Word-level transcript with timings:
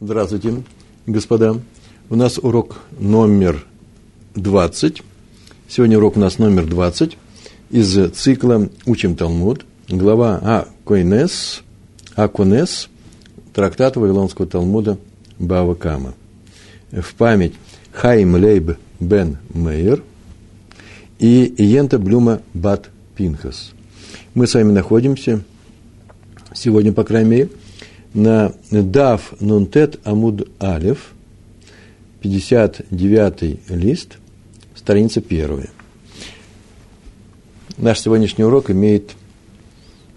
Здравствуйте, 0.00 0.64
господа. 1.06 1.56
У 2.10 2.16
нас 2.16 2.38
урок 2.38 2.80
номер 2.98 3.64
20. 4.34 5.02
Сегодня 5.68 5.98
урок 5.98 6.16
у 6.16 6.20
нас 6.20 6.38
номер 6.38 6.66
20 6.66 7.16
из 7.70 8.10
цикла 8.10 8.68
«Учим 8.86 9.14
Талмуд». 9.14 9.64
Глава 9.88 10.38
Аконес, 10.82 11.62
Аконес, 12.16 12.88
трактат 13.54 13.94
Вавилонского 13.94 14.48
Талмуда 14.48 14.98
Бава 15.38 15.76
Кама. 15.76 16.14
В 16.90 17.14
память 17.14 17.54
Хаим 17.92 18.34
Лейб 18.34 18.76
бен 18.98 19.38
Мейер 19.50 20.02
и 21.20 21.54
Йента 21.56 22.00
Блюма 22.00 22.42
Бат 22.52 22.90
Пинхас. 23.14 23.70
Мы 24.34 24.48
с 24.48 24.54
вами 24.54 24.72
находимся 24.72 25.44
сегодня, 26.52 26.92
по 26.92 27.04
крайней 27.04 27.30
мере, 27.30 27.50
на 28.14 28.54
Дав 28.70 29.34
Нунтет 29.40 29.98
Амуд 30.04 30.48
Алев, 30.60 31.12
59 32.20 33.70
лист, 33.70 34.18
страница 34.74 35.20
первая. 35.20 35.68
Наш 37.76 37.98
сегодняшний 38.00 38.44
урок 38.44 38.70
имеет 38.70 39.16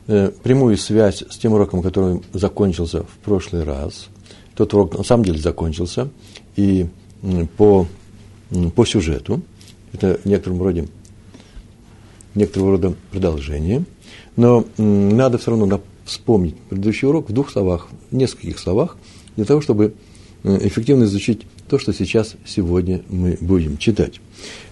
э, 0.07 0.31
прямую 0.43 0.77
связь 0.77 1.23
с 1.27 1.37
тем 1.37 1.53
уроком, 1.53 1.81
который 1.81 2.21
закончился 2.33 3.03
в 3.03 3.17
прошлый 3.23 3.63
раз. 3.63 4.07
Тот 4.55 4.73
урок 4.73 4.95
на 4.97 5.03
самом 5.03 5.25
деле 5.25 5.39
закончился, 5.39 6.09
и 6.55 6.87
по, 7.57 7.87
по 8.75 8.85
сюжету, 8.85 9.41
это 9.91 10.19
в 10.23 10.25
некотором 10.25 10.61
роде, 10.61 10.87
некоторого 12.35 12.71
рода 12.71 12.93
продолжение, 13.11 13.83
но 14.35 14.65
надо 14.77 15.39
все 15.39 15.51
равно 15.51 15.65
вспомнить 16.07 16.55
предыдущий 16.69 17.07
урок 17.07 17.29
в 17.29 17.33
двух 17.33 17.51
словах, 17.51 17.87
в 18.09 18.15
нескольких 18.15 18.57
словах, 18.57 18.97
для 19.35 19.45
того, 19.45 19.61
чтобы 19.61 19.93
э, 20.43 20.67
эффективно 20.67 21.03
изучить 21.03 21.41
то, 21.69 21.77
что 21.77 21.93
сейчас, 21.93 22.35
сегодня 22.45 23.01
мы 23.09 23.37
будем 23.41 23.77
читать. 23.77 24.19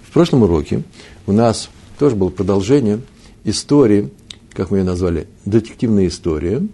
В 0.02 0.11
прошлом 0.11 0.44
уроке 0.44 0.83
у 1.28 1.33
нас 1.33 1.69
тоже 2.00 2.16
было 2.16 2.30
продолжение 2.30 3.02
истории, 3.44 4.09
как 4.53 4.72
мы 4.72 4.80
ее 4.80 4.83
назвали, 4.86 5.28
детективная 5.44 6.08
история, 6.08 6.66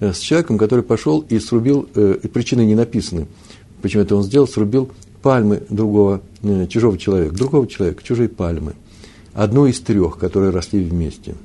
э, 0.00 0.12
с 0.12 0.18
человеком, 0.18 0.58
который 0.58 0.84
пошел 0.84 1.20
и 1.20 1.38
срубил, 1.38 1.88
э, 1.94 2.18
причины 2.32 2.66
не 2.66 2.74
написаны, 2.74 3.28
почему 3.80 4.02
это 4.02 4.16
он 4.16 4.24
сделал, 4.24 4.48
срубил 4.48 4.90
пальмы 5.22 5.62
другого, 5.68 6.20
чужого 6.68 6.98
человека, 6.98 7.34
другого 7.34 7.66
человека, 7.68 8.02
чужие 8.02 8.28
пальмы. 8.28 8.74
Одну 9.34 9.66
из 9.66 9.78
трех, 9.80 10.18
которые 10.18 10.50
росли 10.50 10.82
вместе– 10.82 11.36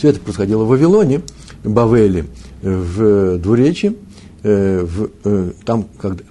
все 0.00 0.08
это 0.08 0.20
происходило 0.20 0.64
в 0.64 0.68
Вавилоне, 0.68 1.20
Бавеле, 1.62 2.24
в 2.62 3.36
Двуречи, 3.36 3.94
э, 4.42 4.82
в, 4.82 5.10
э, 5.24 5.52
там, 5.66 5.84
когда, 6.00 6.24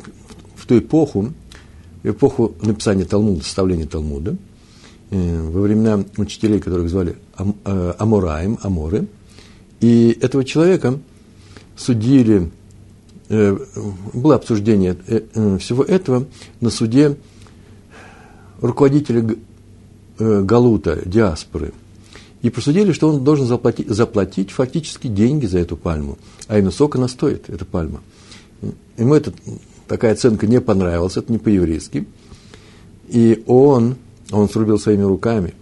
в 0.56 0.66
ту 0.66 0.80
эпоху, 0.80 1.34
эпоху 2.02 2.56
написания 2.64 3.06
Талмуда, 3.06 3.44
составления 3.44 3.86
Талмуда, 3.86 4.38
э, 5.12 5.50
во 5.52 5.62
времена 5.62 6.04
учителей, 6.18 6.60
которых 6.60 6.90
звали 6.90 7.16
Амураем, 7.36 8.58
Аморы, 8.64 9.06
и 9.82 10.18
этого 10.20 10.44
человека 10.44 10.98
судили, 11.78 12.50
было 13.30 14.34
обсуждение 14.34 14.98
всего 15.60 15.84
этого 15.84 16.26
на 16.60 16.72
суде 16.72 17.18
руководителя 18.62 19.36
Галута, 20.18 21.04
диаспоры– 21.06 21.72
и 22.42 22.50
просудили, 22.50 22.92
что 22.92 23.10
он 23.10 23.24
должен 23.24 23.46
заплатить, 23.46 23.90
заплатить 23.90 24.52
фактически 24.52 25.08
деньги 25.08 25.46
за 25.46 25.60
эту 25.60 25.76
пальму. 25.76 26.18
А 26.48 26.58
именно 26.58 26.72
сколько 26.72 26.98
она 26.98 27.08
стоит, 27.08 27.50
эта 27.50 27.66
пальма. 27.66 28.02
Ему 28.98 29.14
эта, 29.14 29.34
такая 29.88 30.14
оценка 30.14 30.48
не 30.48 30.62
понравилась, 30.62 31.18
это 31.18 31.32
не 31.32 31.38
по-еврейски. 31.38 32.08
И 33.08 33.44
он, 33.48 33.96
он 34.32 34.50
срубил 34.50 34.80
своими 34.80 35.04
руками, 35.04 35.54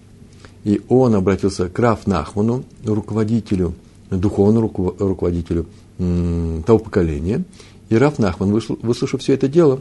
и 0.64 0.82
он 0.90 1.16
обратился 1.16 1.70
к 1.70 1.80
Раф 1.80 2.08
Нахману, 2.08 2.64
руководителю, 2.84 3.74
духовному 4.12 4.72
руководителю 5.00 5.66
того 5.98 6.80
поколения. 6.80 7.44
И 7.90 7.96
Раф 7.96 8.20
Нахман, 8.20 8.52
выслушав 8.52 9.22
все 9.22 9.34
это 9.34 9.48
дело, 9.48 9.80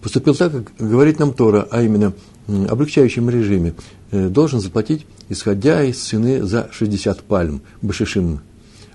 поступил 0.00 0.34
так, 0.34 0.52
как 0.52 0.72
говорит 0.78 1.18
нам 1.18 1.32
Тора, 1.32 1.66
а 1.70 1.82
именно 1.82 2.12
облегчающем 2.46 3.28
режиме, 3.30 3.74
э, 4.10 4.28
должен 4.28 4.60
заплатить 4.60 5.06
исходя 5.32 5.82
из 5.82 6.00
цены 6.00 6.42
за 6.42 6.68
60 6.70 7.22
пальм, 7.22 7.62
башишим. 7.80 8.40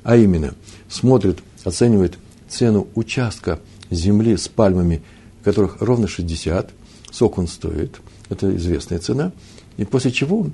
А 0.03 0.15
именно, 0.15 0.53
смотрит, 0.87 1.39
оценивает 1.63 2.17
цену 2.47 2.87
участка 2.95 3.59
земли 3.89 4.37
с 4.37 4.47
пальмами, 4.47 5.01
которых 5.43 5.81
ровно 5.81 6.07
60, 6.07 6.71
сок 7.11 7.37
он 7.37 7.47
стоит, 7.47 7.99
это 8.29 8.55
известная 8.55 8.99
цена, 8.99 9.31
и 9.77 9.85
после 9.85 10.11
чего 10.11 10.47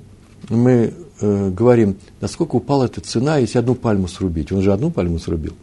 мы 0.48 0.94
э, 1.20 1.50
говорим, 1.50 1.96
насколько 2.20 2.56
упала 2.56 2.84
эта 2.84 3.00
цена, 3.00 3.38
если 3.38 3.58
одну 3.58 3.74
пальму 3.74 4.08
срубить. 4.08 4.52
Он 4.52 4.62
же 4.62 4.72
одну 4.72 4.90
пальму 4.90 5.18
срубил. 5.18 5.54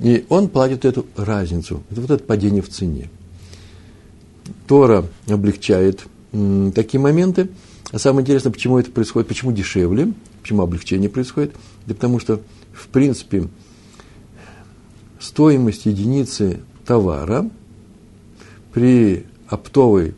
И 0.00 0.24
он 0.28 0.48
платит 0.48 0.84
эту 0.84 1.06
разницу. 1.16 1.82
Это 1.90 2.00
вот 2.00 2.10
это 2.10 2.24
падение 2.24 2.62
в 2.62 2.68
цене. 2.68 3.10
Тора 4.66 5.04
облегчает 5.26 6.04
такие 6.74 7.00
моменты, 7.00 7.50
а 7.90 7.98
самое 7.98 8.22
интересное, 8.22 8.52
почему 8.52 8.78
это 8.78 8.90
происходит, 8.90 9.28
почему 9.28 9.52
дешевле, 9.52 10.12
почему 10.42 10.62
облегчение 10.62 11.08
происходит, 11.08 11.54
да 11.86 11.94
потому 11.94 12.20
что, 12.20 12.40
в 12.72 12.88
принципе, 12.88 13.48
стоимость 15.18 15.86
единицы 15.86 16.60
товара 16.86 17.48
при 18.72 19.24
оптовой 19.48 20.14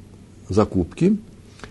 закупке 0.48 1.16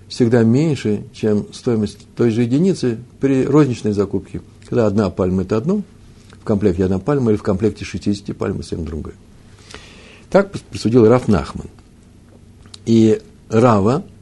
всегда 0.08 0.44
меньше, 0.44 1.04
чем 1.14 1.54
стоимость 1.54 2.08
той 2.16 2.32
же 2.32 2.44
единицы 2.44 2.98
при 3.20 3.46
розничной 3.46 3.92
закупке. 3.92 4.42
Когда 4.68 4.88
одна 4.88 5.10
пальма– 5.10 5.42
это 5.44 5.58
одно, 5.58 5.84
в 6.32 6.44
комплекте 6.44 6.86
одна 6.86 7.00
пальма, 7.00 7.32
или 7.32 7.38
в 7.38 7.44
комплекте 7.44 7.86
60 7.86 8.36
пальм– 8.36 8.58
совсем 8.58 8.86
другое. 8.86 9.16
Так 10.30 10.52
присудил 10.52 11.08
Раф 11.08 11.28
Нахман. 11.28 11.68
И 12.86 13.22
Рава– 13.50 14.04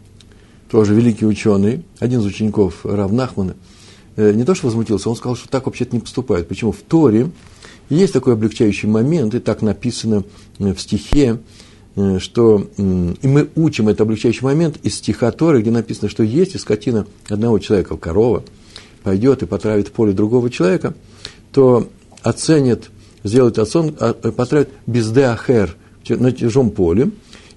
тоже 0.70 0.94
великий 0.94 1.26
ученый, 1.26 1.84
один 2.00 2.20
из 2.20 2.26
учеников 2.26 2.86
Рав 2.86 3.12
Нахмана, 3.12 3.56
э, 4.16 4.34
не 4.34 4.44
то 4.44 4.56
что 4.56 4.68
возмутился, 4.68 5.10
он 5.10 5.16
сказал, 5.16 5.36
что 5.36 5.48
так 5.50 5.66
вообще-то 5.66 5.96
не 5.96 6.02
поступает. 6.02 6.48
Почему? 6.48 6.72
В 6.72 6.82
Торе 6.82 7.30
есть 7.90 8.14
такой 8.14 8.34
облегчающий 8.34 8.90
момент, 8.90 9.34
и 9.34 9.40
так 9.40 9.62
написано 9.62 10.24
э, 10.60 10.74
в 10.74 10.80
стихе, 10.82 11.40
э, 11.96 12.20
что 12.20 12.70
и 12.78 13.28
мы 13.28 13.50
учим 13.56 13.88
этот 13.88 14.02
облегчающий 14.02 14.44
момент 14.44 14.78
из 14.84 14.96
стиха 14.96 15.32
Торы, 15.32 15.62
где 15.62 15.72
написано, 15.72 16.10
что 16.10 16.24
если 16.24 16.58
скотина 16.58 17.08
одного 17.30 17.60
человека, 17.60 17.96
корова, 17.98 18.44
пойдет 19.04 19.44
и 19.44 19.46
потравит 19.46 19.92
поле 19.92 20.12
другого 20.12 20.50
человека, 20.50 20.94
то 21.54 21.88
оценит, 22.24 22.90
сделает 23.24 23.58
оцен, 23.58 23.96
а, 24.00 24.14
потравит 24.14 24.70
без 24.86 25.10
деахер 25.12 25.78
на 26.10 26.32
чужом 26.34 26.72
поле 26.72 27.12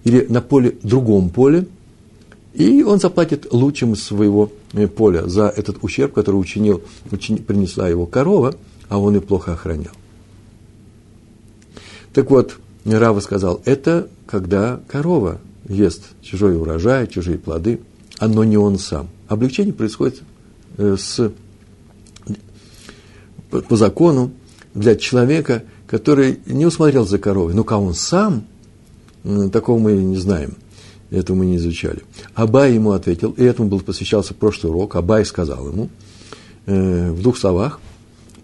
или 0.04 0.26
на 0.28 0.40
поле 0.40 0.76
другом 0.82 1.30
поле– 1.30 1.66
и 2.52 2.82
он 2.82 2.98
заплатит 2.98 3.52
лучшим 3.52 3.94
своего 3.94 4.50
э, 4.72 4.88
поля 4.88 5.28
за 5.28 5.48
этот 5.48 5.78
ущерб, 5.82 6.12
который 6.12 6.36
учинил, 6.36 6.82
учини, 7.10 7.38
принесла 7.38 7.88
его 7.88 8.06
корова, 8.06 8.54
а 8.88 8.98
он 8.98 9.16
и 9.16 9.20
плохо 9.20 9.52
охранял. 9.52 9.92
Так 12.12 12.30
вот, 12.30 12.56
Рава 12.84 13.20
сказал, 13.20 13.62
это 13.64 14.08
когда 14.26 14.80
корова 14.88 15.40
ест 15.68 16.02
чужой 16.22 16.56
урожай, 16.56 17.06
чужие 17.06 17.38
плоды, 17.38 17.80
но 18.20 18.42
не 18.42 18.56
он 18.56 18.78
сам. 18.78 19.08
Облегчение 19.28 19.72
происходит 19.72 20.22
э, 20.76 20.96
с, 20.98 21.32
по, 23.50 23.60
по 23.60 23.76
закону 23.76 24.32
для 24.74 24.96
человека, 24.96 25.62
который 25.86 26.40
не 26.46 26.66
усмотрел 26.66 27.06
за 27.06 27.18
коровой. 27.18 27.54
Но 27.54 27.62
как 27.62 27.78
он 27.78 27.94
сам, 27.94 28.44
такого 29.52 29.78
мы 29.78 29.92
не 29.92 30.16
знаем– 30.16 30.56
это 31.10 31.34
мы 31.34 31.46
не 31.46 31.56
изучали. 31.56 32.00
Абай 32.34 32.74
ему 32.74 32.92
ответил, 32.92 33.32
и 33.32 33.42
этому 33.42 33.68
был 33.68 33.80
посвящался 33.80 34.32
прошлый 34.34 34.70
урок. 34.72 34.96
Абай 34.96 35.24
сказал 35.24 35.68
ему 35.68 35.90
э, 36.66 37.10
в 37.10 37.20
двух 37.22 37.36
словах, 37.36 37.80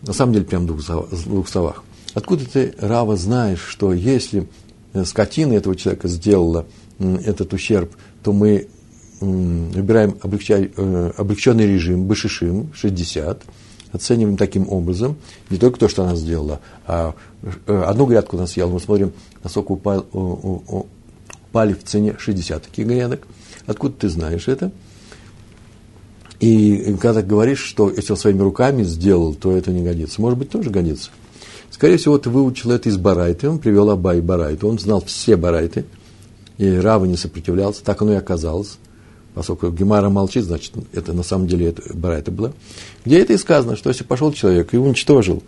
на 0.02 0.12
самом 0.12 0.34
деле 0.34 0.44
прям 0.44 0.64
в 0.64 0.66
двух, 0.66 1.08
двух 1.24 1.48
словах. 1.48 1.84
Откуда 2.14 2.44
ты, 2.44 2.74
Рава, 2.78 3.16
знаешь, 3.16 3.60
что 3.60 3.92
если 3.92 4.48
э, 4.92 5.04
скотина 5.04 5.52
этого 5.52 5.76
человека 5.76 6.08
сделала 6.08 6.66
э, 6.98 7.18
этот 7.24 7.52
ущерб, 7.52 7.92
то 8.24 8.32
мы 8.32 8.50
э, 8.50 8.66
выбираем 9.20 10.16
облегчай, 10.22 10.72
э, 10.76 11.12
облегченный 11.16 11.66
режим, 11.66 12.06
бышишим, 12.06 12.72
60, 12.74 13.42
оцениваем 13.96 14.36
таким 14.36 14.68
образом 14.68 15.16
не 15.50 15.58
только 15.58 15.78
то, 15.78 15.88
что 15.88 16.04
она 16.04 16.14
сделала, 16.14 16.60
а 16.86 17.14
э, 17.66 17.82
одну 17.86 18.06
грядку 18.06 18.36
она 18.36 18.46
съела, 18.46 18.70
мы 18.70 18.80
смотрим, 18.80 19.12
насколько 19.42 19.72
упал, 19.72 20.06
пали 21.52 21.72
в 21.72 21.84
цене 21.84 22.14
60 22.18 22.62
таких 22.62 22.86
грядок. 22.86 23.26
Откуда 23.66 23.94
ты 23.94 24.08
знаешь 24.08 24.46
это? 24.48 24.70
И 26.38 26.96
когда 27.00 27.22
ты 27.22 27.26
говоришь, 27.26 27.60
что 27.60 27.90
если 27.90 28.12
он 28.12 28.18
своими 28.18 28.40
руками 28.40 28.82
сделал, 28.82 29.34
то 29.34 29.56
это 29.56 29.70
не 29.70 29.82
годится. 29.82 30.20
Может 30.20 30.38
быть, 30.38 30.50
тоже 30.50 30.70
годится. 30.70 31.10
Скорее 31.70 31.96
всего, 31.96 32.18
ты 32.18 32.30
выучил 32.30 32.70
это 32.70 32.88
из 32.88 32.96
Барайты, 32.96 33.48
он 33.48 33.58
привел 33.58 33.90
Абай 33.90 34.20
Барайту, 34.20 34.68
он 34.68 34.78
знал 34.78 35.02
все 35.04 35.36
Барайты, 35.36 35.84
и 36.58 36.76
Рава 36.76 37.04
не 37.04 37.16
сопротивлялся, 37.16 37.82
так 37.84 38.00
оно 38.02 38.12
и 38.12 38.16
оказалось. 38.16 38.78
Поскольку 39.36 39.68
Гемара 39.68 40.08
молчит, 40.08 40.44
значит, 40.44 40.72
это 40.94 41.12
на 41.12 41.22
самом 41.22 41.46
деле 41.46 41.66
это 41.66 41.82
Барайта 41.92 42.30
была. 42.30 42.54
Где 43.04 43.20
это 43.20 43.34
и 43.34 43.36
сказано, 43.36 43.76
что 43.76 43.90
если 43.90 44.02
пошел 44.02 44.32
человек 44.32 44.72
и 44.72 44.78
уничтожил, 44.78 45.42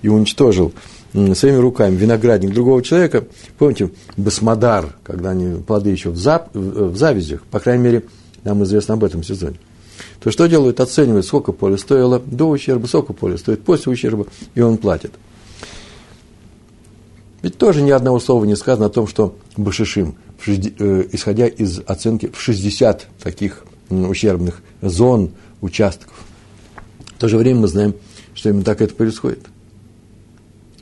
и 0.00 0.08
уничтожил 0.08 0.72
своими 1.12 1.58
руками 1.58 1.96
виноградник 1.96 2.54
другого 2.54 2.82
человека, 2.82 3.26
помните, 3.58 3.90
басмадар, 4.16 4.96
когда 5.02 5.32
они 5.32 5.60
плоды 5.60 5.90
еще 5.90 6.08
в, 6.08 6.16
зап, 6.16 6.48
в 6.54 6.96
завязях, 6.96 7.42
по 7.50 7.60
крайней 7.60 7.84
мере, 7.84 8.04
нам 8.42 8.64
известно 8.64 8.94
об 8.94 9.04
этом 9.04 9.22
сезоне, 9.22 9.58
то 10.20 10.30
что 10.30 10.46
делают? 10.46 10.80
Оценивают, 10.80 11.26
сколько 11.26 11.52
поле 11.52 11.76
стоило 11.76 12.18
до 12.18 12.48
ущерба, 12.48 12.86
сколько 12.86 13.12
поле 13.12 13.36
стоит 13.36 13.62
после 13.64 13.92
ущерба, 13.92 14.26
и 14.54 14.62
он 14.62 14.78
платит. 14.78 15.12
Ведь 17.46 17.58
тоже 17.58 17.80
ни 17.80 17.92
одного 17.92 18.18
слова 18.18 18.44
не 18.44 18.56
сказано 18.56 18.86
о 18.86 18.88
том, 18.88 19.06
что 19.06 19.36
Башишим, 19.56 20.16
э, 20.48 21.04
исходя 21.12 21.46
из 21.46 21.78
оценки 21.86 22.28
в 22.34 22.40
60 22.40 23.06
таких 23.22 23.64
ущербных 23.88 24.62
зон, 24.82 25.30
участков. 25.60 26.12
В 27.14 27.20
то 27.20 27.28
же 27.28 27.36
время 27.36 27.60
мы 27.60 27.68
знаем, 27.68 27.94
что 28.34 28.48
именно 28.48 28.64
так 28.64 28.80
это 28.80 28.96
происходит. 28.96 29.46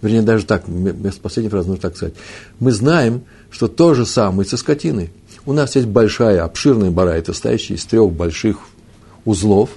Вернее, 0.00 0.22
даже 0.22 0.46
так, 0.46 0.66
вместо 0.66 1.20
последней 1.20 1.50
фразы 1.50 1.68
нужно 1.68 1.82
так 1.82 1.96
сказать. 1.98 2.14
Мы 2.60 2.72
знаем, 2.72 3.24
что 3.50 3.68
то 3.68 3.92
же 3.92 4.06
самое 4.06 4.48
со 4.48 4.56
скотиной. 4.56 5.10
У 5.44 5.52
нас 5.52 5.76
есть 5.76 5.88
большая, 5.88 6.44
обширная 6.44 6.90
барайта, 6.90 7.34
состоящая 7.34 7.74
из 7.74 7.84
трех 7.84 8.10
больших 8.10 8.60
узлов. 9.26 9.68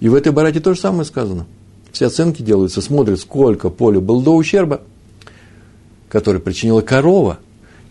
И 0.00 0.08
в 0.08 0.14
этой 0.16 0.32
барайте 0.32 0.58
то 0.58 0.74
же 0.74 0.80
самое 0.80 1.04
сказано. 1.04 1.46
Все 1.92 2.06
оценки 2.06 2.42
делаются, 2.42 2.82
смотрят, 2.82 3.20
сколько 3.20 3.70
поля 3.70 4.00
было 4.00 4.20
до 4.20 4.34
ущерба, 4.34 4.82
который 6.16 6.40
причинила 6.40 6.80
корова, 6.80 7.38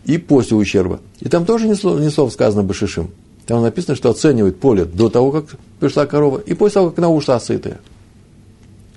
и 0.04 0.18
после 0.18 0.57
ущерба. 0.57 1.00
И 1.19 1.30
там 1.30 1.45
тоже 1.45 1.68
ни 1.68 1.75
слова, 1.75 2.00
ни 2.00 2.10
слова 2.10 2.31
сказано 2.31 2.63
Башишим. 2.63 3.12
Там 3.45 3.62
написано, 3.62 3.95
что 3.95 4.10
оценивает 4.10 4.60
поле 4.60 4.86
до 4.86 5.12
того, 5.12 5.31
как 5.31 5.45
пришла 5.80 6.07
корова, 6.07 6.39
и 6.39 6.56
после 6.56 6.74
того, 6.74 6.89
как 6.89 6.98
она 6.98 7.10
ушла 7.10 7.39
сытая. 7.39 7.80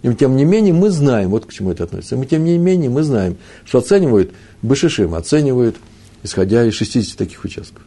И 0.01 0.15
тем 0.15 0.35
не 0.35 0.47
менее 0.47 0.73
мы 0.73 0.89
знаем, 0.89 1.29
вот 1.29 1.45
к 1.45 1.53
чему 1.53 1.73
это 1.73 1.85
относится, 1.85 2.17
мы 2.17 2.25
тем 2.25 2.43
не 2.43 2.57
менее 2.57 2.89
мы 2.89 3.03
знаем, 3.03 3.37
что 3.67 3.81
оценивают 3.81 4.33
Башишим, 4.63 5.15
оценивают, 5.15 5.77
исходя 6.23 6.65
из 6.65 6.73
60 6.73 7.19
таких 7.19 7.45
участков. 7.45 7.83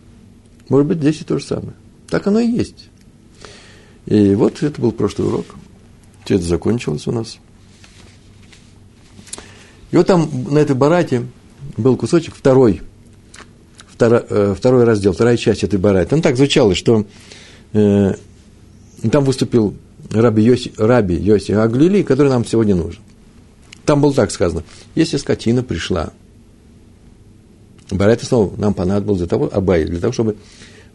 Может 0.70 0.86
быть, 0.86 1.00
здесь 1.00 1.22
и 1.22 1.24
то 1.24 1.40
же 1.40 1.44
самое. 1.44 1.74
Так 2.08 2.28
оно 2.28 2.40
и 2.40 2.46
есть. 2.46 2.88
И 4.06 4.36
вот 4.36 4.62
это 4.62 4.80
был 4.80 4.92
прошлый 4.92 5.28
урок. 5.28 5.48
Все 6.24 6.36
это 6.36 6.44
закончилось 6.44 7.08
у 7.08 7.12
нас. 7.12 7.40
И 9.92 9.98
вот 9.98 10.08
там 10.08 10.30
на 10.50 10.60
этой 10.60 10.76
барате 10.76 11.26
был 11.78 11.98
кусочек 11.98 12.36
второй, 12.36 12.82
второй, 13.88 14.24
э, 14.30 14.56
второй 14.58 14.84
раздел, 14.86 15.14
вторая 15.14 15.38
часть 15.38 15.64
этой 15.64 15.80
бараты. 15.80 16.10
Там 16.10 16.22
так 16.22 16.38
звучало, 16.38 16.76
что 16.76 17.06
э, 17.74 18.14
там 19.12 19.24
выступил 19.24 19.76
раби 20.10 20.44
Йоси, 20.44 20.74
раби 20.78 21.16
Йоси 21.16 21.52
Аглили, 21.52 22.04
который 22.04 22.30
нам 22.30 22.46
сегодня 22.46 22.76
нужен. 22.76 23.02
Там 23.86 24.02
было 24.02 24.14
так 24.14 24.32
сказано, 24.32 24.64
если 24.96 25.18
скотина 25.18 25.64
пришла, 25.64 26.14
Барайта 27.90 28.26
снова 28.26 28.54
нам 28.58 28.74
понадобилось 28.74 29.20
для 29.20 29.28
того, 29.28 29.50
Абай, 29.52 29.84
для 29.86 30.00
того, 30.00 30.14
чтобы 30.14 30.38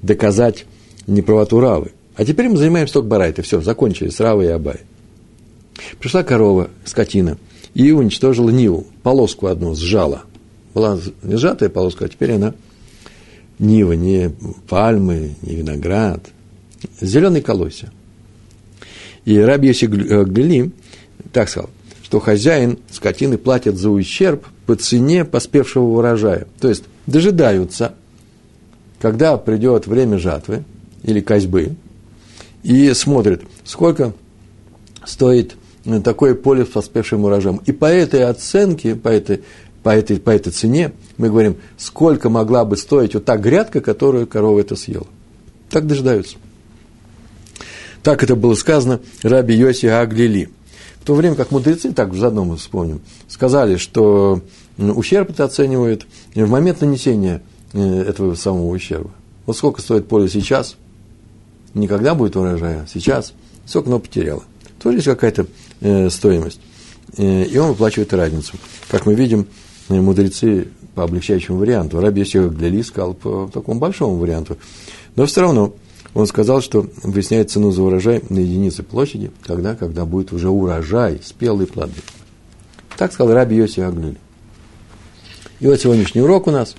доказать 0.03 0.65
неправоту 1.07 1.61
Равы. 1.61 1.93
А 2.17 2.25
теперь 2.25 2.49
мы 2.49 2.57
занимаемся 2.57 2.95
только 2.95 3.09
Барайтой. 3.09 3.45
Все, 3.45 3.61
закончили 3.61 4.09
с 4.09 4.19
Равой 4.21 4.47
и 4.47 4.49
Абай. 4.49 4.81
Пришла 5.99 6.23
корова, 6.23 6.71
скотина, 6.87 7.37
и 7.77 7.93
уничтожила 7.93 8.49
Ниву, 8.49 8.87
полоску 9.03 9.49
одну 9.49 9.75
сжала. 9.75 10.23
Была 10.73 10.99
не 11.23 11.37
сжатая 11.37 11.69
полоска, 11.69 12.07
а 12.07 12.09
теперь 12.09 12.33
она 12.33 12.55
Нива, 13.59 13.93
не 13.93 14.31
пальмы, 14.67 15.35
не 15.43 15.57
виноград, 15.57 16.27
зеленый 17.03 17.43
колосья. 17.43 17.93
И 19.27 19.39
Раби 19.39 19.69
Йоси 19.69 19.85
Глили 19.85 20.71
так 21.35 21.51
сказал, 21.51 21.69
что 22.03 22.19
хозяин 22.19 22.79
скотины 22.91 23.37
платит 23.37 23.77
за 23.77 23.91
ущерб 23.91 24.47
по 24.65 24.75
цене 24.75 25.27
поспевшего 25.27 25.85
урожая. 25.99 26.47
То 26.59 26.71
есть 26.71 26.85
дожидаются, 27.07 27.95
когда 29.01 29.37
придет 29.37 29.87
время 29.87 30.19
жатвы 30.19 30.65
или 31.03 31.21
козьбы, 31.21 31.77
и 32.63 32.95
смотрят, 32.95 33.43
сколько 33.65 34.15
стоит 35.05 35.57
такое 36.03 36.35
поле 36.35 36.65
с 36.65 36.69
поспевшим 36.69 37.25
урожаем. 37.25 37.61
И 37.67 37.73
по 37.73 37.87
этой 37.87 38.25
оценке, 38.25 38.95
по 38.95 39.09
этой, 39.09 39.43
по 39.83 39.91
этой, 39.91 40.19
по 40.19 40.31
этой 40.31 40.53
цене 40.53 40.93
мы 41.17 41.29
говорим, 41.29 41.57
сколько 41.79 42.29
могла 42.29 42.65
бы 42.65 42.77
стоить 42.77 43.15
вот 43.15 43.25
та 43.25 43.37
грядка, 43.37 43.81
которую 43.81 44.27
корова 44.27 44.61
это 44.61 44.77
съела. 44.77 45.07
Так 45.71 45.87
дожидаются. 45.87 46.37
Так 48.03 48.23
это 48.23 48.37
было 48.37 48.55
сказано 48.55 49.01
Раби 49.23 49.55
Йоси 49.55 49.87
Аглили. 49.87 50.51
В 51.01 51.05
то 51.07 51.15
время 51.15 51.37
как 51.37 51.51
мудрецы, 51.51 51.93
так 51.93 52.15
заодно 52.15 52.45
мы 52.45 52.57
вспомним, 52.57 53.01
сказали, 53.29 53.77
что 53.77 54.43
ущерб 54.77 55.31
это 55.31 55.45
оценивают 55.45 56.07
в 56.35 56.49
момент 56.49 56.81
нанесения 56.81 57.43
э, 57.73 58.03
этого 58.03 58.35
самого 58.35 58.69
ущерба. 58.69 59.11
Вот 59.47 59.57
сколько 59.57 59.81
стоит 59.81 60.09
поле 60.09 60.29
сейчас, 60.29 60.77
никогда 61.75 62.15
будет 62.15 62.35
урожая, 62.35 62.89
сейчас, 62.93 63.33
сколько 63.67 63.89
оно 63.89 64.01
потеряло. 64.01 64.43
Тоже 64.81 64.99
есть 64.99 65.07
какая-то 65.07 65.43
э, 65.43 65.47
стоимость. 66.11 66.61
Э, 67.17 67.45
и 67.45 67.57
он 67.59 67.71
выплачивает 67.71 68.13
разницу. 68.13 68.55
Как 68.89 69.07
мы 69.07 69.15
видим, 69.15 69.47
э, 69.89 69.95
мудрецы 70.01 70.69
по 70.95 71.05
облегчающему 71.05 71.59
варианту. 71.59 72.01
Раби 72.01 72.21
Йосиф 72.21 72.53
Гляли 72.53 72.83
сказал 72.83 73.15
по 73.15 73.51
такому 73.53 73.81
большому 73.81 74.17
варианту. 74.17 74.57
Но 75.15 75.27
все 75.27 75.43
равно 75.43 75.75
он 76.15 76.27
сказал, 76.27 76.63
что 76.63 76.89
выясняет 77.03 77.51
цену 77.51 77.71
за 77.73 77.83
урожай 77.83 78.23
на 78.29 78.39
единицы 78.39 78.83
площади, 78.83 79.31
когда, 79.43 79.75
когда 79.75 80.05
будет 80.05 80.33
уже 80.33 80.49
урожай, 80.49 81.21
спелые 81.23 81.67
плоды. 81.67 82.01
Так 82.97 83.13
сказал 83.13 83.35
Раби 83.35 83.57
Йоси 83.57 83.81
Аглюли. 83.81 84.17
И 85.61 85.67
вот 85.67 85.81
сегодняшний 85.81 86.23
урок 86.23 86.47
у 86.47 86.51
нас. 86.51 86.75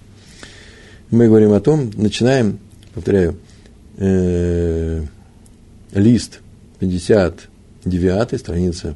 Мы 1.09 1.27
говорим 1.27 1.53
о 1.53 1.59
том, 1.59 1.91
начинаем, 1.95 2.59
повторяю, 2.93 3.37
э, 3.97 5.03
лист 5.93 6.41
59 7.89 8.39
страница, 8.39 8.95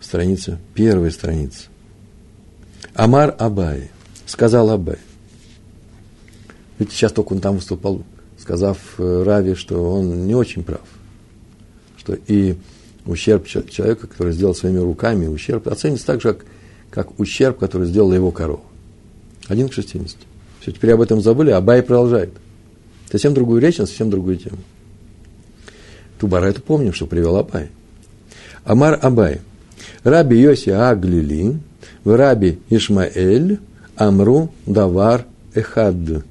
страница, 0.00 0.58
первая 0.74 1.10
страница. 1.10 1.68
Амар 2.94 3.34
Абай, 3.38 3.90
сказал 4.26 4.70
Абай. 4.70 4.98
Ведь 6.78 6.92
сейчас 6.92 7.12
только 7.12 7.32
он 7.32 7.40
там 7.40 7.56
выступал 7.56 8.02
сказав 8.48 8.78
э, 8.96 9.22
Раве, 9.24 9.54
что 9.54 9.92
он 9.92 10.26
не 10.26 10.34
очень 10.34 10.62
прав, 10.62 10.80
что 11.98 12.16
и 12.28 12.56
ущерб 13.04 13.46
человека, 13.46 14.06
который 14.06 14.32
сделал 14.32 14.54
своими 14.54 14.78
руками, 14.78 15.26
ущерб 15.26 15.68
оценится 15.68 16.06
так 16.06 16.22
же, 16.22 16.32
как, 16.32 16.46
как 16.90 17.20
ущерб, 17.20 17.58
который 17.58 17.86
сделала 17.86 18.14
его 18.14 18.30
корова. 18.30 18.62
Один 19.48 19.68
к 19.68 19.74
60. 19.74 20.16
Все, 20.60 20.72
теперь 20.72 20.92
об 20.92 21.02
этом 21.02 21.20
забыли, 21.20 21.50
а 21.50 21.60
Бай 21.60 21.82
продолжает. 21.82 22.30
Совсем 23.10 23.34
другую 23.34 23.60
речь, 23.60 23.76
на 23.76 23.86
совсем 23.86 24.08
другую 24.08 24.36
тему. 24.38 24.58
Тубара 26.18 26.46
это 26.46 26.62
помним, 26.62 26.94
что 26.94 27.06
привел 27.06 27.36
Абай. 27.36 27.70
Амар 28.64 28.98
Абай. 29.00 29.40
Раби 30.04 30.36
Йоси 30.36 30.70
Аглили, 30.70 31.58
в 32.04 32.16
Раби 32.16 32.58
Ишмаэль, 32.70 33.58
Амру 33.96 34.50
Давар 34.66 35.26
Эхад. 35.54 36.24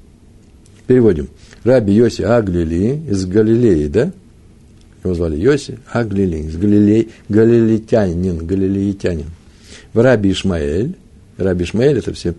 Переводим. 0.86 1.28
Раби 1.64 1.92
Йоси 1.92 2.22
Аглили 2.22 3.02
из 3.08 3.26
Галилеи, 3.26 3.88
да? 3.88 4.12
Его 5.04 5.14
звали 5.14 5.36
Йоси 5.36 5.78
Аглили, 5.92 6.38
из 6.38 6.56
Галилей, 6.56 7.10
галилейтянин, 7.28 8.46
галилейтянин. 8.46 9.26
В 9.92 10.00
Раби 10.00 10.32
Ишмаэль, 10.32 10.96
Раби 11.36 11.64
Ишмаэль 11.64 11.98
это 11.98 12.12
все, 12.12 12.34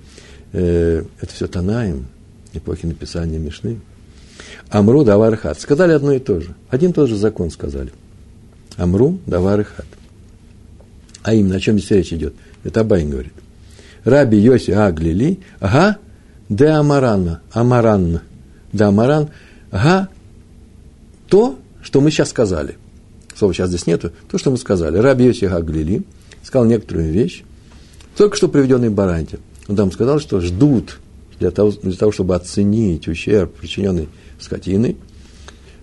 э, 0.53 1.03
это 1.21 1.33
все 1.33 1.47
Танаим, 1.47 2.07
эпохи 2.53 2.85
написания 2.85 3.39
Мишны. 3.39 3.79
Амру 4.69 5.03
давар 5.03 5.35
хат. 5.35 5.59
Сказали 5.59 5.93
одно 5.93 6.13
и 6.13 6.19
то 6.19 6.39
же. 6.39 6.55
Один 6.69 6.91
и 6.91 6.93
тот 6.93 7.09
же 7.09 7.15
закон 7.15 7.49
сказали. 7.49 7.91
Амру 8.79 9.19
давар 9.27 9.65
хат. 9.65 9.85
А 11.21 11.33
именно, 11.33 11.57
о 11.57 11.59
чем 11.59 11.77
здесь 11.77 11.91
речь 11.91 12.13
идет? 12.13 12.33
Это 12.63 12.81
Абайн 12.81 13.09
говорит. 13.09 13.33
Раби 14.05 14.37
Йоси 14.37 14.71
Аглили, 14.71 15.39
ага, 15.59 15.97
де 16.47 16.67
Амаранна, 16.67 17.41
Амаранна. 17.51 18.23
Да, 18.71 18.91
Маран, 18.91 19.29
ага, 19.71 20.07
то, 21.27 21.59
что 21.81 21.99
мы 21.99 22.09
сейчас 22.09 22.29
сказали. 22.29 22.77
Слова 23.35 23.53
сейчас 23.53 23.69
здесь 23.69 23.85
нету. 23.85 24.11
То, 24.31 24.37
что 24.37 24.49
мы 24.51 24.57
сказали. 24.57 24.97
Раби 24.97 25.25
Йоси 25.25 25.45
Гаглили 25.45 26.03
сказал 26.43 26.65
некоторую 26.65 27.11
вещь, 27.11 27.43
только 28.15 28.37
что 28.37 28.47
приведенный 28.47 28.89
Баранте. 28.89 29.39
Он 29.67 29.75
там 29.75 29.91
сказал, 29.91 30.19
что 30.19 30.39
ждут 30.39 30.99
для 31.39 31.51
того, 31.51 31.71
для 31.71 31.97
того, 31.97 32.11
чтобы 32.11 32.35
оценить 32.35 33.07
ущерб, 33.07 33.55
причиненный 33.55 34.07
скотиной 34.39 34.97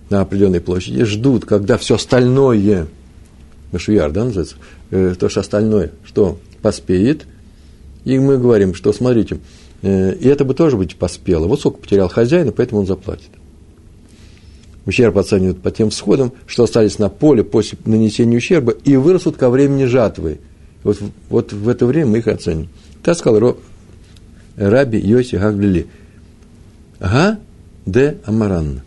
на 0.09 0.21
определенной 0.21 0.61
площади, 0.61 1.03
ждут, 1.03 1.45
когда 1.45 1.77
все 1.77 1.95
остальное, 1.95 2.87
Машуяр, 3.71 4.11
да, 4.11 4.25
называется, 4.25 4.55
э, 4.91 5.15
то, 5.19 5.29
что 5.29 5.41
остальное, 5.41 5.91
что 6.03 6.39
поспеет, 6.61 7.25
И 8.05 8.17
мы 8.19 8.37
говорим, 8.37 8.73
что 8.73 8.93
смотрите, 8.93 9.39
э, 9.81 10.13
и 10.13 10.27
это 10.29 10.45
бы 10.45 10.53
тоже 10.53 10.77
быть 10.77 10.95
поспело. 10.95 11.47
Вот 11.47 11.59
сколько 11.59 11.79
потерял 11.79 12.07
хозяин, 12.07 12.53
поэтому 12.53 12.81
он 12.81 12.87
заплатит. 12.87 13.29
Ущерб 14.85 15.17
оценивают 15.17 15.61
по 15.61 15.71
тем 15.71 15.89
всходам, 15.89 16.31
что 16.45 16.63
остались 16.63 16.97
на 16.99 17.09
поле 17.09 17.43
после 17.43 17.77
нанесения 17.83 18.37
ущерба 18.37 18.71
и 18.71 18.95
вырастут 18.95 19.35
ко 19.35 19.49
времени 19.49 19.83
жатвы. 19.83 20.39
Вот, 20.83 20.99
вот 21.29 21.51
в 21.51 21.67
это 21.67 21.85
время 21.85 22.11
мы 22.11 22.17
их 22.19 22.27
оценим. 22.27 22.69
Так 23.03 23.17
сказал 23.17 23.57
Раби 24.55 24.97
Йоси 24.97 25.35
Гаглили. 25.35 25.87
Га 27.01 27.37
де 27.85 28.17
Амаран. 28.25 28.81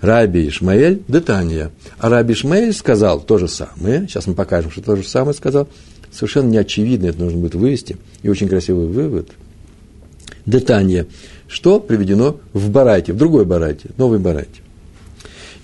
Раби 0.00 0.48
Ишмаэль 0.48 1.02
де 1.08 1.20
Тания. 1.20 1.70
А 1.98 2.08
Раби 2.08 2.34
Ишмаэль 2.34 2.72
сказал 2.72 3.20
то 3.20 3.38
же 3.38 3.48
самое. 3.48 4.06
Сейчас 4.08 4.26
мы 4.26 4.34
покажем, 4.34 4.70
что 4.70 4.82
то 4.82 4.96
же 4.96 5.04
самое 5.04 5.34
сказал. 5.34 5.68
Совершенно 6.12 6.50
неочевидно, 6.50 7.06
это 7.06 7.20
нужно 7.20 7.38
будет 7.38 7.54
вывести. 7.54 7.96
И 8.22 8.28
очень 8.28 8.48
красивый 8.48 8.86
вывод. 8.86 9.30
Детание, 10.46 11.06
что 11.48 11.80
приведено 11.80 12.38
в 12.52 12.70
Барайте, 12.70 13.12
в 13.12 13.16
другой 13.16 13.44
Барайте, 13.44 13.90
новой 13.96 14.18
Барайте. 14.18 14.60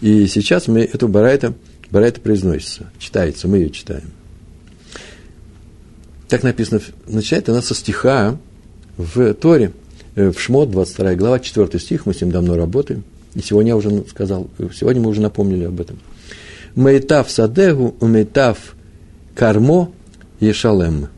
И 0.00 0.26
сейчас 0.26 0.66
мы 0.66 0.80
эту 0.80 1.08
Барайта, 1.08 1.54
Барайта 1.90 2.20
произносится, 2.20 2.90
читается, 2.98 3.48
мы 3.48 3.58
ее 3.58 3.70
читаем. 3.70 4.10
Так 6.28 6.42
написано, 6.42 6.80
начинает 7.06 7.48
она 7.48 7.60
со 7.60 7.74
стиха 7.74 8.38
в 8.96 9.34
Торе, 9.34 9.72
э, 10.14 10.30
в 10.30 10.40
Шмот, 10.40 10.70
22 10.70 11.14
глава, 11.16 11.40
4 11.40 11.78
стих, 11.78 12.06
мы 12.06 12.14
с 12.14 12.20
ним 12.20 12.30
давно 12.30 12.56
работаем. 12.56 13.04
И 13.34 13.40
сегодня 13.40 13.70
я 13.70 13.76
уже 13.76 14.04
сказал, 14.08 14.48
сегодня 14.74 15.02
мы 15.02 15.10
уже 15.10 15.20
напомнили 15.20 15.64
об 15.64 15.80
этом. 15.80 15.98
Мейтав 16.74 17.30
садегу, 17.30 17.94
мейтав 18.00 18.74
кармо 19.34 19.90
ешалем. 20.40 21.08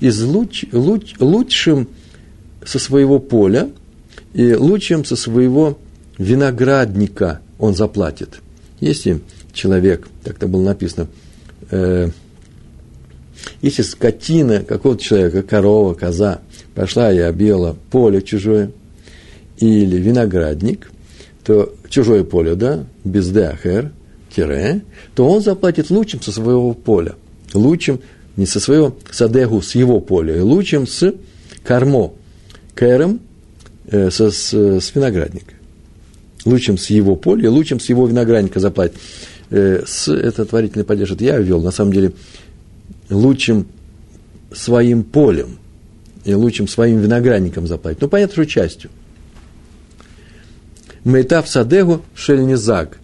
Из 0.00 0.22
луч, 0.22 0.64
луч, 0.72 1.14
лучшим 1.18 1.88
со 2.64 2.78
своего 2.78 3.18
поля 3.18 3.70
и 4.32 4.54
лучшим 4.54 5.04
со 5.04 5.16
своего 5.16 5.78
виноградника 6.18 7.40
он 7.58 7.74
заплатит. 7.74 8.40
Если 8.80 9.20
человек, 9.52 10.08
так-то 10.22 10.46
было 10.46 10.62
написано, 10.62 11.08
э, 11.70 12.10
если 13.62 13.82
скотина 13.82 14.60
какого-то 14.60 15.02
человека, 15.02 15.42
корова, 15.42 15.94
коза, 15.94 16.40
пошла 16.74 17.12
и 17.12 17.18
объела 17.18 17.76
поле 17.90 18.22
чужое, 18.22 18.70
или 19.58 19.96
виноградник, 19.96 20.90
то 21.48 21.74
чужое 21.88 22.24
поле, 22.24 22.56
да, 22.56 22.84
без 23.04 23.30
деахер, 23.30 23.90
тире, 24.36 24.82
то 25.14 25.26
он 25.26 25.40
заплатит 25.40 25.88
лучшим 25.88 26.20
со 26.20 26.30
своего 26.30 26.74
поля. 26.74 27.14
Лучшим 27.54 28.00
не 28.36 28.44
со 28.44 28.60
своего 28.60 28.94
садегу, 29.10 29.62
с 29.62 29.74
его 29.74 29.98
поля, 30.00 30.44
лучшим 30.44 30.86
с 30.86 31.14
кармо, 31.64 32.12
кэром, 32.74 33.20
э, 33.86 34.10
со, 34.10 34.30
с, 34.30 34.52
с 34.52 34.94
виноградника. 34.94 35.54
Лучшим 36.44 36.76
с 36.76 36.90
его 36.90 37.16
поля, 37.16 37.50
лучшим 37.50 37.80
с 37.80 37.88
его 37.88 38.06
виноградника 38.06 38.60
заплатит. 38.60 38.98
Э, 39.48 39.84
с, 39.86 40.06
это 40.06 40.44
творительный 40.44 40.84
это 40.84 41.22
я 41.22 41.38
ввел, 41.38 41.62
на 41.62 41.70
самом 41.70 41.94
деле, 41.94 42.12
лучшим 43.08 43.68
своим 44.52 45.02
полем 45.02 45.56
и 46.26 46.34
лучшим 46.34 46.68
своим 46.68 46.98
виноградником 46.98 47.66
заплатить. 47.66 48.02
Ну, 48.02 48.08
понятно, 48.08 48.34
что 48.34 48.44
частью. 48.44 48.90
Мейтав 51.04 51.48
Садегу 51.48 52.02
Шельнизак. 52.14 52.98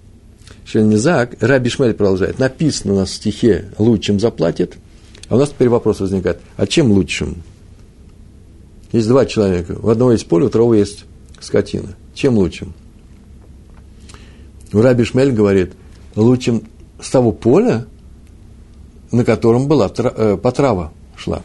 Шельнизак, 0.65 1.37
Раби 1.41 1.71
Шмель 1.71 1.95
продолжает, 1.95 2.39
написано 2.39 2.95
у 2.95 2.97
нас 2.97 3.11
в 3.11 3.15
стихе 3.15 3.71
«лучшим 3.79 4.19
заплатит», 4.19 4.77
а 5.29 5.37
у 5.37 5.39
нас 5.39 5.51
теперь 5.51 5.69
вопрос 5.69 6.01
возникает, 6.01 6.41
а 6.57 6.67
чем 6.67 6.91
лучшим? 6.91 7.43
Есть 8.93 9.09
два 9.09 9.27
человека, 9.27 9.77
у 9.83 9.89
одного 9.89 10.13
есть 10.13 10.27
поле, 10.27 10.47
у 10.47 10.49
второго 10.49 10.75
есть 10.75 11.05
скотина. 11.41 11.97
Чем 12.15 12.37
лучшим? 12.39 12.73
Раби 14.73 15.05
Шмель 15.05 15.33
говорит, 15.33 15.73
лучшим 16.15 16.65
с 17.01 17.11
того 17.11 17.33
поля, 17.33 17.87
на 19.13 19.25
котором 19.25 19.69
была 19.69 19.91
э, 19.97 20.37
потрава 20.37 20.93
шла. 21.17 21.43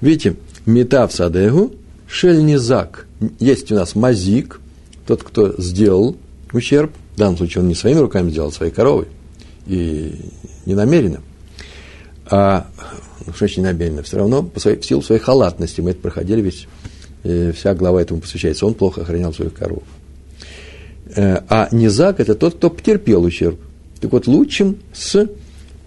Видите, 0.00 0.36
метав 0.66 1.12
садегу, 1.12 1.72
шельнизак. 2.06 3.06
Есть 3.40 3.72
у 3.72 3.74
нас 3.74 3.94
мазик, 3.94 4.60
тот, 5.08 5.22
кто 5.22 5.54
сделал 5.56 6.16
ущерб, 6.52 6.92
в 7.14 7.18
данном 7.18 7.38
случае 7.38 7.62
он 7.62 7.68
не 7.68 7.74
своими 7.74 7.98
руками 7.98 8.30
сделал, 8.30 8.50
а 8.50 8.52
своей 8.52 8.70
коровой, 8.70 9.06
и 9.66 10.12
не 10.66 10.74
намеренно, 10.74 11.22
а, 12.26 12.66
ну, 13.26 13.32
что 13.32 13.46
очень 13.46 13.62
намеренно, 13.62 14.02
все 14.02 14.18
равно 14.18 14.42
по 14.42 14.60
своей, 14.60 14.78
в 14.78 14.84
силу 14.84 15.00
своей 15.00 15.20
халатности, 15.20 15.80
мы 15.80 15.92
это 15.92 16.00
проходили, 16.00 16.42
ведь 16.42 16.68
э, 17.24 17.52
вся 17.52 17.74
глава 17.74 18.02
этому 18.02 18.20
посвящается, 18.20 18.66
он 18.66 18.74
плохо 18.74 19.00
охранял 19.00 19.32
своих 19.32 19.54
коров. 19.54 19.82
Э, 21.16 21.40
а 21.48 21.68
низак– 21.72 22.18
это 22.20 22.34
тот, 22.34 22.56
кто 22.56 22.68
потерпел 22.68 23.24
ущерб. 23.24 23.58
Так 24.00 24.12
вот, 24.12 24.26
лучшим 24.26 24.76
с 24.92 25.26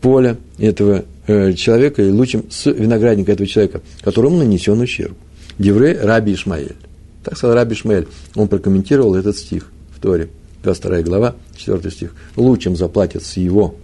поля 0.02 0.38
этого 0.58 1.06
э, 1.28 1.54
человека 1.54 2.02
и 2.02 2.10
лучшим 2.10 2.46
с 2.50 2.72
виноградника 2.72 3.32
этого 3.32 3.48
человека, 3.48 3.82
которому 4.02 4.38
нанесен 4.38 4.82
ущерб. 4.82 5.16
Девре 5.60 6.00
Раби 6.02 6.34
Ишмаэль. 6.34 6.76
Так 7.24 7.38
сказал 7.38 7.56
Раби 7.56 7.76
Ишмаэль. 7.76 8.08
Он 8.36 8.48
прокомментировал 8.48 9.16
этот 9.16 9.38
стих 9.38 9.72
в 9.96 10.00
Торе, 10.00 10.30
22 10.64 11.02
глава, 11.02 11.36
4 11.56 11.92
стих. 11.92 12.16
Лучшим 12.36 12.76
заплатят 12.76 13.24
с 13.24 13.38
его. 13.38 13.76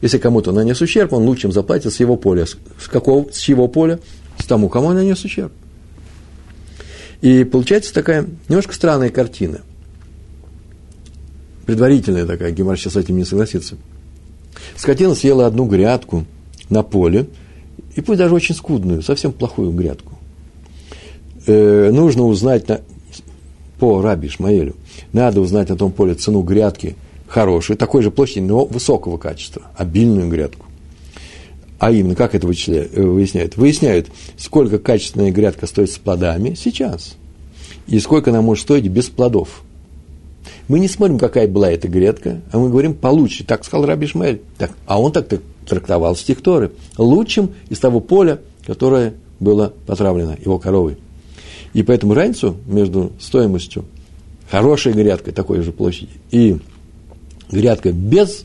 Если 0.00 0.18
кому-то 0.18 0.52
нанес 0.52 0.80
ущерб, 0.80 1.12
он 1.12 1.24
лучшим 1.24 1.50
заплатит 1.50 1.92
с 1.92 2.00
его 2.00 2.16
поля. 2.16 2.46
С, 2.46 2.56
какого, 2.88 3.28
с 3.32 3.48
его 3.48 3.66
поля? 3.66 3.98
С 4.38 4.44
тому, 4.44 4.68
кому 4.68 4.88
он 4.88 4.94
нанес 4.94 5.22
ущерб. 5.24 5.52
И 7.20 7.42
получается 7.42 7.92
такая 7.92 8.26
немножко 8.48 8.74
странная 8.74 9.10
картина. 9.10 9.60
Предварительная 11.66 12.26
такая, 12.26 12.52
Гемар 12.52 12.78
сейчас 12.78 12.92
с 12.92 12.96
этим 12.96 13.16
не 13.16 13.24
согласится– 13.24 13.76
Скотина 14.76 15.14
съела 15.14 15.46
одну 15.46 15.66
грядку 15.66 16.24
на 16.68 16.82
поле, 16.82 17.28
и 17.94 18.00
пусть 18.00 18.18
даже 18.18 18.34
очень 18.34 18.54
скудную, 18.54 19.02
совсем 19.02 19.32
плохую 19.32 19.72
грядку. 19.72 20.17
Э, 21.48 21.90
нужно 21.90 22.24
узнать 22.24 22.68
на, 22.68 22.80
по 23.80 24.00
Раби 24.00 24.28
Шмаэлю, 24.28 24.76
надо 25.12 25.40
узнать 25.40 25.68
на 25.70 25.76
том 25.76 25.90
поле 25.90 26.14
цену 26.14 26.42
грядки 26.42 26.94
хорошей, 27.26 27.74
такой 27.74 28.02
же 28.02 28.10
площади, 28.10 28.40
но 28.40 28.64
высокого 28.64 29.16
качества, 29.16 29.62
обильную 29.76 30.28
грядку. 30.28 30.66
А 31.80 31.90
именно, 31.90 32.14
как 32.14 32.34
это 32.36 32.46
э, 32.46 33.02
выясняют? 33.02 33.56
Выясняют, 33.56 34.08
сколько 34.36 34.78
качественная 34.78 35.32
грядка 35.32 35.66
стоит 35.66 35.90
с 35.90 35.98
плодами 35.98 36.54
сейчас, 36.54 37.16
и 37.88 37.98
сколько 37.98 38.30
она 38.30 38.42
может 38.42 38.62
стоить 38.62 38.86
без 38.86 39.08
плодов– 39.08 39.62
мы 40.68 40.80
не 40.80 40.88
смотрим, 40.88 41.18
какая 41.18 41.48
была 41.48 41.70
эта 41.70 41.88
грядка, 41.88 42.42
а 42.52 42.58
мы 42.58 42.68
говорим 42.68 42.92
получше. 42.94 43.44
Так 43.44 43.64
сказал 43.64 43.86
Раби 43.86 44.06
Шмель. 44.06 44.42
Так, 44.58 44.72
а 44.86 45.00
он 45.00 45.12
так 45.12 45.28
трактовал 45.66 46.14
стих 46.14 46.42
Торы. 46.42 46.72
Лучшим 46.98 47.54
из 47.70 47.78
того 47.78 48.00
поля, 48.00 48.40
которое 48.66 49.14
было 49.40 49.72
потравлено 49.86 50.36
его 50.44 50.58
коровой. 50.58 50.98
И 51.72 51.82
поэтому 51.82 52.14
разницу 52.14 52.56
между 52.66 53.12
стоимостью 53.20 53.84
хорошей 54.50 54.92
грядкой 54.92 55.32
такой 55.32 55.62
же 55.62 55.72
площади 55.72 56.12
и 56.30 56.58
грядкой 57.50 57.92
без 57.92 58.44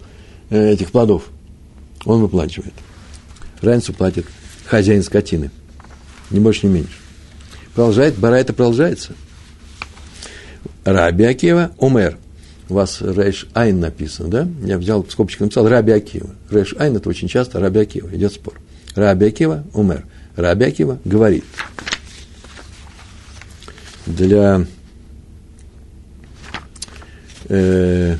э, 0.50 0.72
этих 0.72 0.92
плодов 0.92 1.30
он 2.06 2.22
выплачивает. 2.22 2.74
Разницу 3.62 3.94
платит 3.94 4.26
хозяин 4.66 5.04
скотины. 5.04 5.52
Ни 6.30 6.40
больше, 6.40 6.68
ни 6.68 6.72
меньше. 6.72 6.98
Продолжает, 7.74 8.18
Барайта 8.18 8.54
продолжается. 8.54 9.14
Раби 10.84 11.24
Акива 11.24 11.72
Умер. 11.78 12.18
У 12.70 12.76
вас 12.76 13.02
Рейш 13.02 13.48
Айн 13.54 13.80
написано, 13.80 14.30
да? 14.30 14.48
Я 14.64 14.78
взял 14.78 15.06
скобочек 15.10 15.42
написал 15.42 15.68
Раби 15.68 15.92
Акива. 15.92 16.30
Рейш 16.50 16.76
Айн 16.78 16.96
это 16.96 17.10
очень 17.10 17.28
часто 17.28 17.60
Раби 17.60 17.80
Акива, 17.80 18.10
идет 18.14 18.34
спор. 18.34 18.60
Раби 18.96 19.28
Акива 19.28 19.64
Умер. 19.74 20.06
Раби 20.36 20.66
Акива 20.66 21.00
говорит. 21.06 21.44
Для 24.06 24.66
э, 27.50 28.18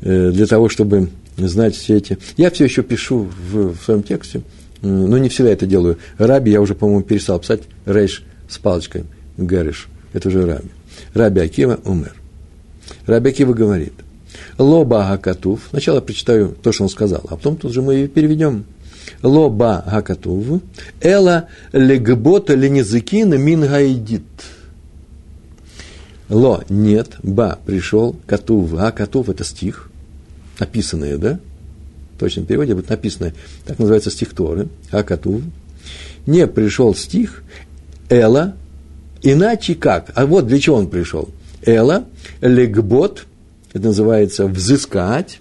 э, 0.00 0.30
для 0.30 0.46
того, 0.46 0.68
чтобы 0.68 1.10
знать 1.36 1.74
все 1.74 1.96
эти... 1.96 2.18
Я 2.36 2.50
все 2.50 2.64
еще 2.64 2.82
пишу 2.82 3.28
в, 3.50 3.74
в 3.74 3.82
своем 3.82 4.02
тексте, 4.02 4.42
но 4.80 5.18
не 5.18 5.28
всегда 5.28 5.50
это 5.50 5.66
делаю. 5.66 5.98
Раби 6.18 6.52
я 6.52 6.60
уже, 6.60 6.74
по-моему, 6.74 7.02
перестал 7.02 7.38
писать 7.38 7.62
Рейш 7.86 8.22
с 8.48 8.58
палочкой, 8.58 9.04
Гэриш 9.36 9.88
это 10.12 10.28
уже 10.28 10.44
Раби. 10.46 10.68
Раби 11.14 11.40
Акива 11.40 11.78
умер. 11.84 12.14
Раби 13.06 13.30
Акива 13.30 13.52
говорит, 13.52 13.94
Лоба 14.58 15.08
Гакатув, 15.08 15.60
сначала 15.70 16.00
прочитаю 16.00 16.54
то, 16.62 16.72
что 16.72 16.84
он 16.84 16.88
сказал, 16.88 17.22
а 17.24 17.36
потом 17.36 17.56
тут 17.56 17.72
же 17.72 17.82
мы 17.82 18.06
переведем. 18.08 18.64
Лоба 19.22 19.84
Гакатув, 19.86 20.62
Эла 21.00 21.48
легбота 21.72 22.54
ленезыкина 22.54 23.34
мингаидит. 23.34 24.22
Ло 26.28 26.64
нет, 26.68 27.16
ба 27.22 27.58
пришел, 27.64 28.16
катув, 28.26 28.74
а 28.78 28.90
катув 28.90 29.28
это 29.28 29.44
стих, 29.44 29.90
написанное, 30.58 31.18
да? 31.18 31.40
В 32.16 32.20
точном 32.20 32.46
переводе 32.46 32.74
будет 32.74 32.88
написанное, 32.88 33.34
так 33.66 33.78
называется 33.78 34.10
стих 34.10 34.32
Торы, 34.32 34.68
а 34.90 35.02
катув. 35.02 35.42
Не 36.26 36.46
пришел 36.46 36.94
стих 36.94 37.42
Эла, 38.08 38.54
иначе 39.22 39.74
как? 39.74 40.10
А 40.14 40.24
вот 40.24 40.46
для 40.46 40.58
чего 40.58 40.76
он 40.76 40.88
пришел. 40.88 41.28
Эла, 41.64 42.06
легбот, 42.40 43.26
это 43.72 43.86
называется 43.86 44.46
взыскать. 44.46 45.40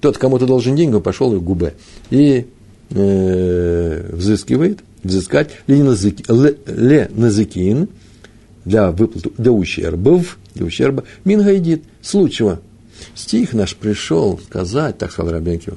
Тот, 0.00 0.18
кому 0.18 0.38
ты 0.38 0.46
должен 0.46 0.76
деньги, 0.76 0.98
пошел 1.00 1.34
и 1.34 1.38
губе. 1.38 1.74
И 2.10 2.46
э, 2.90 4.10
взыскивает, 4.12 4.80
взыскать, 5.02 5.50
ле 5.66 7.10
назыкин, 7.14 7.88
для 8.64 8.90
выплаты, 8.90 9.30
для 9.38 9.52
ущербов, 9.52 10.38
для 10.54 10.66
ущерба, 10.66 11.04
мингайдит, 11.24 11.84
случая. 12.02 12.60
Стих 13.14 13.52
наш 13.52 13.76
пришел 13.76 14.38
сказать, 14.38 14.98
так 14.98 15.12
сказал 15.12 15.32
Рабенкио, 15.32 15.74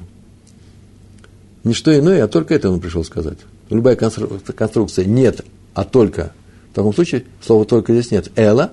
не 1.64 1.74
что 1.74 1.96
иное, 1.96 2.24
а 2.24 2.28
только 2.28 2.54
это 2.54 2.70
он 2.70 2.80
пришел 2.80 3.04
сказать. 3.04 3.38
Любая 3.68 3.96
конструкция 3.96 5.04
нет, 5.04 5.44
а 5.74 5.84
только. 5.84 6.32
В 6.72 6.74
таком 6.74 6.94
случае 6.94 7.24
слова 7.44 7.64
только 7.64 7.92
здесь 7.92 8.10
нет. 8.10 8.30
Эла 8.36 8.72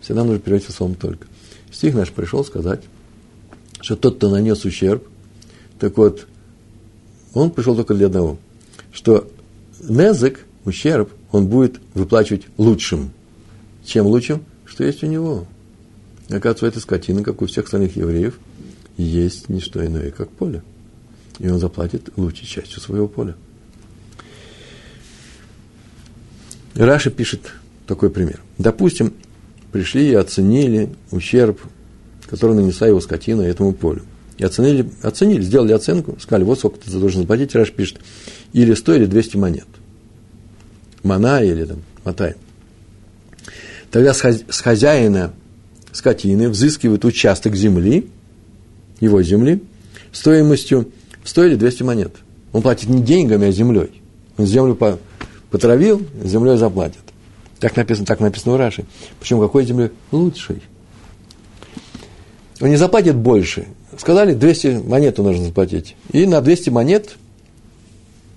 всегда 0.00 0.24
нужно 0.24 0.38
перевести 0.38 0.72
словом 0.72 0.94
только. 0.94 1.26
Стих 1.72 1.94
наш 1.94 2.10
пришел 2.10 2.44
сказать, 2.44 2.82
что 3.80 3.96
тот, 3.96 4.16
кто 4.16 4.30
нанес 4.30 4.64
ущерб, 4.64 5.04
так 5.78 5.96
вот, 5.96 6.26
он 7.36 7.50
пришел 7.50 7.76
только 7.76 7.94
для 7.94 8.06
одного, 8.06 8.38
что 8.92 9.30
незык, 9.82 10.46
ущерб, 10.64 11.10
он 11.32 11.48
будет 11.48 11.80
выплачивать 11.92 12.46
лучшим. 12.56 13.10
Чем 13.84 14.06
лучшим? 14.06 14.42
Что 14.64 14.84
есть 14.84 15.04
у 15.04 15.06
него. 15.06 15.46
Оказывается, 16.28 16.66
эта 16.66 16.80
скотина, 16.80 17.22
как 17.22 17.42
у 17.42 17.46
всех 17.46 17.66
остальных 17.66 17.96
евреев, 17.96 18.38
есть 18.96 19.50
не 19.50 19.60
что 19.60 19.84
иное, 19.84 20.10
как 20.10 20.30
поле. 20.30 20.62
И 21.38 21.48
он 21.48 21.60
заплатит 21.60 22.08
лучшей 22.16 22.46
частью 22.46 22.80
своего 22.80 23.06
поля. 23.06 23.36
Раша 26.74 27.10
пишет 27.10 27.52
такой 27.86 28.08
пример. 28.08 28.40
Допустим, 28.56 29.12
пришли 29.72 30.08
и 30.08 30.14
оценили 30.14 30.88
ущерб, 31.10 31.60
который 32.28 32.56
нанесла 32.56 32.86
его 32.86 33.00
скотина 33.00 33.42
этому 33.42 33.74
полю. 33.74 34.02
И 34.38 34.44
оценили, 34.44 34.88
оценили, 35.02 35.40
сделали 35.42 35.72
оценку, 35.72 36.16
сказали, 36.20 36.44
вот 36.44 36.58
сколько 36.58 36.78
ты 36.78 36.90
должен 36.90 37.22
заплатить, 37.22 37.54
Раш 37.54 37.72
пишет, 37.72 38.00
или 38.52 38.74
100, 38.74 38.94
или 38.94 39.06
200 39.06 39.36
монет. 39.36 39.66
Мана 41.02 41.42
или 41.42 41.64
там, 41.64 41.82
мотай. 42.04 42.34
Тогда 43.90 44.12
с 44.12 44.60
хозяина 44.60 45.32
скотины 45.92 46.50
взыскивают 46.50 47.04
участок 47.04 47.54
земли, 47.54 48.08
его 49.00 49.22
земли, 49.22 49.62
стоимостью 50.12 50.90
100 51.24 51.44
или 51.44 51.54
200 51.54 51.82
монет. 51.82 52.16
Он 52.52 52.62
платит 52.62 52.88
не 52.88 53.02
деньгами, 53.02 53.48
а 53.48 53.52
землей. 53.52 54.02
Он 54.36 54.46
землю 54.46 54.78
потравил, 55.50 56.02
землей 56.22 56.56
заплатит. 56.56 57.00
Так 57.58 57.76
написано, 57.76 58.06
так 58.06 58.20
написано 58.20 58.54
в 58.54 58.56
Раши. 58.58 58.84
Причем 59.18 59.40
какой 59.40 59.64
землей? 59.64 59.90
Лучшей. 60.12 60.62
Он 62.60 62.68
не 62.68 62.76
заплатит 62.76 63.16
больше. 63.16 63.66
Сказали, 63.98 64.34
200 64.34 64.82
монет 64.86 65.18
нужно 65.18 65.44
заплатить. 65.44 65.96
И 66.12 66.26
на 66.26 66.40
200 66.40 66.70
монет 66.70 67.16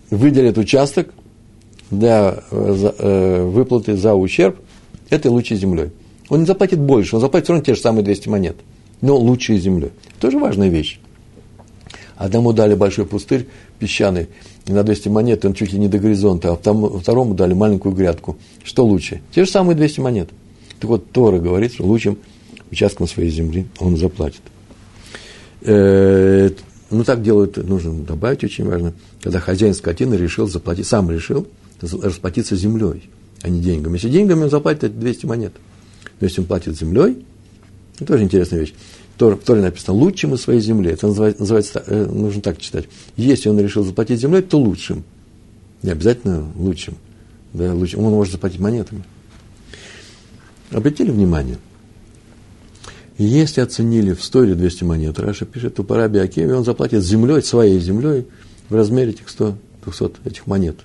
выделят 0.10 0.58
участок 0.58 1.14
для 1.92 2.44
э, 2.52 2.92
э, 2.98 3.44
выплаты 3.44 3.96
за 3.98 4.16
ущерб 4.16 4.58
этой 5.10 5.28
лучшей 5.28 5.58
землей. 5.58 5.92
Он 6.30 6.42
не 6.42 6.46
заплатит 6.46 6.80
больше, 6.80 7.16
он 7.16 7.22
заплатит 7.22 7.46
все 7.46 7.54
равно 7.54 7.66
те 7.66 7.76
же 7.76 7.82
самые 7.82 8.04
200 8.04 8.30
монет, 8.30 8.56
но 9.02 9.18
лучшей 9.18 9.60
землей. 9.60 9.92
Тоже 10.20 10.38
важная 10.38 10.70
вещь. 10.70 11.00
Одному 12.16 12.54
дали 12.54 12.76
большой 12.76 13.06
пустырь 13.06 13.48
песчаный, 13.80 14.28
на 14.68 14.84
200 14.84 15.08
монет, 15.08 15.46
он 15.46 15.54
чуть 15.54 15.74
ли 15.74 15.80
не 15.80 15.88
до 15.88 15.98
горизонта, 15.98 16.52
а 16.52 16.56
второму 16.56 17.34
дали 17.34 17.54
маленькую 17.54 17.96
грядку. 17.96 18.38
Что 18.64 18.86
лучше? 18.86 19.22
Те 19.34 19.46
же 19.46 19.50
самые 19.50 19.76
200 19.76 20.00
монет. 20.02 20.30
Так 20.80 20.90
вот, 20.90 21.12
Тора 21.12 21.40
говорит, 21.40 21.74
что 21.74 21.86
лучшим 21.86 22.20
участком 22.72 23.08
своей 23.08 23.32
земли 23.32 23.68
он 23.80 23.98
заплатит. 23.98 24.42
Э, 25.62 26.50
ну, 26.90 27.04
так 27.04 27.22
делают, 27.22 27.58
нужно 27.58 27.94
добавить, 28.04 28.44
очень 28.44 28.66
важно, 28.66 28.94
когда 29.22 29.40
хозяин 29.40 29.74
скотины 29.74 30.16
решил 30.16 30.48
заплатить, 30.48 30.88
сам 30.88 31.12
решил 31.12 31.48
расплатиться 31.82 32.56
землей, 32.56 33.10
а 33.42 33.50
не 33.50 33.62
деньгами. 33.62 33.96
Если 33.96 34.10
деньгами 34.10 34.44
он 34.44 34.50
заплатит, 34.50 34.86
это 34.86 34.96
200 34.96 35.26
монет. 35.26 35.54
Но 36.20 36.26
если 36.26 36.42
он 36.42 36.48
платит 36.48 36.78
землей, 36.78 37.26
это 37.96 38.06
тоже 38.06 38.24
интересная 38.24 38.60
вещь. 38.62 38.74
В 39.18 39.36
Торе 39.36 39.62
написано 39.62 39.98
«лучшим 39.98 40.34
из 40.34 40.42
своей 40.42 40.62
земли». 40.62 40.92
Это 40.92 41.08
называется, 41.08 41.42
называется, 41.42 41.84
э, 41.86 42.06
нужно 42.06 42.42
так 42.42 42.58
читать. 42.58 42.86
Если 43.18 43.50
он 43.50 43.60
решил 43.60 43.84
заплатить 43.84 44.20
землей, 44.20 44.42
то 44.42 44.58
лучшим. 44.58 45.04
Не 45.84 45.92
обязательно 45.92 46.50
лучшим. 46.56 46.96
Да, 47.52 47.74
лучшим. 47.74 48.02
Он 48.06 48.14
может 48.14 48.32
заплатить 48.32 48.62
монетами. 48.62 49.04
Обратили 50.72 51.12
внимание? 51.12 51.58
Если 53.20 53.60
оценили 53.60 54.14
в 54.14 54.24
100 54.24 54.46
или 54.46 54.54
200 54.54 54.86
монет, 54.86 55.20
Раша 55.20 55.46
пишет, 55.46 55.76
то 55.76 55.84
по 55.84 55.98
Раби 55.98 56.20
Акеве 56.20 56.56
он 56.56 56.64
заплатит 56.64 57.04
землей, 57.04 57.44
своей 57.44 57.78
землей, 57.82 58.26
в 58.70 58.76
размере 58.76 59.12
этих 59.12 59.28
100, 59.28 59.58
200 59.84 60.26
этих 60.26 60.48
монет. 60.48 60.78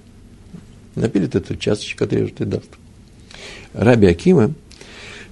Напилит 0.97 1.37
эту 1.37 1.55
часточку, 1.55 2.03
отрежет 2.03 2.41
и 2.41 2.45
даст. 2.45 2.69
Раби 3.73 4.09
Акима 4.09 4.53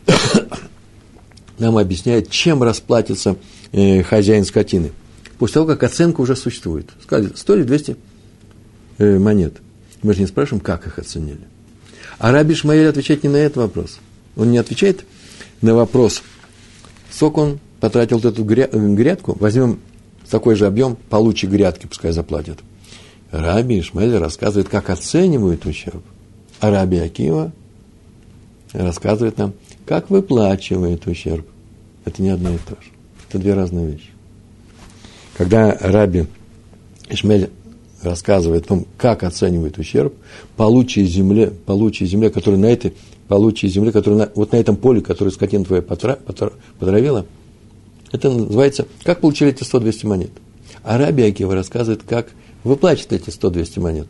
нам 1.59 1.77
объясняет, 1.77 2.31
чем 2.31 2.63
расплатится 2.63 3.37
э, 3.73 4.05
хозяин 4.05 4.45
скотины. 4.45 4.93
После 5.39 5.55
того, 5.55 5.67
как 5.67 5.83
оценка 5.83 6.21
уже 6.21 6.37
существует. 6.37 6.89
Сказали, 7.03 7.33
100 7.35 7.57
или 7.57 7.63
200 7.65 7.97
э, 8.99 9.19
монет. 9.19 9.55
Мы 10.05 10.15
же 10.15 10.21
не 10.21 10.29
спрашиваем, 10.29 10.61
как 10.61 10.87
их 10.87 11.01
оценили. 11.01 11.49
А 12.19 12.31
Раби 12.31 12.55
Шмаэль 12.55 12.87
отвечает 12.87 13.25
не 13.25 13.29
на 13.29 13.39
этот 13.39 13.57
вопрос. 13.57 13.99
Он 14.37 14.53
не 14.53 14.59
отвечает 14.59 15.05
на 15.63 15.75
вопрос, 15.75 16.23
сколько 17.13 17.39
он 17.41 17.59
потратил 17.81 18.19
вот 18.19 18.33
эту 18.33 18.45
грядку, 18.45 19.37
возьмем 19.39 19.81
такой 20.31 20.55
же 20.55 20.67
объем, 20.67 20.97
получи 21.11 21.47
грядки, 21.47 21.87
пускай 21.87 22.13
заплатят. 22.13 22.59
Раби 23.31 23.81
Ишмаэль 23.81 24.17
рассказывает, 24.17 24.69
как 24.69 24.91
оценивают 24.91 25.65
ущерб. 25.67 26.03
А 26.61 26.71
Раби 26.71 26.99
Акива 26.99 27.53
рассказывает 28.73 29.39
нам, 29.39 29.55
как 29.87 30.11
выплачивает 30.11 31.07
ущерб. 31.07 31.47
Это 32.05 32.23
не 32.23 32.31
одно 32.31 32.51
и 32.51 32.59
то 32.59 32.75
же. 32.81 32.91
Это 33.29 33.39
две 33.39 33.55
разные 33.55 33.93
вещи. 33.93 34.11
Когда 35.37 35.77
Раби 35.81 36.27
Ишмель 37.09 37.51
рассказывает 38.03 38.65
о 38.65 38.69
том, 38.69 38.87
как 38.99 39.23
оценивает 39.23 39.79
ущерб, 39.79 40.15
получи 40.57 41.05
земле, 41.05 41.51
получи 41.51 42.05
земле, 42.05 42.31
которая 42.31 42.61
на 42.61 42.67
этой, 42.67 42.95
получи 43.33 43.67
земле, 43.67 43.93
которая 43.93 44.27
на, 44.27 44.33
вот 44.35 44.53
на 44.53 44.57
этом 44.57 44.77
поле, 44.77 45.01
которое 45.01 45.31
скотина 45.31 45.65
твоя 45.65 45.81
потра, 45.81 46.17
потра, 46.17 46.51
потравила, 46.79 47.25
это 48.13 48.31
называется, 48.31 48.87
как 49.05 49.21
получили 49.21 49.53
эти 49.53 49.63
100-200 49.63 50.07
монет. 50.07 50.31
А 50.85 50.99
Раби 50.99 51.23
Акива 51.23 51.55
рассказывает, 51.55 52.03
как 52.07 52.29
выплачивать 52.63 53.13
эти 53.13 53.31
100-200 53.31 53.81
монет. 53.81 54.07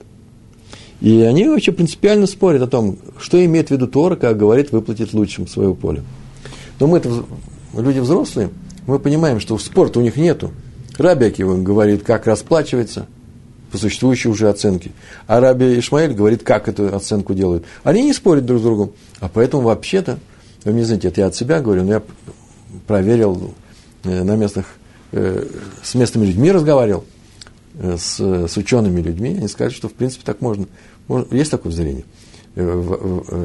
И 1.00 1.20
они 1.20 1.46
вообще 1.46 1.70
принципиально 1.70 2.26
спорят 2.26 2.62
о 2.62 2.66
том, 2.66 2.98
что 3.16 3.44
имеет 3.44 3.68
в 3.68 3.70
виду 3.70 3.86
Тора, 3.86 4.16
как 4.16 4.36
говорит, 4.36 4.72
выплатить 4.72 5.14
лучшим 5.14 5.46
свое 5.46 5.72
поле. 5.72 6.02
Но 6.80 6.88
мы 6.88 6.98
это 6.98 7.24
люди 7.76 8.00
взрослые, 8.00 8.50
мы 8.88 8.98
понимаем, 8.98 9.38
что 9.38 9.56
спорта 9.58 10.00
у 10.00 10.02
них 10.02 10.16
нету. 10.16 10.50
Раби 10.98 11.26
Акива 11.26 11.56
говорит, 11.56 12.02
как 12.02 12.26
расплачивается 12.26 13.06
по 13.72 13.78
существующей 13.78 14.28
уже 14.28 14.50
оценке. 14.50 14.92
А 15.26 15.40
Раби 15.40 15.78
Ишмаэль 15.78 16.12
говорит, 16.12 16.42
как 16.42 16.68
эту 16.68 16.94
оценку 16.94 17.32
делают. 17.32 17.64
Они 17.82 18.02
не 18.02 18.12
спорят 18.12 18.44
друг 18.44 18.60
с 18.60 18.62
другом. 18.62 18.92
А 19.18 19.30
поэтому 19.30 19.62
вообще-то, 19.62 20.18
вы 20.64 20.74
не 20.74 20.82
знаете, 20.82 21.08
это 21.08 21.22
я 21.22 21.28
от 21.28 21.34
себя 21.34 21.60
говорю, 21.60 21.82
но 21.82 21.94
я 21.94 22.02
проверил 22.86 23.54
э, 24.04 24.22
на 24.22 24.36
местных, 24.36 24.66
э, 25.12 25.46
с 25.82 25.94
местными 25.94 26.26
людьми 26.26 26.52
разговаривал, 26.52 27.06
э, 27.78 27.96
с, 27.98 28.20
с 28.20 28.56
учеными 28.58 29.00
людьми, 29.00 29.30
они 29.30 29.48
сказали, 29.48 29.72
что 29.72 29.88
в 29.88 29.94
принципе 29.94 30.22
так 30.26 30.42
можно. 30.42 30.66
есть 31.30 31.50
такое 31.50 31.72
зрение, 31.72 32.04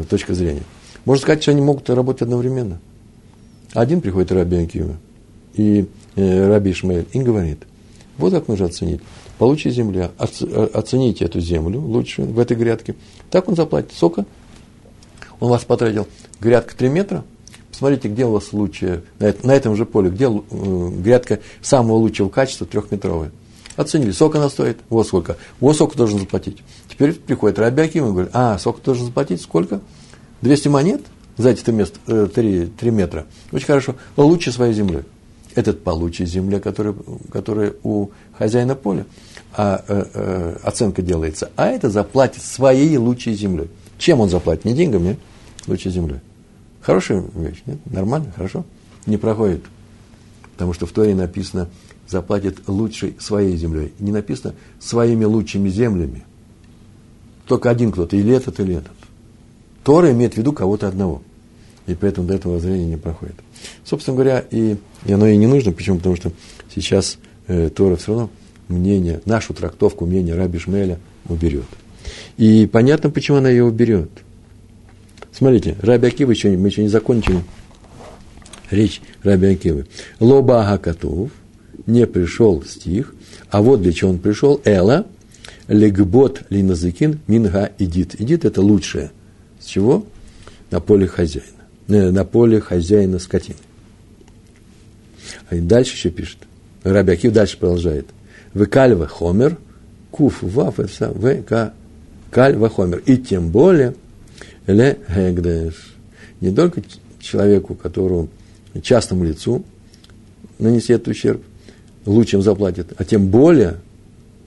точка 0.10 0.34
зрения. 0.34 0.64
Можно 1.06 1.22
сказать, 1.22 1.42
что 1.42 1.52
они 1.52 1.62
могут 1.62 1.90
работать 1.90 2.24
одновременно. 2.24 2.82
Один 3.74 4.02
приходит 4.02 4.34
Раби 4.34 4.58
Акива 4.58 4.98
и 5.54 5.88
Раби 6.18 6.72
Ишмаэль 6.72 7.08
и 7.14 7.20
говорит, 7.20 7.60
вот 8.18 8.34
как 8.34 8.50
нужно 8.50 8.66
оценить. 8.66 9.00
Получите 9.38 9.72
земля, 9.72 10.12
оцените 10.18 11.26
эту 11.26 11.40
землю 11.40 11.80
лучше 11.80 12.24
в 12.24 12.40
этой 12.40 12.58
грядке. 12.58 12.96
Так 13.30 13.48
он 13.48 13.56
заплатит. 13.56 13.92
Сколько? 13.94 14.26
Он 15.40 15.50
вас 15.50 15.64
потратил. 15.64 16.08
Грядка 16.40 16.76
3 16.76 16.90
метра. 16.90 17.24
Посмотрите, 17.70 18.08
где 18.08 18.26
у 18.26 18.32
вас 18.32 18.54
лучшее, 18.54 19.04
на 19.20 19.52
этом 19.52 19.76
же 19.76 19.86
поле, 19.86 20.10
где 20.10 20.26
э, 20.26 20.90
грядка 21.00 21.40
самого 21.62 21.98
лучшего 21.98 22.30
качества, 22.30 22.66
трехметровая. 22.66 23.32
Оценили, 23.76 24.10
сколько 24.10 24.40
она 24.40 24.50
стоит, 24.50 24.80
вот 24.90 25.06
сколько, 25.06 25.38
вот 25.60 25.76
сколько 25.76 25.96
должен 25.96 26.20
заплатить. 26.20 26.64
Теперь 26.90 27.14
приходит 27.14 27.60
Рабиаким 27.60 28.08
и 28.08 28.12
говорит, 28.12 28.32
а, 28.34 28.58
сколько 28.58 28.82
должен 28.82 29.06
заплатить, 29.06 29.42
сколько? 29.42 29.82
200 30.42 30.68
монет? 30.70 31.02
за 31.38 31.50
эти 31.50 31.62
3, 31.62 32.28
3, 32.28 32.66
3 32.66 32.92
метра. 32.92 33.26
Очень 33.52 33.68
хорошо. 33.68 33.96
Лучше 34.18 34.52
своей 34.52 34.74
землей. 34.74 35.04
этот 35.56 35.84
по 35.84 35.92
лучшей 35.92 36.26
земле, 36.26 36.60
которая, 36.60 36.96
которая 37.32 37.74
у 37.84 38.10
хозяина 38.38 38.76
поля, 38.76 39.06
а, 39.60 39.84
э, 39.88 40.06
э, 40.14 40.58
оценка 40.62 41.02
делается, 41.02 41.50
а 41.56 41.66
это 41.66 41.90
заплатит 41.90 42.44
своей 42.44 42.96
лучшей 42.98 43.34
землей. 43.34 43.70
Чем 43.98 44.20
он 44.20 44.30
заплатит? 44.30 44.66
Не 44.66 44.74
деньгами, 44.74 45.18
а 45.66 45.72
лучшей 45.72 45.92
землей. 45.92 46.20
Хорошая 46.80 47.24
вещь, 47.34 47.64
нет? 47.66 47.80
Нормально, 47.88 48.32
хорошо? 48.36 48.66
Не 49.08 49.18
проходит. 49.18 49.64
Потому 50.54 50.74
что 50.74 50.86
в 50.86 50.92
Торе 50.92 51.16
написано, 51.16 51.70
заплатит 52.08 52.68
лучшей 52.68 53.16
своей 53.20 53.58
землей. 53.58 53.94
Не 53.98 54.12
написано 54.12 54.54
своими 54.80 55.26
лучшими 55.26 55.70
землями. 55.70 56.24
Только 57.48 57.72
один 57.72 57.92
кто-то, 57.92 58.16
или 58.16 58.36
этот, 58.36 58.60
или 58.60 58.76
этот. 58.76 58.92
Тора 59.84 60.12
имеет 60.12 60.36
в 60.36 60.38
виду 60.38 60.54
кого-то 60.54 60.88
одного. 60.88 61.24
И 61.88 61.96
поэтому 61.96 62.28
до 62.28 62.36
этого 62.36 62.54
воззрения 62.54 62.86
не 62.86 62.98
проходит. 62.98 63.36
Собственно 63.84 64.16
говоря, 64.16 64.46
и, 64.52 64.78
и 65.06 65.12
оно 65.14 65.26
и 65.26 65.36
не 65.36 65.48
нужно. 65.48 65.72
Почему? 65.72 65.98
Потому 65.98 66.16
что 66.16 66.32
сейчас 66.76 67.18
э, 67.48 67.70
Тора 67.70 67.96
все 67.96 68.12
равно 68.12 68.30
мнение, 68.68 69.22
нашу 69.26 69.54
трактовку 69.54 70.06
мнения 70.06 70.36
Раби 70.36 70.60
Шмеля 70.60 71.00
уберет. 71.28 71.66
И 72.38 72.68
понятно, 72.72 73.10
почему 73.10 73.38
она 73.38 73.50
ее 73.50 73.64
уберет. 73.64 74.10
Смотрите, 75.32 75.76
Раби 75.82 76.08
Акива 76.08 76.32
еще, 76.32 76.50
мы 76.58 76.68
еще 76.70 76.82
не 76.82 76.90
закончили 76.90 77.44
речь 78.72 79.02
Раби 79.24 79.48
Акивы. 79.48 79.88
Лоба 80.20 80.68
Агакатув, 80.68 81.32
не 81.86 82.06
пришел 82.06 82.64
стих, 82.64 83.14
а 83.50 83.62
вот 83.62 83.82
для 83.82 83.94
чего 83.94 84.12
он 84.12 84.20
пришел, 84.20 84.62
Эла, 84.66 85.06
легбот 85.68 86.44
линазыкин 86.50 87.20
минга 87.28 87.72
идит. 87.78 88.20
Идит– 88.20 88.46
это 88.46 88.62
лучшее. 88.62 89.12
С 89.60 89.66
чего? 89.66 90.06
На 90.72 90.80
поле 90.80 91.08
хозяина. 91.08 91.48
Э, 91.88 92.12
на 92.12 92.26
поле 92.26 92.60
хозяина 92.60 93.20
скотины. 93.20 93.58
А 95.50 95.56
дальше 95.56 95.96
еще 95.96 96.10
пишет. 96.10 96.40
Раби 96.84 97.14
Акив 97.14 97.32
дальше 97.32 97.58
продолжает. 97.58 98.08
Векальва 98.58 99.08
хомер, 99.08 99.58
куф 100.12 100.42
ваф, 100.42 100.80
это 100.80 101.12
в 101.12 101.44
к 101.44 101.74
кальва 102.32 102.70
хомер. 102.70 103.04
И 103.06 103.18
тем 103.18 103.50
более 103.50 103.94
ле 104.66 104.98
гегдеш. 105.10 105.96
Не 106.42 106.52
только 106.52 106.82
человеку, 107.20 107.76
которому 107.76 108.30
частному 108.82 109.24
лицу 109.24 109.64
нанесет 110.60 111.08
ущерб, 111.08 111.42
лучшим 112.06 112.42
заплатит, 112.42 112.94
а 112.98 113.04
тем 113.04 113.28
более, 113.28 113.78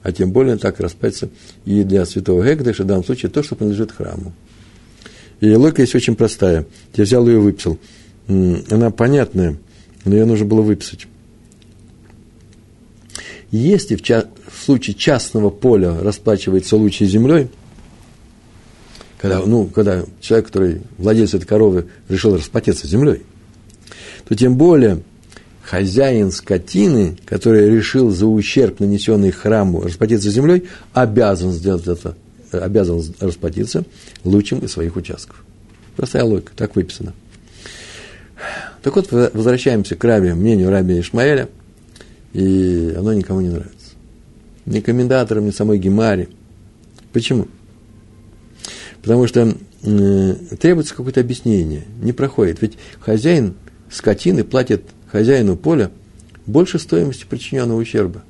а 0.03 0.11
тем 0.11 0.31
более 0.31 0.57
так 0.57 0.79
распается 0.79 1.29
и 1.65 1.83
для 1.83 2.05
святого 2.05 2.43
Гекдеша, 2.43 2.83
в 2.83 2.87
данном 2.87 3.05
случае, 3.05 3.31
то, 3.31 3.43
что 3.43 3.55
принадлежит 3.55 3.91
храму. 3.91 4.33
И 5.39 5.53
логика 5.53 5.81
есть 5.81 5.95
очень 5.95 6.15
простая. 6.15 6.65
Я 6.95 7.03
взял 7.03 7.27
ее 7.27 7.35
и 7.35 7.39
выписал. 7.39 7.77
Она 8.27 8.91
понятная, 8.91 9.57
но 10.05 10.15
ее 10.15 10.25
нужно 10.25 10.45
было 10.45 10.61
выписать. 10.61 11.07
Если 13.51 13.95
в, 13.95 14.01
ча- 14.01 14.25
в 14.47 14.63
случае 14.63 14.95
частного 14.95 15.49
поля 15.49 15.99
расплачивается 15.99 16.77
лучшей 16.77 17.07
землей, 17.07 17.49
когда, 19.17 19.39
ну, 19.45 19.65
когда 19.65 20.03
человек, 20.19 20.47
который 20.47 20.81
владелец 20.97 21.33
этой 21.33 21.45
коровы, 21.45 21.87
решил 22.09 22.35
расплатиться 22.35 22.87
землей, 22.87 23.23
то 24.27 24.35
тем 24.35 24.55
более 24.55 25.03
хозяин 25.61 26.31
скотины, 26.31 27.17
который 27.25 27.69
решил 27.69 28.09
за 28.09 28.25
ущерб, 28.25 28.79
нанесенный 28.79 29.31
храму, 29.31 29.81
расплатиться 29.81 30.31
землей, 30.31 30.67
обязан 30.93 31.51
сделать 31.51 31.87
это 31.87 32.15
обязан 32.51 33.01
расплатиться 33.19 33.85
лучшим 34.23 34.59
из 34.59 34.71
своих 34.71 34.95
участков. 34.95 35.43
Простая 35.95 36.23
логика, 36.23 36.51
так 36.55 36.75
выписано. 36.75 37.13
Так 38.81 38.95
вот, 38.95 39.11
возвращаемся 39.11 39.95
к 39.95 40.03
Раби, 40.03 40.33
мнению 40.33 40.69
Раби 40.69 40.99
Ишмаэля, 40.99 41.49
и 42.33 42.93
оно 42.97 43.13
никому 43.13 43.41
не 43.41 43.49
нравится. 43.49 43.91
Ни 44.65 44.79
комментаторам, 44.79 45.45
ни 45.45 45.51
самой 45.51 45.79
Гемаре. 45.79 46.29
Почему? 47.13 47.47
Потому 49.01 49.27
что 49.27 49.55
э, 49.83 50.33
требуется 50.59 50.95
какое-то 50.95 51.19
объяснение, 51.19 51.83
не 52.01 52.13
проходит. 52.13 52.61
Ведь 52.61 52.77
хозяин 52.99 53.55
скотины 53.89 54.43
платит 54.43 54.83
хозяину 55.11 55.57
поля 55.57 55.91
больше 56.45 56.79
стоимости 56.79 57.25
причиненного 57.27 57.79
ущерба. 57.79 58.23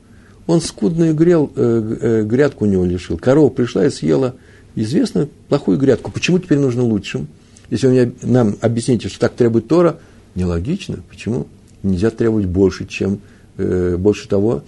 Он 0.47 0.61
скудную 0.61 1.13
грел, 1.13 1.51
э, 1.55 1.97
э, 2.01 2.23
грядку 2.23 2.65
у 2.65 2.67
него 2.67 2.85
лишил. 2.85 3.17
Корова 3.17 3.49
пришла 3.49 3.85
и 3.85 3.89
съела 3.89 4.35
известную 4.75 5.29
плохую 5.49 5.77
грядку. 5.77 6.11
Почему 6.11 6.39
теперь 6.39 6.59
нужно 6.59 6.83
лучшим? 6.83 7.27
Если 7.69 7.87
вы 7.87 8.13
нам 8.21 8.57
объясните, 8.61 9.07
что 9.07 9.19
так 9.19 9.33
требует 9.33 9.67
Тора, 9.67 9.99
нелогично. 10.35 10.99
Почему? 11.09 11.47
Нельзя 11.83 12.09
требовать 12.09 12.45
больше, 12.45 12.85
чем 12.85 13.21
больше 13.57 14.27
того, 14.27 14.63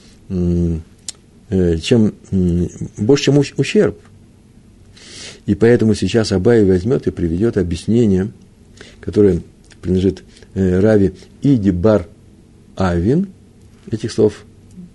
э, 1.54 1.78
чем 1.78 2.15
э, 2.32 2.67
больше, 2.98 3.26
чем 3.26 3.38
ущерб. 3.38 4.00
И 5.46 5.56
поэтому 5.56 5.93
сейчас 5.93 6.32
Абай 6.32 6.63
возьмет 6.63 7.06
и 7.06 7.12
приведет 7.12 7.58
объяснение, 7.58 8.32
которое 9.02 9.41
принадлежит 9.82 10.24
э, 10.56 10.80
Рави 10.80 11.13
Иди 11.41 11.72
Бар 11.72 12.08
Авин, 12.76 13.28
этих 13.91 14.12
слов 14.12 14.46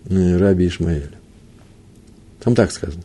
Раби 0.08 0.66
Ишмаэля. 0.66 1.12
Там 2.40 2.54
так 2.54 2.72
сказано. 2.72 3.02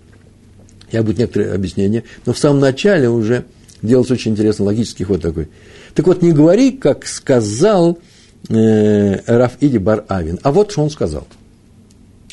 Я 0.92 1.04
буду 1.04 1.20
некоторые 1.20 1.54
объяснения, 1.54 2.04
но 2.26 2.34
в 2.34 2.38
самом 2.38 2.60
начале 2.60 3.10
уже 3.10 3.46
делается 3.82 4.14
очень 4.14 4.32
интересный 4.32 4.64
логический 4.64 5.04
ход 5.04 5.22
такой. 5.22 5.50
Так 5.94 6.08
вот, 6.08 6.22
не 6.22 6.32
говори, 6.32 6.72
как 6.72 7.06
сказал 7.06 8.00
э, 8.50 9.20
Раф 9.26 9.58
Иди 9.60 9.78
Бар 9.78 10.06
Авин, 10.08 10.40
а 10.44 10.52
вот 10.52 10.72
что 10.72 10.82
он 10.82 10.90
сказал. 10.90 11.28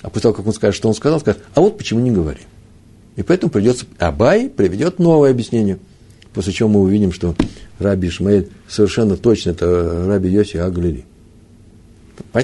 А 0.03 0.09
после 0.09 0.23
того, 0.23 0.35
как 0.35 0.47
он 0.47 0.53
скажет, 0.53 0.77
что 0.77 0.89
он 0.89 0.95
сказал, 0.95 1.21
скажет, 1.21 1.43
а 1.55 1.61
вот 1.61 1.77
почему 1.77 2.01
не 2.01 2.11
говори. 2.11 2.41
И 3.17 3.23
поэтому 3.23 3.51
придется, 3.51 3.87
Абай 3.99 4.49
приведет 4.49 4.99
новое 4.99 5.31
объяснение, 5.31 5.79
после 6.33 6.53
чего 6.53 6.69
мы 6.69 6.81
увидим, 6.81 7.13
что 7.13 7.35
Раби 7.79 8.09
Ишмаэль 8.09 8.49
совершенно 8.69 9.17
точно 9.17 9.51
это 9.51 10.07
Раби 10.07 10.31
Йоси 10.31 10.57
Аглили. 10.57 11.05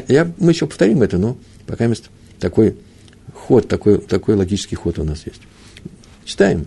Я, 0.09 0.31
мы 0.39 0.53
еще 0.53 0.67
повторим 0.67 1.03
это, 1.03 1.19
но 1.19 1.37
пока 1.67 1.87
место 1.87 2.09
такой 2.41 2.77
ход, 3.35 3.69
такой, 3.69 3.99
такой 3.99 4.35
логический 4.35 4.77
ход 4.77 4.99
у 4.99 5.05
нас 5.05 5.25
есть. 5.27 5.41
Читаем. 6.25 6.67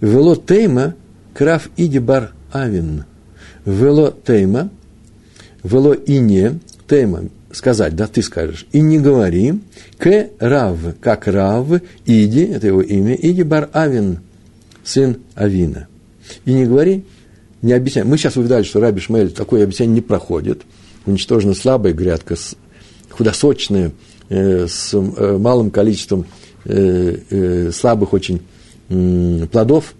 Вело 0.00 0.36
тейма 0.36 0.94
краф 1.34 1.68
иди 1.76 1.98
бар 1.98 2.32
авин. 2.52 3.04
Вело 3.64 4.10
тейма, 4.10 4.70
вело 5.62 5.94
и 5.94 6.18
не, 6.18 6.58
тейма, 6.88 7.24
сказать, 7.52 7.96
да, 7.96 8.06
ты 8.06 8.22
скажешь, 8.22 8.66
и 8.72 8.80
не 8.80 8.98
говори, 8.98 9.60
к 9.98 10.30
рав, 10.38 10.78
как 11.00 11.26
рав, 11.26 11.66
иди, 12.06 12.42
это 12.42 12.68
его 12.68 12.80
имя, 12.82 13.14
иди 13.14 13.42
бар 13.42 13.68
авин, 13.72 14.20
сын 14.84 15.18
Авина. 15.34 15.88
И 16.44 16.52
не 16.52 16.66
говори, 16.66 17.04
не 17.62 17.72
объясняй. 17.72 18.04
Мы 18.04 18.16
сейчас 18.16 18.36
увидали, 18.36 18.62
что 18.62 18.80
Раби 18.80 19.00
Шмель 19.00 19.32
такое 19.32 19.64
объяснение 19.64 19.96
не 19.96 20.00
проходит. 20.00 20.62
Уничтожена 21.06 21.54
слабая 21.54 21.92
грядка, 21.92 22.36
худосочная, 23.10 23.92
Э, 24.30 24.68
с 24.68 24.94
э, 24.94 25.38
малым 25.38 25.72
количеством 25.72 26.24
э, 26.64 27.72
слабых 27.72 28.12
очень 28.12 28.40
плодов, 28.88 29.94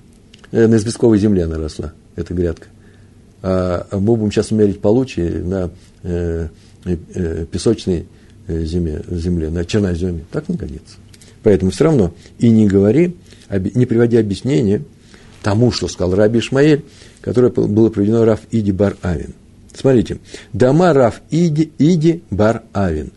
на 0.53 0.77
известковой 0.77 1.19
земле 1.19 1.45
она 1.45 1.59
росла, 1.59 1.93
эта 2.15 2.33
грядка. 2.33 2.69
А 3.43 3.87
мы 3.93 4.17
будем 4.17 4.31
сейчас 4.33 4.51
мерить 4.51 4.81
получи 4.81 5.23
на 5.23 5.71
песочной 7.51 8.07
земле, 8.49 9.03
земле, 9.11 9.51
на 9.51 9.65
черноземе. 9.65 10.25
Так 10.31 10.49
не 10.49 10.57
годится. 10.57 10.97
Поэтому 11.43 11.71
все 11.71 11.85
равно 11.85 12.13
и 12.39 12.51
не 12.51 12.67
говори, 12.67 13.17
не 13.51 13.87
приводи 13.87 14.17
объяснение 14.19 14.83
тому, 15.43 15.73
что 15.73 15.89
сказал 15.89 16.15
Раби 16.15 16.41
Ишмаэль, 16.41 16.85
которое 17.23 17.51
было 17.51 17.89
приведено 17.89 18.25
Раф 18.25 18.41
Иди 18.51 18.73
Бар 18.73 18.97
Авин. 19.03 19.35
Смотрите, 19.75 20.19
дома 20.53 20.93
Раф 20.93 21.23
Иди, 21.31 21.73
Иди 21.79 22.23
Бар 22.31 22.63
Авин. 22.73 23.13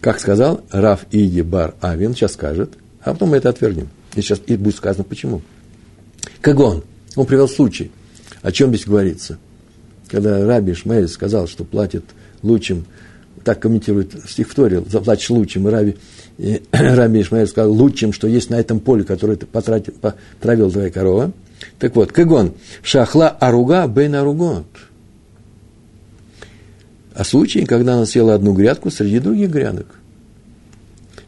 Как 0.00 0.20
сказал 0.20 0.62
Раф 0.70 1.06
Иди 1.10 1.42
Бар 1.42 1.74
Авин, 1.80 2.14
сейчас 2.14 2.34
скажет, 2.34 2.74
а 3.02 3.12
потом 3.12 3.30
мы 3.30 3.38
это 3.38 3.48
отвергнем. 3.48 3.88
И 4.14 4.20
сейчас 4.22 4.40
и 4.46 4.56
будет 4.56 4.76
сказано 4.76 5.02
почему. 5.04 5.42
Кагон, 6.40 6.84
он 7.16 7.26
привел 7.26 7.48
случай. 7.48 7.90
О 8.42 8.52
чем 8.52 8.70
здесь 8.70 8.86
говорится? 8.86 9.38
Когда 10.08 10.44
Раби 10.44 10.74
Шмаэль 10.74 11.08
сказал, 11.08 11.46
что 11.46 11.64
платит 11.64 12.04
лучшим, 12.42 12.86
так 13.44 13.60
комментирует 13.60 14.12
стих 14.28 14.50
в 14.50 14.54
Торе, 14.54 14.82
заплатишь 14.88 15.30
лучшим, 15.30 15.68
и 15.68 15.70
Раби, 15.70 15.96
и 16.38 16.62
Раби 16.72 17.20
Ишмаэль 17.20 17.46
сказал, 17.46 17.72
лучшим, 17.72 18.12
что 18.12 18.26
есть 18.26 18.50
на 18.50 18.56
этом 18.58 18.80
поле, 18.80 19.04
которое 19.04 19.36
ты 19.36 19.46
потратил, 19.46 19.94
потравил 20.00 20.70
твоя 20.70 20.90
корова. 20.90 21.32
Так 21.78 21.94
вот, 21.96 22.12
Кагон, 22.12 22.54
шахла 22.82 23.28
аруга 23.28 23.86
бен 23.86 24.14
аругот– 24.14 24.66
а 27.20 27.24
случай, 27.24 27.66
когда 27.66 27.94
она 27.94 28.06
съела 28.06 28.34
одну 28.34 28.54
грядку 28.54 28.90
среди 28.90 29.18
других 29.18 29.50
грядок. 29.50 29.86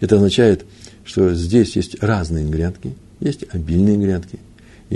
Это 0.00 0.16
означает, 0.16 0.64
что 1.04 1.34
здесь 1.34 1.76
есть 1.76 2.02
разные 2.02 2.46
грядки, 2.46 2.94
есть 3.20 3.44
обильные 3.50 3.98
грядки, 3.98 4.38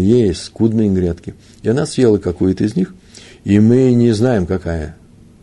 есть 0.02 0.44
скудные 0.44 0.90
грядки. 0.90 1.34
И 1.62 1.68
она 1.68 1.86
съела 1.86 2.18
какую-то 2.18 2.64
из 2.64 2.76
них, 2.76 2.94
и 3.44 3.58
мы 3.60 3.92
не 3.92 4.12
знаем, 4.12 4.46
какая 4.46 4.96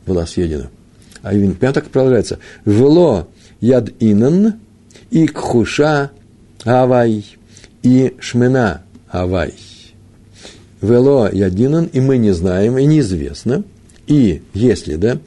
была 0.05 0.25
съедена. 0.25 0.69
А 1.21 1.33
именно, 1.33 1.55
прямо 1.55 1.73
так 1.73 1.87
продолжается. 1.87 2.39
Вело 2.65 3.27
яд 3.61 3.89
инан 3.99 4.55
и 5.09 5.25
кхуша 5.27 6.11
авай 6.65 7.25
и 7.81 8.13
шмена 8.19 8.83
авай. 9.09 9.53
Вело 10.81 11.29
ядинан, 11.31 11.85
и 11.85 12.01
мы 12.01 12.17
не 12.17 12.31
знаем, 12.31 12.77
и 12.77 12.85
неизвестно. 12.85 13.63
И 14.05 14.41
если, 14.53 14.97
да, 14.97 15.17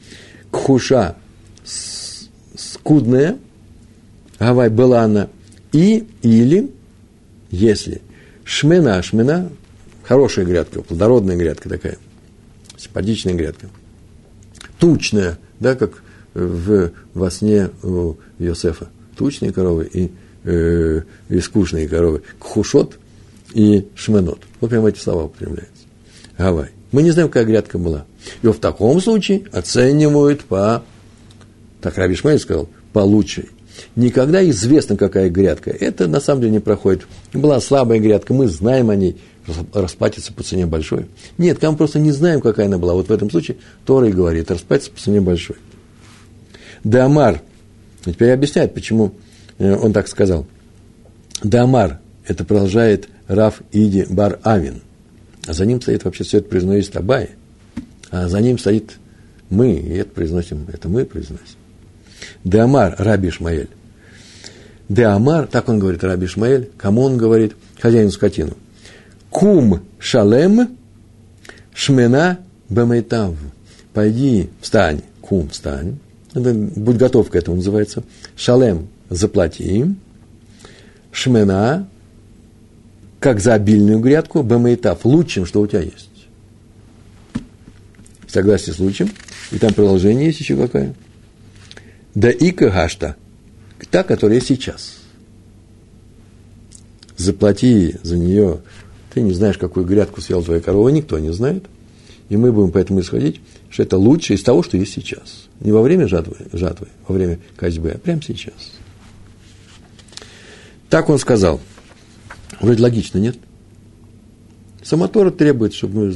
кхуша 0.51 1.15
скудная, 2.55 3.37
авай 4.37 4.69
была 4.69 5.01
она, 5.01 5.29
и 5.71 6.07
или, 6.21 6.69
если 7.49 8.01
шмена, 8.47 9.03
шмена, 9.03 9.49
хорошая 10.03 10.45
грядка, 10.45 10.81
плодородная 10.81 11.35
грядка 11.35 11.67
такая, 11.69 11.97
симпатичная 12.77 13.33
грядка, 13.33 13.67
тучная, 14.79 15.37
да, 15.59 15.75
как 15.75 16.01
в, 16.33 16.91
во 17.13 17.29
сне 17.29 17.69
у 17.83 18.15
Йосефа, 18.39 18.87
тучные 19.17 19.51
коровы 19.51 19.89
и, 19.91 20.11
э, 20.45 21.01
и 21.29 21.39
скучные 21.41 21.89
коровы, 21.89 22.21
кхушот 22.39 22.97
и 23.53 23.87
шменот. 23.95 24.39
Вот 24.61 24.69
прямо 24.69 24.89
эти 24.89 24.99
слова 24.99 25.25
употребляются. 25.25 25.83
Гавай. 26.37 26.69
Мы 26.91 27.03
не 27.03 27.11
знаем, 27.11 27.27
какая 27.27 27.45
грядка 27.45 27.77
была. 27.77 28.05
И 28.41 28.47
в 28.47 28.59
таком 28.59 29.01
случае 29.01 29.43
оценивают 29.51 30.45
по, 30.45 30.83
так 31.81 31.97
Раби 31.97 32.15
Шмель 32.15 32.39
сказал, 32.39 32.69
по 32.93 32.99
лучшей. 32.99 33.49
Никогда 33.95 34.47
известно, 34.49 34.95
какая 34.95 35.29
грядка. 35.29 35.71
Это 35.71 36.07
на 36.07 36.19
самом 36.19 36.41
деле 36.41 36.53
не 36.53 36.59
проходит. 36.59 37.07
Была 37.33 37.59
слабая 37.59 37.99
грядка, 37.99 38.33
мы 38.33 38.47
знаем 38.47 38.89
о 38.89 38.95
ней, 38.95 39.17
расплатится 39.73 40.33
по 40.33 40.43
цене 40.43 40.65
большой. 40.65 41.07
Нет, 41.37 41.61
мы 41.61 41.75
просто 41.75 41.99
не 41.99 42.11
знаем, 42.11 42.41
какая 42.41 42.67
она 42.67 42.77
была. 42.77 42.93
Вот 42.93 43.07
в 43.07 43.11
этом 43.11 43.29
случае 43.29 43.57
Тора 43.85 44.09
и 44.09 44.11
говорит, 44.11 44.51
расплатится 44.51 44.91
по 44.91 44.99
цене 44.99 45.21
большой. 45.21 45.57
Дамар, 46.83 47.41
теперь 48.05 48.31
объясняет, 48.31 48.73
почему 48.73 49.13
э, 49.57 49.75
он 49.75 49.93
так 49.93 50.07
сказал. 50.07 50.45
Дамар, 51.43 51.99
это 52.25 52.43
продолжает 52.45 53.09
Раф 53.27 53.61
Иди 53.71 54.05
Бар 54.09 54.39
Авин. 54.43 54.81
А 55.45 55.53
за 55.53 55.65
ним 55.65 55.81
стоит, 55.81 56.03
вообще 56.03 56.23
все 56.23 56.39
это 56.39 56.49
произносит 56.49 56.95
Абай. 56.97 57.31
А 58.09 58.27
за 58.27 58.39
ним 58.41 58.57
стоит 58.57 58.97
мы, 59.49 59.73
и 59.73 59.93
это 59.95 60.09
произносим, 60.11 60.65
это 60.71 60.89
мы 60.89 61.05
произносим. 61.05 61.57
Деамар, 62.43 62.95
Раби 62.97 63.29
Ишмаэль. 63.29 63.69
Деамар, 64.89 65.47
так 65.47 65.69
он 65.69 65.79
говорит, 65.79 66.03
Раби 66.03 66.25
Ишмаэль, 66.25 66.69
кому 66.77 67.03
он 67.03 67.17
говорит? 67.17 67.55
Хозяину 67.79 68.11
скотину. 68.11 68.53
Кум 69.29 69.81
шалем 69.99 70.77
шмена 71.73 72.39
бемейтав. 72.69 73.35
Пойди, 73.93 74.49
встань, 74.61 75.01
кум, 75.21 75.49
встань. 75.49 75.97
Это, 76.33 76.53
будь 76.53 76.97
готов 76.97 77.29
к 77.29 77.35
этому, 77.35 77.57
называется. 77.57 78.03
Шалем, 78.35 78.87
заплати. 79.09 79.85
Шмена, 81.11 81.87
как 83.19 83.39
за 83.39 83.55
обильную 83.55 83.99
грядку, 83.99 84.43
бемейтав, 84.43 85.03
лучшим, 85.05 85.45
что 85.45 85.61
у 85.61 85.67
тебя 85.67 85.81
есть. 85.81 86.09
Согласие 88.27 88.75
с 88.75 88.79
лучшим. 88.79 89.09
И 89.51 89.57
там 89.57 89.73
продолжение 89.73 90.27
есть 90.27 90.39
еще 90.39 90.55
какая. 90.55 90.93
Да 92.17 92.31
и 92.31 92.49
кагашта, 92.49 93.15
та, 93.91 94.01
которая 94.01 94.41
сейчас. 94.41 94.97
Заплати 97.15 97.97
за 98.01 98.17
нее, 98.17 98.61
ты 99.13 99.21
не 99.21 99.33
знаешь, 99.33 99.59
какую 99.59 99.85
грядку 99.85 100.19
съел 100.19 100.43
твоя 100.43 100.59
корова, 100.59 100.89
никто 100.89 101.19
не 101.19 101.31
знает. 101.31 101.65
И 102.29 102.35
мы 102.35 102.51
будем 102.51 102.71
поэтому 102.71 103.01
исходить, 103.01 103.39
что 103.69 103.83
это 103.83 103.99
лучше 103.99 104.33
из 104.33 104.41
того, 104.41 104.63
что 104.63 104.77
есть 104.77 104.93
сейчас. 104.93 105.47
Не 105.59 105.71
во 105.71 105.83
время 105.83 106.07
жатвы, 106.07 106.37
жатвы 106.53 106.87
во 107.07 107.13
время 107.13 107.37
козьбы, 107.55 107.91
а 107.91 107.99
прямо 107.99 108.23
сейчас. 108.23 108.71
Так 110.89 111.09
он 111.09 111.19
сказал. 111.19 111.59
Вроде 112.59 112.81
логично, 112.81 113.19
нет? 113.19 113.37
Самотора 114.81 115.29
требует, 115.29 115.75
чтобы 115.75 116.11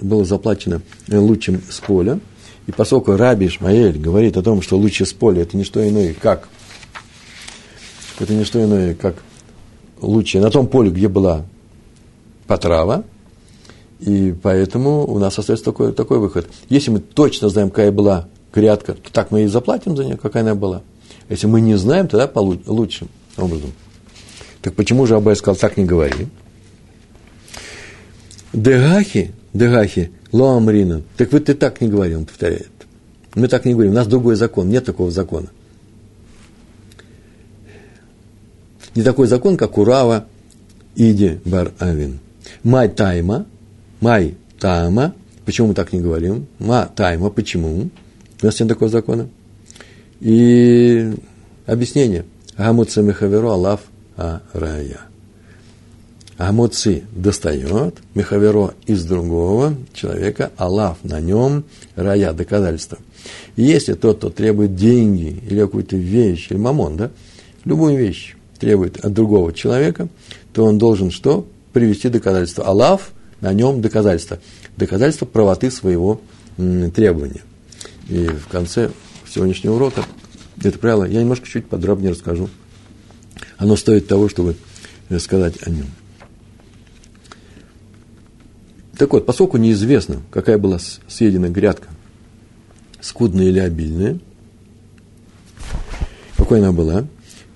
было 0.00 0.24
заплачено 0.24 0.82
лучшим 1.06 1.62
с 1.70 1.78
поля– 1.78 2.18
и 2.66 2.72
поскольку 2.72 3.16
Раби 3.16 3.46
Ишмаэль 3.46 3.98
говорит 3.98 4.36
о 4.36 4.42
том, 4.42 4.62
что 4.62 4.76
лучше 4.76 5.04
с 5.04 5.12
поля 5.12 5.42
это 5.42 5.56
не 5.56 5.64
что 5.64 5.86
иное, 5.86 6.14
как 6.14 6.48
это 8.18 8.32
не 8.32 8.44
что 8.44 8.62
иное, 8.62 8.94
как 8.94 9.16
лучше 10.00 10.40
на 10.40 10.50
том 10.50 10.66
поле, 10.66 10.90
где 10.90 11.08
была 11.08 11.44
потрава, 12.46 13.04
и 14.00 14.34
поэтому 14.42 15.06
у 15.06 15.18
нас 15.18 15.38
остается 15.38 15.64
такой, 15.64 15.92
такой 15.92 16.18
выход. 16.18 16.48
Если 16.68 16.90
мы 16.90 17.00
точно 17.00 17.48
знаем, 17.48 17.70
какая 17.70 17.92
была 17.92 18.28
грядка, 18.52 18.94
то 18.94 19.12
так 19.12 19.30
мы 19.30 19.44
и 19.44 19.46
заплатим 19.46 19.96
за 19.96 20.04
нее, 20.04 20.16
какая 20.16 20.42
она 20.42 20.54
была. 20.54 20.82
Если 21.28 21.46
мы 21.46 21.60
не 21.60 21.76
знаем, 21.76 22.08
тогда 22.08 22.30
лучшим 22.40 23.08
образом. 23.36 23.72
Так 24.62 24.74
почему 24.74 25.06
же 25.06 25.16
Абай 25.16 25.36
сказал, 25.36 25.56
так 25.56 25.76
не 25.76 25.84
говори? 25.84 26.28
Дегахи, 28.52 29.32
дегахи, 29.52 30.12
Лоамрина. 30.34 31.02
Так 31.16 31.32
вот 31.32 31.44
ты 31.44 31.54
так 31.54 31.80
не 31.80 31.86
говори, 31.88 32.16
он 32.16 32.24
повторяет. 32.24 32.72
Мы 33.36 33.46
так 33.46 33.64
не 33.64 33.72
говорим, 33.72 33.92
у 33.92 33.94
нас 33.94 34.08
другой 34.08 34.34
закон, 34.34 34.68
нет 34.68 34.84
такого 34.84 35.12
закона. 35.12 35.46
Не 38.96 39.02
такой 39.02 39.28
закон, 39.28 39.56
как 39.56 39.78
Урава 39.78 40.26
Иди 40.96 41.38
Бар 41.44 41.72
Авин. 41.78 42.18
Май 42.64 42.88
тайма, 42.88 43.46
май 44.00 44.34
тайма. 44.58 45.14
Почему 45.44 45.68
мы 45.68 45.74
так 45.74 45.92
не 45.92 46.00
говорим? 46.00 46.48
Ма 46.58 46.90
тайма, 46.94 47.30
почему? 47.30 47.90
У 48.42 48.44
нас 48.44 48.58
нет 48.58 48.68
такого 48.68 48.90
закона. 48.90 49.28
И 50.18 51.14
объяснение. 51.64 52.24
Гамуца 52.56 53.02
Мехаверу 53.02 53.50
Аллах 53.50 53.80
А 56.36 56.44
Рая. 56.44 56.48
Амоци 56.50 57.04
достает 57.12 57.96
Мехаверо 58.14 58.74
из 58.86 59.04
другого 59.04 59.74
человека, 59.92 60.50
Аллах 60.56 60.96
на 61.02 61.20
нем 61.20 61.64
рая, 61.94 62.32
доказательства. 62.32 62.98
И 63.56 63.62
если 63.62 63.94
тот, 63.94 64.18
кто 64.18 64.30
требует 64.30 64.74
деньги 64.74 65.40
или 65.48 65.60
какую-то 65.60 65.96
вещь, 65.96 66.48
или 66.50 66.58
мамон, 66.58 66.96
да, 66.96 67.10
любую 67.64 67.96
вещь 67.96 68.34
требует 68.58 69.04
от 69.04 69.12
другого 69.12 69.52
человека, 69.52 70.08
то 70.52 70.64
он 70.64 70.78
должен 70.78 71.10
что? 71.10 71.46
Привести 71.72 72.08
доказательство. 72.08 72.64
Аллах 72.64 73.00
на 73.40 73.52
нем 73.52 73.80
доказательство. 73.80 74.38
Доказательство 74.76 75.26
правоты 75.26 75.70
своего 75.70 76.20
требования. 76.56 77.42
И 78.08 78.26
в 78.26 78.48
конце 78.48 78.90
сегодняшнего 79.28 79.74
урока 79.74 80.04
это 80.62 80.78
правило 80.78 81.04
я 81.04 81.20
немножко 81.20 81.46
чуть 81.46 81.66
подробнее 81.66 82.12
расскажу. 82.12 82.48
Оно 83.56 83.76
стоит 83.76 84.06
того, 84.06 84.28
чтобы 84.28 84.56
сказать 85.18 85.54
о 85.62 85.70
нем. 85.70 85.86
Так 88.98 89.12
вот, 89.12 89.26
поскольку 89.26 89.56
неизвестно, 89.56 90.22
какая 90.30 90.58
была 90.58 90.78
съедена 91.08 91.48
грядка, 91.48 91.88
скудная 93.00 93.46
или 93.46 93.58
обильная, 93.58 94.18
какой 96.36 96.60
она 96.60 96.72
была, 96.72 97.04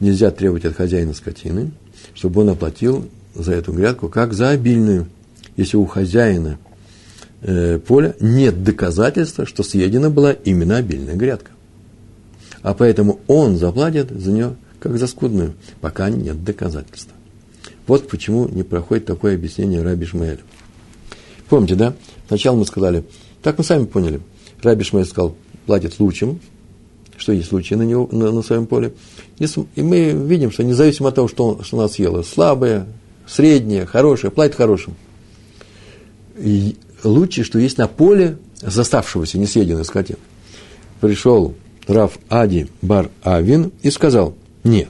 нельзя 0.01 0.31
требовать 0.31 0.65
от 0.65 0.77
хозяина 0.77 1.15
скотины, 1.15 1.71
чтобы 2.15 2.41
он 2.41 2.51
оплатил 2.51 3.09
за 3.35 3.53
эту 3.53 3.73
грядку 3.73 4.09
как 4.09 4.33
за 4.33 4.51
обильную, 4.51 5.07
если 5.57 5.77
у 5.77 5.87
хозяина 5.87 6.59
э, 7.43 7.79
поля 7.79 8.15
нет 8.21 8.65
доказательства, 8.65 9.47
что 9.47 9.63
съедена 9.63 10.11
была 10.11 10.33
именно 10.33 10.77
обильная 10.77 11.15
грядка. 11.15 11.53
А 12.63 12.75
поэтому 12.75 13.21
он 13.29 13.57
заплатит 13.57 14.11
за 14.11 14.33
нее 14.33 14.57
как 14.81 14.99
за 14.99 15.07
скудную, 15.07 15.55
пока 15.81 16.11
нет 16.11 16.45
доказательства. 16.45 17.15
Вот 17.87 18.09
почему 18.09 18.49
не 18.49 18.63
проходит 18.63 19.07
такое 19.07 19.35
объяснение 19.35 19.83
Раби 19.83 20.07
Шмаэля. 20.07 20.41
Помните, 21.49 21.75
да? 21.75 21.95
Сначала 22.27 22.57
мы 22.57 22.67
сказали, 22.67 23.05
так 23.43 23.59
мы 23.59 23.65
сами 23.65 23.85
поняли. 23.85 24.21
Раби 24.63 24.85
Шмель 24.85 25.05
сказал, 25.05 25.35
платит 25.67 25.99
лучшим, 25.99 26.41
что 27.17 27.33
есть 27.33 27.53
лучи 27.53 27.75
на, 27.75 27.83
него, 27.83 28.09
на, 28.13 28.31
на 28.33 28.43
своем 28.43 28.67
поле. 28.67 28.93
И 29.39 29.83
мы 29.83 30.11
видим, 30.11 30.51
что 30.51 30.65
независимо 30.65 31.09
от 31.09 31.15
того, 31.15 31.29
что, 31.29 31.61
что 31.63 31.79
она 31.79 31.89
съела, 31.89 32.23
слабое, 32.23 32.87
среднее, 33.27 33.87
хорошее, 33.87 34.31
платит 34.31 34.57
хорошим. 34.57 34.95
И 36.37 36.77
лучше, 37.03 37.45
что 37.45 37.59
есть 37.59 37.79
на 37.79 37.89
поле 37.89 38.39
заставшегося, 38.61 39.39
несъеденной 39.39 39.85
скотины. 39.85 40.19
Пришел 41.01 41.55
Раф 41.87 42.19
Ади 42.29 42.69
Бар 42.83 43.11
Авин 43.23 43.73
и 43.83 43.91
сказал, 43.91 44.35
нет, 44.65 44.89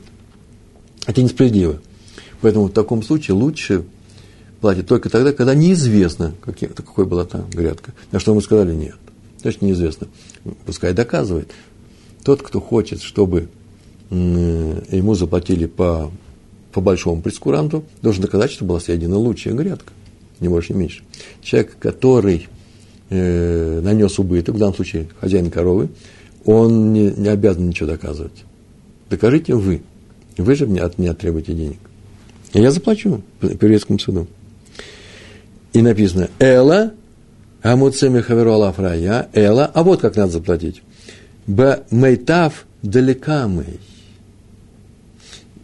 это 1.06 1.22
несправедливо. 1.22 1.80
Поэтому 2.40 2.66
в 2.66 2.72
таком 2.72 3.02
случае 3.02 3.36
лучше 3.36 3.84
платит 4.60 4.86
только 4.86 5.08
тогда, 5.08 5.32
когда 5.32 5.54
неизвестно, 5.54 6.34
какие, 6.42 6.68
какой 6.68 7.06
была 7.06 7.24
та 7.24 7.44
грядка. 7.52 7.92
На 8.12 8.20
что 8.20 8.34
мы 8.34 8.42
сказали 8.42 8.74
нет. 8.74 8.96
Значит, 9.40 9.62
неизвестно. 9.62 10.08
Пускай 10.66 10.92
доказывает. 10.92 11.50
Тот, 12.24 12.42
кто 12.42 12.60
хочет, 12.60 13.02
чтобы 13.02 13.48
ему 14.10 15.14
заплатили 15.14 15.66
по, 15.66 16.10
по 16.72 16.80
большому 16.80 17.22
прескуранту, 17.22 17.84
должен 18.02 18.22
доказать, 18.22 18.50
что 18.50 18.64
была 18.64 18.80
съедена 18.80 19.16
лучшая 19.16 19.54
грядка. 19.54 19.92
Не 20.40 20.48
больше, 20.48 20.72
не 20.72 20.80
меньше. 20.80 21.02
Человек, 21.42 21.76
который 21.78 22.48
э, 23.10 23.80
нанес 23.82 24.18
убыток, 24.18 24.54
в 24.54 24.58
данном 24.58 24.74
случае 24.74 25.08
хозяин 25.20 25.50
коровы, 25.50 25.90
он 26.44 26.92
не, 26.92 27.10
не 27.10 27.28
обязан 27.28 27.68
ничего 27.68 27.88
доказывать. 27.88 28.44
Докажите 29.10 29.54
вы. 29.54 29.82
Вы 30.36 30.54
же 30.54 30.64
от 30.78 30.98
меня 30.98 31.14
требуете 31.14 31.52
денег. 31.52 31.78
Я 32.54 32.70
заплачу 32.70 33.22
по 33.40 33.46
еврейскому 33.46 33.98
суду. 33.98 34.26
И 35.72 35.82
написано 35.82 36.28
«Эла 36.38 36.92
амуцеми 37.62 38.20
хаверу 38.20 38.52
алаф 38.52 38.78
рая, 38.78 39.28
эла, 39.32 39.70
а 39.72 39.82
вот 39.82 40.00
как 40.00 40.16
надо 40.16 40.32
заплатить. 40.32 40.82
Б 41.46 41.84
мейтав 41.90 42.66
далекамый. 42.82 43.80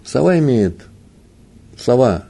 Сова 0.05 0.38
имеет, 0.38 0.81
сова 1.79 2.25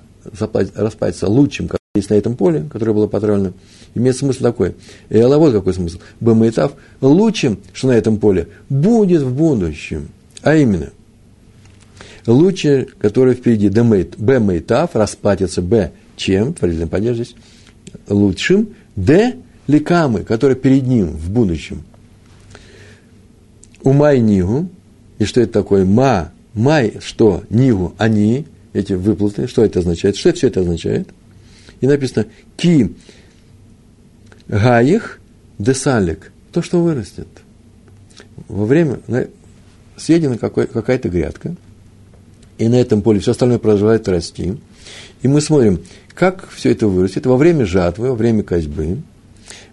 распается 0.75 1.29
лучшим, 1.29 1.69
как 1.69 1.81
есть 1.95 2.11
на 2.11 2.15
этом 2.15 2.37
поле, 2.37 2.67
которое 2.71 2.93
было 2.93 3.07
потравлено, 3.07 3.53
имеет 3.95 4.17
смысл 4.17 4.43
такой. 4.43 4.75
И 5.11 5.19
а 5.19 5.29
вот 5.39 5.53
какой 5.53 5.75
смысл. 5.75 5.99
Б-мейтав 6.21 6.73
лучшим, 7.01 7.61
что 7.73 7.89
на 7.89 7.93
этом 7.93 8.19
поле, 8.19 8.49
будет 8.69 9.23
в 9.23 9.33
будущем. 9.33 10.09
А 10.43 10.57
именно, 10.57 10.91
лучше, 12.27 12.89
который 12.99 13.35
впереди, 13.35 13.69
Б-мейтав, 13.69 14.91
расплатится 14.95 15.63
Б 15.63 15.93
чем, 16.17 16.55
творительный 16.55 16.89
падеж 16.89 17.15
здесь, 17.15 17.35
лучшим, 18.09 18.69
Д 18.97 19.37
лекамы, 19.67 20.25
который 20.25 20.57
перед 20.57 20.87
ним 20.87 21.09
в 21.09 21.31
будущем. 21.31 21.83
Умай 23.83 24.21
нигу, 24.21 24.69
и 25.19 25.25
что 25.25 25.41
это 25.41 25.53
такое? 25.53 25.85
Ма, 25.85 26.33
май, 26.55 26.95
что? 27.01 27.45
Нигу, 27.51 27.95
они, 27.99 28.47
эти 28.73 28.93
выплаты, 28.95 29.47
что 29.47 29.65
это 29.65 29.81
означает? 29.81 30.17
Что 30.17 30.33
все 30.33 30.49
это 30.49 30.61
означает? 30.61 31.09
И 31.81 31.87
написано 31.87 32.27
ки 32.57 32.95
гаих 34.49 35.21
десалик, 35.59 36.33
то, 36.53 36.63
что 36.63 36.83
вырастет. 36.83 37.29
Во 38.49 38.65
время 38.65 39.01
съедена 39.97 40.39
какая-то 40.39 41.09
грядка, 41.09 41.55
и 42.59 42.69
на 42.69 42.77
этом 42.77 43.03
поле 43.03 43.21
все 43.21 43.33
остальное 43.33 43.59
продолжает 43.59 44.09
расти. 44.09 44.57
И 45.23 45.29
мы 45.29 45.41
смотрим, 45.41 45.81
как 46.15 46.49
все 46.51 46.71
это 46.71 46.87
вырастет 46.87 47.27
во 47.27 47.37
время 47.37 47.67
жатвы, 47.67 48.11
во 48.11 48.15
время 48.15 48.43
козьбы. 48.43 48.99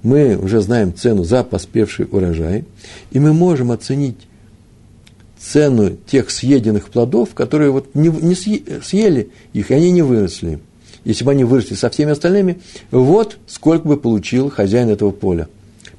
Мы 0.03 0.35
уже 0.35 0.61
знаем 0.61 0.95
цену 0.95 1.23
за 1.23 1.43
поспевший 1.43 2.07
урожай, 2.11 2.65
и 3.11 3.19
мы 3.19 3.33
можем 3.33 3.71
оценить 3.71 4.17
цену 5.39 5.91
тех 6.07 6.29
съеденных 6.29 6.89
плодов, 6.89 7.33
которые 7.33 7.71
вот 7.71 7.93
не, 7.93 8.09
не 8.09 8.35
съели 8.35 9.29
их, 9.53 9.71
и 9.71 9.73
они 9.73 9.91
не 9.91 10.01
выросли. 10.01 10.59
Если 11.03 11.23
бы 11.23 11.31
они 11.31 11.43
выросли 11.43 11.75
со 11.75 11.89
всеми 11.89 12.11
остальными, 12.11 12.59
вот 12.91 13.37
сколько 13.47 13.87
бы 13.87 13.97
получил 13.97 14.49
хозяин 14.49 14.89
этого 14.89 15.11
поля. 15.11 15.47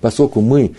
Поскольку 0.00 0.40
мы, 0.40 0.72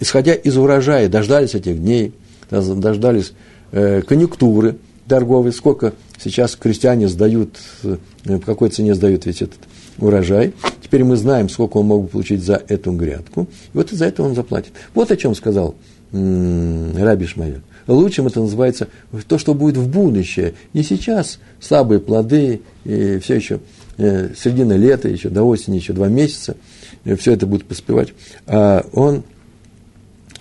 исходя 0.00 0.34
из 0.34 0.56
урожая, 0.56 1.08
дождались 1.08 1.54
этих 1.54 1.80
дней, 1.80 2.12
дождались 2.50 3.32
э, 3.72 4.02
конъюнктуры 4.02 4.76
торговой, 5.08 5.52
сколько 5.52 5.92
сейчас 6.18 6.56
крестьяне 6.56 7.08
сдают, 7.08 7.58
э, 7.82 7.96
по 8.24 8.38
какой 8.38 8.70
цене 8.70 8.94
сдают 8.94 9.26
весь 9.26 9.42
этот 9.42 9.60
урожай. 9.98 10.52
Теперь 10.82 11.04
мы 11.04 11.16
знаем, 11.16 11.48
сколько 11.48 11.78
он 11.78 11.86
мог 11.86 12.02
бы 12.02 12.08
получить 12.08 12.42
за 12.42 12.62
эту 12.68 12.92
грядку. 12.92 13.42
И 13.42 13.76
вот 13.76 13.92
из-за 13.92 14.06
этого 14.06 14.26
он 14.26 14.34
заплатит. 14.34 14.72
Вот 14.94 15.10
о 15.10 15.16
чем 15.16 15.34
сказал 15.34 15.74
Раби 16.12 17.26
Шмаэль 17.26 17.60
лучшим 17.86 18.26
это 18.26 18.40
называется 18.40 18.88
то, 19.28 19.38
что 19.38 19.54
будет 19.54 19.76
в 19.76 19.88
будущее. 19.88 20.54
Не 20.72 20.82
сейчас 20.82 21.38
слабые 21.60 22.00
плоды, 22.00 22.62
и 22.84 23.18
все 23.18 23.34
еще 23.34 23.60
э, 23.96 24.30
середина 24.36 24.74
лета, 24.74 25.08
еще 25.08 25.28
до 25.28 25.42
осени, 25.44 25.76
еще 25.76 25.92
два 25.92 26.08
месяца, 26.08 26.56
э, 27.04 27.16
все 27.16 27.32
это 27.32 27.46
будет 27.46 27.66
поспевать. 27.66 28.14
А 28.46 28.86
он, 28.92 29.22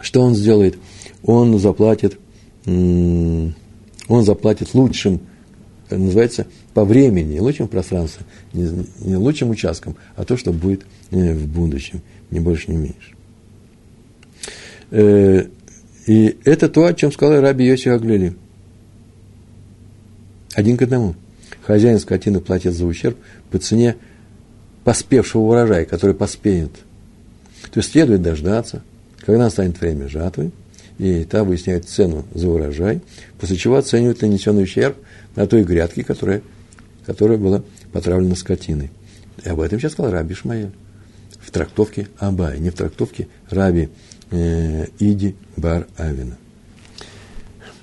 что 0.02 0.22
он 0.22 0.36
сделает? 0.36 0.78
Он 1.24 1.58
заплатит, 1.60 2.18
он 4.08 4.24
заплатит 4.24 4.74
лучшим, 4.74 5.22
называется, 5.90 6.48
по 6.74 6.86
времени, 6.86 7.40
лучшим 7.40 7.68
пространством, 7.68 8.26
не, 8.54 8.86
не 9.00 9.16
лучшим 9.16 9.50
участком, 9.50 9.96
а 10.16 10.26
то, 10.26 10.38
что 10.38 10.52
будет 10.52 10.86
э, 11.12 11.34
в 11.34 11.48
будущем, 11.48 12.02
не 12.32 12.40
больше, 12.40 12.72
не 12.72 12.78
меньше. 12.78 13.14
И 16.06 16.38
это 16.44 16.70
то, 16.70 16.86
о 16.86 16.94
чем 16.94 17.12
сказал 17.12 17.42
Раби 17.42 17.66
Йоси 17.66 17.90
Аглили. 17.90 18.36
Один 20.54 20.78
к 20.78 20.82
одному. 20.82 21.16
Хозяин 21.64 22.00
скотины 22.00 22.42
платит 22.42 22.74
за 22.74 22.86
ущерб 22.86 23.18
по 23.50 23.58
цене 23.58 23.96
поспевшего 24.84 25.44
урожая, 25.44 25.86
который 25.86 26.14
поспеет. 26.14 26.72
То 27.72 27.80
есть 27.80 27.92
следует 27.92 28.22
дождаться, 28.22 28.84
когда 29.26 29.44
настанет 29.44 29.80
время 29.80 30.10
жатвы, 30.10 30.52
и 30.98 31.24
та 31.24 31.44
выясняет 31.44 31.88
цену 31.88 32.26
за 32.34 32.50
урожай, 32.50 33.02
после 33.40 33.58
чего 33.58 33.78
оценивает 33.78 34.22
нанесенный 34.22 34.64
ущерб 34.64 34.98
на 35.36 35.48
той 35.48 35.64
грядке, 35.64 36.04
которая, 36.04 36.42
которая 37.06 37.38
была 37.38 37.64
потравлена 37.92 38.36
скотиной. 38.36 38.92
И 39.44 39.50
об 39.50 39.60
этом 39.60 39.80
сейчас 39.80 39.94
сказал 39.94 40.12
Раби 40.12 40.36
Шмаэль 40.36 40.72
в 41.40 41.52
трактовке 41.52 42.08
Абай, 42.18 42.60
не 42.60 42.70
в 42.70 42.76
трактовке 42.76 43.28
Раби 43.50 43.90
э, 44.32 44.88
Иди 45.00 45.36
Бар 45.58 45.88
Авина. 45.98 46.38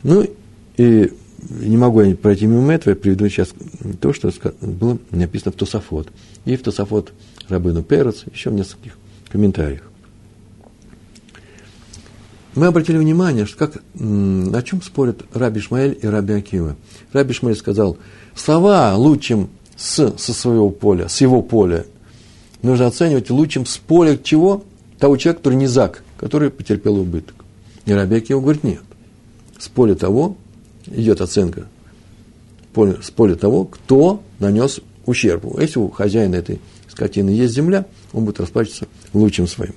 Ну, 0.02 0.26
и 0.76 1.12
не 1.48 1.76
могу 1.76 2.00
я 2.02 2.14
пройти 2.16 2.46
мимо 2.46 2.72
этого, 2.72 2.94
я 2.94 2.96
приведу 2.96 3.28
сейчас 3.28 3.52
то, 4.00 4.12
что 4.12 4.32
было 4.60 4.98
написано 5.10 5.52
в 5.52 5.56
Тософот. 5.56 6.08
И 6.44 6.56
в 6.56 6.62
Тософот 6.62 7.12
Рабыну 7.48 7.82
Перец, 7.82 8.24
еще 8.32 8.50
в 8.50 8.54
нескольких 8.54 8.96
комментариях. 9.28 9.89
Мы 12.54 12.66
обратили 12.66 12.96
внимание, 12.96 13.46
что 13.46 13.56
как, 13.56 13.76
о 13.94 14.62
чем 14.62 14.82
спорят 14.82 15.22
Раби 15.32 15.60
Шмаэль 15.60 15.98
и 16.02 16.06
Раби 16.06 16.34
Акива. 16.34 16.76
Раби 17.12 17.32
Шмаэль 17.32 17.56
сказал, 17.56 17.96
слова 18.34 18.94
лучшим 18.96 19.50
с, 19.76 20.16
со 20.16 20.32
своего 20.32 20.70
поля, 20.70 21.08
с 21.08 21.20
его 21.20 21.42
поля, 21.42 21.86
нужно 22.62 22.88
оценивать 22.88 23.30
лучшим 23.30 23.66
с 23.66 23.78
поля 23.78 24.16
чего? 24.16 24.64
Того 24.98 25.16
человека, 25.16 25.38
который 25.38 25.54
не 25.54 25.66
зак, 25.68 26.02
который 26.18 26.50
потерпел 26.50 26.96
убыток. 26.96 27.36
И 27.86 27.92
Рабек 27.92 28.28
его 28.28 28.40
говорит, 28.40 28.64
нет. 28.64 28.82
С 29.58 29.68
поля 29.68 29.94
того 29.94 30.36
идет 30.86 31.20
оценка, 31.20 31.66
с 32.74 33.10
поля 33.10 33.36
того, 33.36 33.64
кто 33.64 34.22
нанес 34.38 34.80
ущерб. 35.06 35.44
Если 35.58 35.78
у 35.78 35.88
хозяина 35.88 36.34
этой 36.36 36.60
скотины 36.88 37.30
есть 37.30 37.54
земля, 37.54 37.86
он 38.12 38.24
будет 38.24 38.40
расплачиваться 38.40 38.86
лучшим 39.12 39.46
своим. 39.46 39.74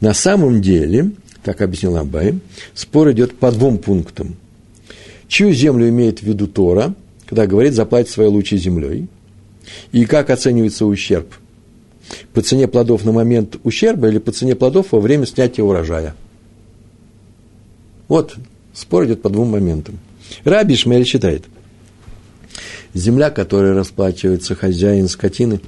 На 0.00 0.14
самом 0.14 0.62
деле, 0.62 1.12
как 1.44 1.60
объяснил 1.60 1.96
Абай, 1.96 2.38
спор 2.74 3.12
идет 3.12 3.38
по 3.38 3.52
двум 3.52 3.78
пунктам. 3.78 4.36
Чью 5.28 5.52
землю 5.52 5.88
имеет 5.88 6.20
в 6.20 6.22
виду 6.22 6.46
Тора, 6.46 6.94
когда 7.26 7.46
говорит 7.46 7.74
заплатить 7.74 8.12
своей 8.12 8.30
лучшей 8.30 8.58
землей, 8.58 9.06
и 9.92 10.04
как 10.04 10.30
оценивается 10.30 10.86
ущерб– 10.86 11.34
по 12.32 12.42
цене 12.42 12.68
плодов 12.68 13.04
на 13.04 13.12
момент 13.12 13.56
ущерба 13.64 14.08
или 14.08 14.18
по 14.18 14.32
цене 14.32 14.54
плодов 14.54 14.92
во 14.92 15.00
время 15.00 15.26
снятия 15.26 15.64
урожая. 15.64 16.14
Вот 18.08 18.34
спор 18.72 19.06
идет 19.06 19.22
по 19.22 19.30
двум 19.30 19.48
моментам. 19.48 19.98
Раби 20.44 20.76
Шмель 20.76 21.06
считает, 21.06 21.44
земля, 22.92 23.30
которой 23.30 23.72
расплачивается 23.72 24.54
хозяин 24.54 25.08
скотины, 25.08 25.60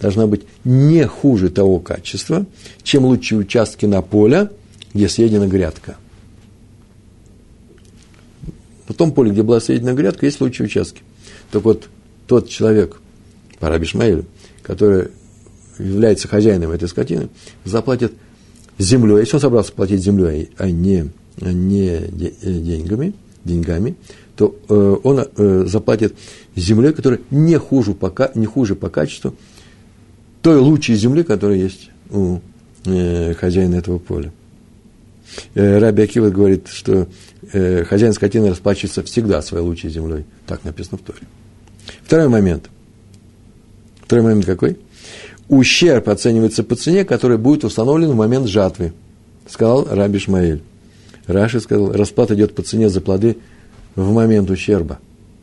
должна 0.00 0.26
быть 0.26 0.42
не 0.64 1.06
хуже 1.06 1.50
того 1.50 1.80
качества, 1.80 2.46
чем 2.82 3.04
лучшие 3.04 3.38
участки 3.38 3.86
на 3.86 4.02
поле, 4.02 4.50
где 4.94 5.08
съедена 5.08 5.46
грядка. 5.46 5.96
На 8.88 8.94
том 8.94 9.12
поле, 9.12 9.32
где 9.32 9.42
была 9.42 9.60
съедена 9.60 9.92
грядка, 9.94 10.26
есть 10.26 10.40
лучшие 10.40 10.66
участки. 10.66 11.02
Так 11.50 11.64
вот, 11.64 11.88
тот 12.26 12.48
человек, 12.48 13.00
по 13.58 13.68
Раби 13.68 13.86
который 14.62 15.08
является 15.78 16.28
хозяином 16.28 16.70
этой 16.70 16.88
скотины, 16.88 17.28
заплатит 17.64 18.12
землей, 18.78 19.20
если 19.20 19.36
он 19.36 19.40
собрался 19.40 19.72
платить 19.72 20.02
землей, 20.02 20.50
а 20.56 20.70
не, 20.70 21.10
а 21.40 21.52
не 21.52 21.88
э, 21.88 22.08
деньгами, 22.42 23.14
деньгами, 23.44 23.96
то 24.36 24.56
э, 24.68 24.96
он 25.02 25.20
э, 25.20 25.64
заплатит 25.66 26.14
землей, 26.56 26.92
которая 26.92 27.20
не 27.30 27.58
хуже, 27.58 27.94
по, 27.94 28.12
не 28.34 28.46
хуже 28.46 28.74
по 28.74 28.90
качеству 28.90 29.34
той 30.42 30.58
лучшей 30.58 30.94
земли, 30.96 31.22
которая 31.22 31.56
есть 31.56 31.90
у 32.10 32.38
э, 32.84 33.34
хозяина 33.34 33.76
этого 33.76 33.98
поля. 33.98 34.32
Э, 35.54 35.78
Раби 35.78 36.02
Акива 36.02 36.30
говорит, 36.30 36.68
что 36.68 37.08
э, 37.52 37.84
хозяин 37.84 38.12
скотины 38.12 38.50
расплачивается 38.50 39.02
всегда 39.02 39.42
своей 39.42 39.64
лучшей 39.64 39.90
землей. 39.90 40.24
Так 40.46 40.64
написано 40.64 40.98
в 40.98 41.02
Торе. 41.02 41.20
Второй 42.02 42.28
момент. 42.28 42.70
Второй 44.02 44.24
момент 44.24 44.46
какой? 44.46 44.78
ущерб 45.48 46.08
оценивается 46.08 46.62
по 46.62 46.76
цене, 46.76 47.04
которая 47.04 47.38
будет 47.38 47.64
установлен 47.64 48.10
в 48.10 48.16
момент 48.16 48.48
жатвы, 48.48 48.92
сказал 49.48 49.86
Раби 49.90 50.18
Шмаэль. 50.18 50.62
Раши 51.26 51.60
сказал, 51.60 51.92
расплата 51.92 52.34
идет 52.34 52.54
по 52.54 52.62
цене 52.62 52.88
за 52.88 53.00
плоды 53.00 53.38
в 53.94 54.12
момент 54.12 54.50
ущерба, 54.50 54.98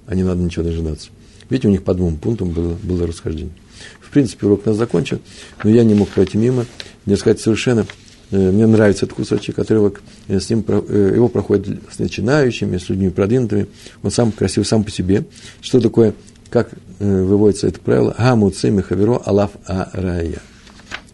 а 0.05 0.15
не 0.15 0.23
надо 0.23 0.41
ничего 0.41 0.63
дожидаться. 0.63 1.09
Видите, 1.49 1.67
у 1.67 1.71
них 1.71 1.83
по 1.83 1.93
двум 1.93 2.17
пунктам 2.17 2.51
было, 2.51 2.75
было 2.81 3.07
расхождение. 3.07 3.53
В 3.99 4.11
принципе, 4.11 4.45
урок 4.45 4.61
у 4.65 4.69
нас 4.69 4.77
закончен, 4.77 5.19
но 5.63 5.69
я 5.69 5.83
не 5.83 5.95
мог 5.95 6.09
пройти 6.09 6.37
мимо, 6.37 6.65
не 7.05 7.15
сказать 7.15 7.39
совершенно 7.39 7.85
мне 8.31 8.65
нравится 8.65 9.05
этот 9.05 9.17
кусочек 9.17 9.59
отрывок, 9.59 10.01
э, 10.27 10.39
с 10.39 10.49
ним, 10.49 10.63
э, 10.67 11.13
его 11.15 11.27
проходит 11.27 11.81
с 11.91 11.99
начинающими, 11.99 12.77
с 12.77 12.89
людьми 12.89 13.09
продвинутыми. 13.09 13.67
Он 14.03 14.11
сам 14.11 14.31
красив 14.31 14.67
сам 14.67 14.83
по 14.83 14.91
себе. 14.91 15.25
Что 15.61 15.81
такое, 15.81 16.13
как 16.49 16.69
выводится 16.99 17.67
это 17.67 17.79
правило? 17.79 18.15
Гаму 18.17 18.49
цими 18.51 18.81
хаверо 18.81 19.21
алаф 19.25 19.51
арая. 19.65 20.39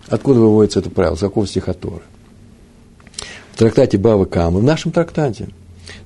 Откуда 0.07 0.39
выводится 0.39 0.79
это 0.79 0.89
правило? 0.89 1.15
С 1.15 1.19
какого 1.19 1.47
стиха 1.47 1.73
Торы? 1.73 2.03
В 3.53 3.57
трактате 3.57 3.97
Бава 3.97 4.25
Кама, 4.25 4.59
в 4.59 4.63
нашем 4.63 4.91
трактате, 4.91 5.49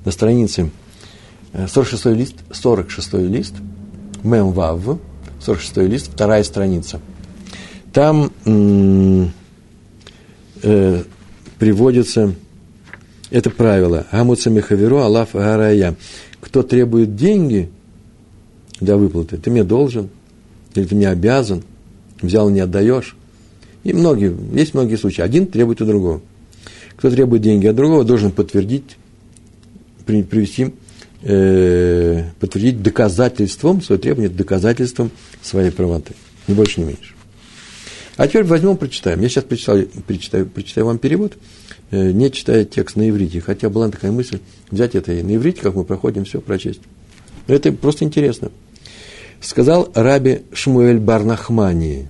на 0.05 0.11
странице 0.11 0.71
46 1.53 2.05
лист, 2.07 2.35
46 2.51 3.13
лист, 3.13 3.55
Мем 4.23 4.51
Вав, 4.51 4.99
46 5.41 5.77
лист, 5.77 6.11
вторая 6.13 6.43
страница. 6.43 7.01
Там 7.91 8.31
э, 10.63 11.03
приводится 11.59 12.33
это 13.31 13.49
правило. 13.49 14.05
Амуца 14.11 14.49
Мехаверу 14.49 14.97
Алаф 14.97 15.29
Гарая. 15.33 15.95
Кто 16.41 16.63
требует 16.63 17.15
деньги 17.15 17.69
для 18.79 18.97
выплаты, 18.97 19.37
ты 19.37 19.49
мне 19.49 19.63
должен, 19.63 20.09
или 20.75 20.85
ты 20.85 20.95
мне 20.95 21.07
обязан, 21.07 21.63
взял 22.21 22.49
не 22.49 22.59
отдаешь. 22.59 23.15
И 23.83 23.93
многие, 23.93 24.35
есть 24.53 24.73
многие 24.73 24.95
случаи. 24.95 25.21
Один 25.21 25.47
требует 25.47 25.81
у 25.81 25.85
другого. 25.85 26.21
Кто 26.97 27.09
требует 27.09 27.41
деньги 27.41 27.67
от 27.67 27.75
другого, 27.75 28.03
должен 28.03 28.31
подтвердить, 28.31 28.97
привести, 30.05 30.73
э, 31.23 32.25
подтвердить 32.39 32.83
доказательством, 32.83 33.81
свое 33.81 33.99
требование 33.99 34.29
доказательством 34.29 35.09
своей 35.41 35.71
правоты. 35.71 36.13
Ни 36.47 36.53
больше, 36.53 36.81
ни 36.81 36.85
меньше. 36.85 37.13
А 38.21 38.27
теперь 38.27 38.43
возьмем, 38.43 38.77
прочитаем. 38.77 39.19
Я 39.19 39.29
сейчас 39.29 39.45
прочитаю, 39.45 39.87
прочитаю, 40.05 40.45
прочитаю 40.45 40.85
вам 40.85 40.99
перевод, 40.99 41.39
э, 41.89 42.11
не 42.11 42.31
читая 42.31 42.65
текст 42.65 42.95
на 42.95 43.09
иврите. 43.09 43.41
Хотя 43.41 43.67
была 43.67 43.89
такая 43.89 44.11
мысль 44.11 44.41
взять 44.69 44.93
это 44.93 45.11
и 45.11 45.23
на 45.23 45.35
иврите, 45.35 45.61
как 45.61 45.73
мы 45.73 45.83
проходим, 45.83 46.23
все 46.23 46.39
прочесть. 46.39 46.81
Это 47.47 47.71
просто 47.71 48.05
интересно. 48.05 48.51
Сказал 49.39 49.91
Раби 49.95 50.43
Шмуэль 50.53 50.99
Барнахмани. 50.99 52.09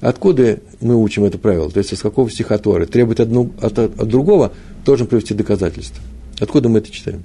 Откуда 0.00 0.58
мы 0.80 1.00
учим 1.00 1.22
это 1.22 1.38
правило? 1.38 1.70
То 1.70 1.78
есть, 1.78 1.92
из 1.92 2.00
какого 2.00 2.28
стиха 2.28 2.58
Торы? 2.58 2.86
Требует 2.86 3.20
одну, 3.20 3.52
от, 3.60 3.78
от 3.78 4.08
другого, 4.08 4.52
должен 4.84 5.06
привести 5.06 5.34
доказательство. 5.34 6.02
Откуда 6.40 6.68
мы 6.68 6.80
это 6.80 6.90
читаем? 6.90 7.22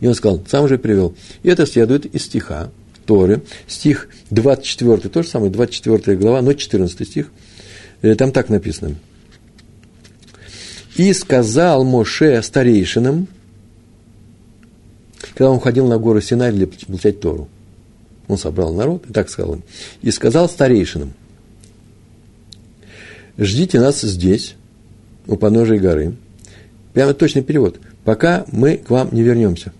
И 0.00 0.06
он 0.06 0.14
сказал, 0.14 0.42
сам 0.46 0.68
же 0.68 0.76
привел. 0.76 1.14
И 1.44 1.48
это 1.48 1.64
следует 1.64 2.04
из 2.04 2.26
стиха, 2.26 2.70
Торы, 3.04 3.42
стих 3.66 4.08
24, 4.30 5.08
то 5.08 5.22
же 5.22 5.28
самое, 5.28 5.50
24 5.50 6.16
глава, 6.16 6.42
но 6.42 6.52
14 6.52 7.06
стих, 7.06 7.30
э, 8.02 8.14
там 8.14 8.32
так 8.32 8.48
написано. 8.48 8.96
«И 10.96 11.12
сказал 11.12 11.84
Моше 11.84 12.42
старейшинам, 12.42 13.26
когда 15.34 15.50
он 15.50 15.60
ходил 15.60 15.86
на 15.86 15.98
гору 15.98 16.20
Синай 16.20 16.52
для 16.52 16.66
получать 16.66 17.20
Тору, 17.20 17.48
он 18.28 18.38
собрал 18.38 18.72
народ 18.72 19.04
и 19.08 19.12
так 19.12 19.28
сказал 19.28 19.54
им, 19.54 19.62
и 20.02 20.10
сказал 20.10 20.48
старейшинам, 20.48 21.12
ждите 23.36 23.80
нас 23.80 24.00
здесь, 24.00 24.54
у 25.26 25.36
подножия 25.36 25.80
горы, 25.80 26.14
прямо 26.92 27.14
точный 27.14 27.42
перевод, 27.42 27.80
пока 28.04 28.44
мы 28.52 28.76
к 28.76 28.90
вам 28.90 29.08
не 29.12 29.22
вернемся. 29.22 29.72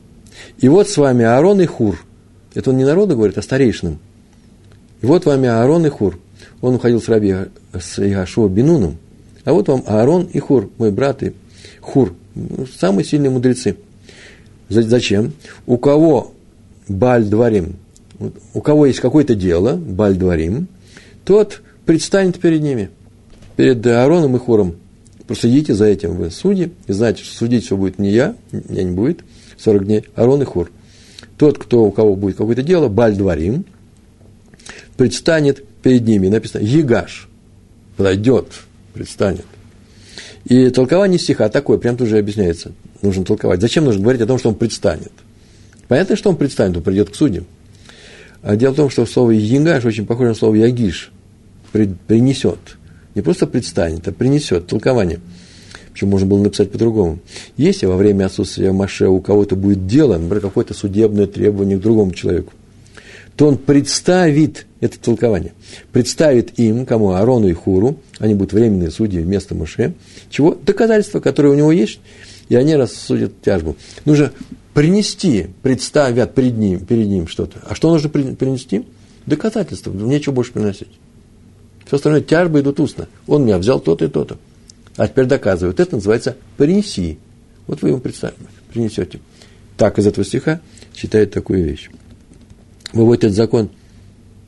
И 0.59 0.69
вот 0.69 0.89
с 0.89 0.97
вами 0.97 1.25
Аарон 1.25 1.61
и 1.61 1.67
Хур– 1.67 2.05
это 2.55 2.71
он 2.71 2.77
не 2.77 2.85
народу 2.85 3.17
говорит, 3.17 3.37
а 3.37 3.43
старейшинам. 3.43 3.99
И 5.03 5.07
вот 5.07 5.27
вами 5.27 5.49
Аарон 5.49 5.85
и 5.87 5.89
Хур. 5.89 6.19
Он 6.61 6.77
уходил 6.77 7.03
с 7.03 7.09
раби 7.09 7.35
с 7.73 7.99
Иашуа 7.99 8.49
Бинуном. 8.49 8.97
А 9.45 9.53
вот 9.53 9.69
вам 9.69 9.83
Аарон 9.87 10.29
и 10.33 10.39
Хур, 10.39 10.71
мой 10.79 10.91
брат 10.91 11.23
и 11.23 11.35
Хур. 11.81 12.15
Самые 12.79 13.05
сильные 13.05 13.31
мудрецы. 13.31 13.77
Зачем? 14.69 15.33
У 15.67 15.77
кого 15.77 16.33
Баль 16.89 17.25
Дворим, 17.25 17.77
у 18.55 18.61
кого 18.61 18.87
есть 18.87 19.01
какое-то 19.01 19.35
дело, 19.35 19.77
Баль 19.77 20.17
Дворим, 20.17 20.69
тот 21.25 21.61
предстанет 21.85 22.39
перед 22.39 22.63
ними, 22.63 22.91
перед 23.57 23.87
Аароном 23.87 24.37
и 24.37 24.39
Хуром. 24.39 24.77
Проследите 25.27 25.75
за 25.75 25.87
этим 25.87 26.17
вы 26.17 26.31
судьи, 26.31 26.73
и 26.87 26.93
знаете, 26.93 27.25
что 27.25 27.37
судить 27.37 27.65
все 27.65 27.77
будет 27.77 27.99
не 27.99 28.11
я, 28.11 28.37
меня 28.53 28.83
не 28.83 28.93
будет, 28.93 29.21
40 29.59 29.87
дней, 29.87 30.05
Аарон 30.15 30.43
и 30.43 30.45
Хур 30.45 30.71
тот, 31.37 31.59
кто, 31.59 31.85
у 31.85 31.91
кого 31.91 32.17
будет 32.17 32.37
какое-то 32.37 32.63
дело, 32.63 32.89
Бальдварим, 32.89 33.65
предстанет 34.97 35.65
перед 35.83 36.07
ними. 36.07 36.29
Написано 36.29 36.63
Егаш. 36.63 37.29
Подойдет, 37.97 38.47
предстанет. 38.93 39.45
И 40.45 40.69
толкование 40.71 41.19
стиха 41.19 41.49
такое, 41.49 41.79
прям 41.79 41.97
тут 41.97 42.09
же 42.09 42.19
объясняется. 42.19 42.73
Нужно 43.03 43.25
толковать. 43.25 43.61
Зачем 43.61 43.85
нужно 43.85 44.03
говорить 44.03 44.23
о 44.23 44.27
том, 44.27 44.39
что 44.39 44.51
он 44.51 44.55
предстанет? 44.55 45.13
Понятно, 45.89 46.17
что 46.17 46.31
он 46.31 46.37
предстанет, 46.37 46.77
он 46.77 46.83
придет 46.83 47.11
к 47.11 47.15
судьям. 47.15 47.47
А 48.43 48.57
дело 48.57 48.73
в 48.73 48.77
том, 48.77 48.91
что 48.91 49.07
слово 49.07 49.31
«егаш» 49.31 49.85
очень 49.85 50.07
похоже 50.07 50.31
на 50.31 50.35
слово 50.35 50.55
«ягиш», 50.57 51.13
принесет. 51.73 52.59
Не 53.15 53.23
просто 53.23 53.47
предстанет, 53.47 54.07
а 54.09 54.13
принесет 54.13 54.67
толкование– 54.67 55.21
Почему 55.95 56.11
можно 56.11 56.27
было 56.27 56.43
написать 56.43 56.73
по-другому? 56.73 57.21
Если 57.57 57.87
во 57.87 57.97
время 57.97 58.27
отсутствия 58.27 58.73
Маше 58.73 59.07
у 59.07 59.21
кого-то 59.21 59.55
будет 59.55 59.87
дело, 59.87 60.19
например, 60.19 60.41
какое-то 60.41 60.75
судебное 60.75 61.29
требование 61.29 61.79
к 61.79 61.81
другому 61.81 62.11
человеку, 62.11 62.53
то 63.37 63.47
он 63.47 63.59
представит 63.59 64.67
это 64.81 64.99
толкование, 64.99 65.53
представит 65.93 66.59
им, 66.59 66.85
кому 66.85 67.13
Арону 67.13 67.47
и 67.47 67.53
Хуру, 67.53 68.01
они 68.19 68.35
будут 68.35 68.53
временные 68.53 68.91
судьи 68.91 69.21
вместо 69.21 69.55
Маше, 69.55 69.95
чего? 70.31 70.57
Доказательства, 70.57 71.21
которые 71.21 71.53
у 71.53 71.55
него 71.55 71.71
есть, 71.71 72.01
и 72.49 72.57
они 72.57 72.75
рассудят 72.75 73.41
тяжбу. 73.41 73.77
Нужно 74.05 74.33
принести, 74.75 75.47
представят 75.63 76.35
перед 76.35 76.59
ним, 76.59 76.81
перед 76.81 77.07
ним 77.07 77.29
что-то. 77.29 77.61
А 77.69 77.77
что 77.77 77.93
нужно 77.93 78.09
принести? 78.09 78.85
Доказательства, 79.27 79.93
нечего 79.93 80.33
больше 80.33 80.51
приносить. 80.51 80.89
Все 81.87 81.97
остальное 81.97 82.21
тяжбы 82.21 82.61
идут 82.61 82.81
устно. 82.81 83.07
Он 83.29 83.45
меня 83.45 83.59
взял 83.59 83.79
то-то 83.79 84.07
и 84.07 84.09
то-то. 84.09 84.39
А 84.97 85.09
теперь 85.09 85.27
доказывают. 85.27 85.81
Это 85.81 85.97
называется 85.97 86.37
«принеси». 86.57 87.19
Вот 87.67 87.83
вы 87.83 87.89
ему 87.91 88.01
представьте, 88.01 88.41
принесете. 88.73 89.21
Так 89.77 89.99
из 89.99 90.07
этого 90.07 90.25
стиха 90.25 90.61
читает 90.93 91.33
такую 91.33 91.65
вещь. 91.65 91.91
Выводит 92.93 93.25
этот 93.25 93.37
закон 93.37 93.71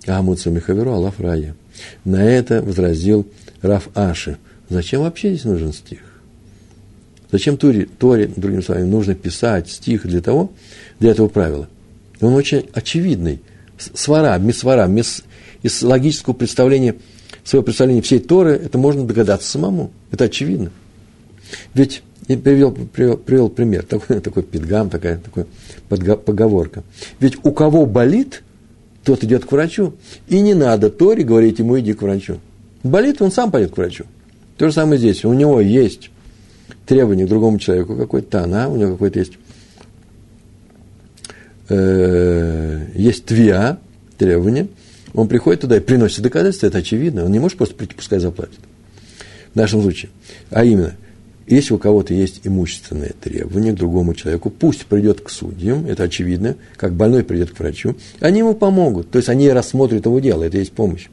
Амуца 0.06 0.50
Михаверу 0.50 0.92
Аллах 0.92 1.18
Рая. 1.18 1.56
На 2.04 2.22
это 2.22 2.62
возразил 2.62 3.26
Раф 3.62 3.88
Аши. 3.94 4.38
Зачем 4.68 5.00
вообще 5.00 5.30
здесь 5.30 5.44
нужен 5.44 5.72
стих? 5.72 6.00
Зачем 7.32 7.56
Торе, 7.56 7.88
Торе, 7.98 8.30
другими 8.36 8.60
словами, 8.60 8.84
нужно 8.84 9.14
писать 9.14 9.68
стих 9.68 10.06
для 10.06 10.20
того, 10.20 10.52
для 11.00 11.10
этого 11.10 11.28
правила? 11.28 11.68
Он 12.20 12.34
очень 12.34 12.68
очевидный. 12.72 13.40
Свара, 13.78 14.38
мисвара, 14.38 14.86
мис, 14.86 15.24
из 15.62 15.82
логического 15.82 16.34
представления– 16.34 16.94
свое 17.46 17.62
представление 17.62 18.02
всей 18.02 18.18
Торы, 18.18 18.52
это 18.52 18.76
можно 18.76 19.04
догадаться 19.04 19.48
самому. 19.48 19.92
Это 20.10 20.24
очевидно. 20.24 20.72
Ведь 21.74 22.02
я 22.26 22.36
привел, 22.36 22.72
привел, 22.72 23.16
привел 23.16 23.48
пример, 23.48 23.84
такой, 23.84 24.20
такой 24.20 24.42
пидгам, 24.42 24.90
такая 24.90 25.18
такой 25.18 25.46
поговорка. 25.88 26.82
Ведь 27.20 27.36
у 27.44 27.52
кого 27.52 27.86
болит, 27.86 28.42
тот 29.04 29.22
идет 29.22 29.44
к 29.44 29.52
врачу. 29.52 29.94
И 30.26 30.40
не 30.40 30.54
надо 30.54 30.90
Торе 30.90 31.22
говорить 31.22 31.60
ему, 31.60 31.78
иди 31.78 31.92
к 31.92 32.02
врачу. 32.02 32.40
Болит, 32.82 33.22
он 33.22 33.30
сам 33.30 33.52
пойдет 33.52 33.72
к 33.72 33.76
врачу. 33.76 34.04
То 34.58 34.66
же 34.66 34.72
самое 34.72 34.98
здесь. 34.98 35.24
У 35.24 35.32
него 35.32 35.60
есть 35.60 36.10
требование 36.84 37.26
к 37.26 37.28
другому 37.28 37.60
человеку, 37.60 37.94
какой-то 37.94 38.42
она, 38.42 38.68
у 38.68 38.76
него 38.76 38.92
какой-то 38.92 39.20
есть, 39.20 39.34
э, 41.68 42.86
есть 42.96 43.24
твиа, 43.26 43.78
требование– 44.18 44.66
он 45.16 45.28
приходит 45.28 45.62
туда 45.62 45.78
и 45.78 45.80
приносит 45.80 46.20
доказательства, 46.20 46.66
это 46.66 46.78
очевидно. 46.78 47.24
Он 47.24 47.32
не 47.32 47.38
может 47.38 47.56
просто 47.56 47.74
прийти, 47.74 47.94
пускай 47.94 48.18
заплатит. 48.18 48.60
В 49.54 49.56
нашем 49.56 49.80
случае. 49.80 50.10
А 50.50 50.62
именно, 50.62 50.94
если 51.46 51.72
у 51.72 51.78
кого-то 51.78 52.12
есть 52.12 52.42
имущественное 52.44 53.14
требование 53.18 53.72
к 53.72 53.76
другому 53.76 54.14
человеку, 54.14 54.50
пусть 54.50 54.84
придет 54.84 55.22
к 55.22 55.30
судьям, 55.30 55.86
это 55.86 56.02
очевидно, 56.02 56.56
как 56.76 56.92
больной 56.92 57.24
придет 57.24 57.50
к 57.50 57.58
врачу, 57.58 57.96
они 58.20 58.40
ему 58.40 58.54
помогут. 58.54 59.10
То 59.10 59.16
есть 59.16 59.30
они 59.30 59.48
рассмотрят 59.50 60.04
его 60.04 60.20
дело, 60.20 60.44
это 60.44 60.58
есть 60.58 60.72
помощь. 60.72 61.06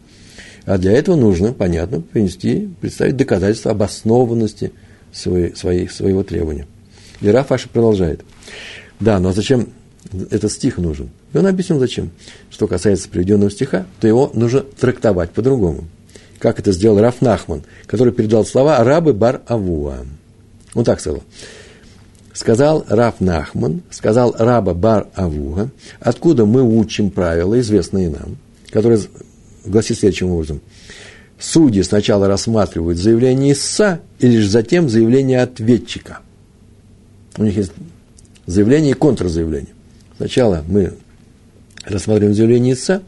А 0.66 0.78
для 0.78 0.92
этого 0.92 1.16
нужно, 1.16 1.54
понятно, 1.54 2.02
принести, 2.02 2.70
представить 2.82 3.16
доказательства 3.16 3.72
обоснованности 3.72 4.74
своей, 5.14 5.56
своей, 5.56 5.88
своего 5.88 6.24
требования. 6.24 6.68
И 7.22 7.30
Рафаша 7.30 7.70
продолжает. 7.70 8.22
Да, 9.00 9.20
но 9.20 9.32
зачем 9.32 9.70
этот 10.30 10.52
стих 10.52 10.78
нужен? 10.78 11.10
И 11.34 11.38
он 11.38 11.48
объяснил, 11.48 11.80
зачем. 11.80 12.12
Что 12.50 12.68
касается 12.68 13.10
приведенного 13.10 13.52
стиха, 13.52 13.86
то 14.00 14.08
его 14.08 14.32
нужно 14.34 14.62
трактовать 14.62 15.32
по-другому. 15.32 15.86
Как 16.40 16.60
это 16.60 16.72
сделал 16.72 17.00
Раф 17.00 17.22
Нахман, 17.22 17.64
который 17.88 18.14
передал 18.14 18.46
слова 18.46 18.84
рабы 18.84 19.14
бар 19.14 19.42
Авуа. 19.48 20.06
Он 20.74 20.84
так 20.84 21.00
сказал. 21.00 21.24
Сказал 22.34 22.84
Раф 22.88 23.20
Нахман, 23.20 23.84
сказал 23.92 24.36
раба 24.38 24.74
бар 24.74 25.08
Авуа, 25.16 25.70
откуда 26.00 26.46
мы 26.46 26.64
учим 26.64 27.12
правила, 27.12 27.60
известные 27.60 28.10
нам, 28.10 28.38
которые 28.72 29.00
гласит 29.66 30.00
следующим 30.00 30.32
образом. 30.32 30.60
судьи 31.40 31.84
сначала 31.84 32.28
рассматривают 32.28 32.98
заявление 32.98 33.54
истца 33.54 34.00
и 34.20 34.28
лишь 34.28 34.50
затем 34.50 34.90
заявление 34.90 35.44
ответчика. 35.44 36.20
У 37.38 37.44
них 37.44 37.56
есть 37.56 37.72
заявление 38.48 38.92
и 38.92 38.96
контрзаявление. 38.96 39.74
Сначала 40.18 40.64
мы 40.68 40.94
рассматриваем 41.86 42.36
заявление 42.36 42.74
истца, 42.74 43.02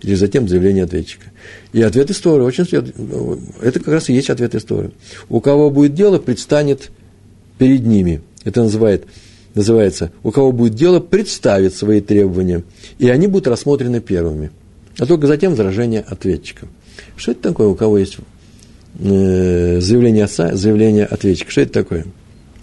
и 0.00 0.06
лишь 0.08 0.18
затем 0.18 0.48
заявление 0.48 0.84
ответчика. 0.84 1.26
И 1.72 1.82
ответ 1.82 2.10
истории 2.10 2.42
очень 2.42 2.64
это 3.62 3.78
как 3.78 3.88
раз 3.88 4.08
и 4.08 4.14
есть 4.14 4.30
ответ 4.30 4.54
истории. 4.54 4.90
У 5.28 5.40
кого 5.40 5.70
будет 5.70 5.94
дело, 5.94 6.18
предстанет 6.18 6.90
перед 7.58 7.84
ними. 7.84 8.22
Это 8.44 8.62
называет, 8.62 9.06
называется, 9.54 10.12
у 10.22 10.30
кого 10.30 10.52
будет 10.52 10.74
дело, 10.74 11.00
представит 11.00 11.74
свои 11.74 12.00
требования, 12.00 12.64
и 12.98 13.08
они 13.08 13.26
будут 13.26 13.48
рассмотрены 13.48 14.00
первыми. 14.00 14.50
А 14.98 15.06
только 15.06 15.26
затем 15.26 15.50
возражение 15.52 16.00
ответчика. 16.00 16.68
Что 17.16 17.32
это 17.32 17.42
такое, 17.42 17.68
у 17.68 17.74
кого 17.74 17.98
есть 17.98 18.16
э, 18.98 19.80
заявление 19.80 20.24
отца, 20.24 20.54
заявление 20.54 21.04
ответчика? 21.04 21.50
Что 21.50 21.60
это 21.62 21.72
такое? 21.72 22.06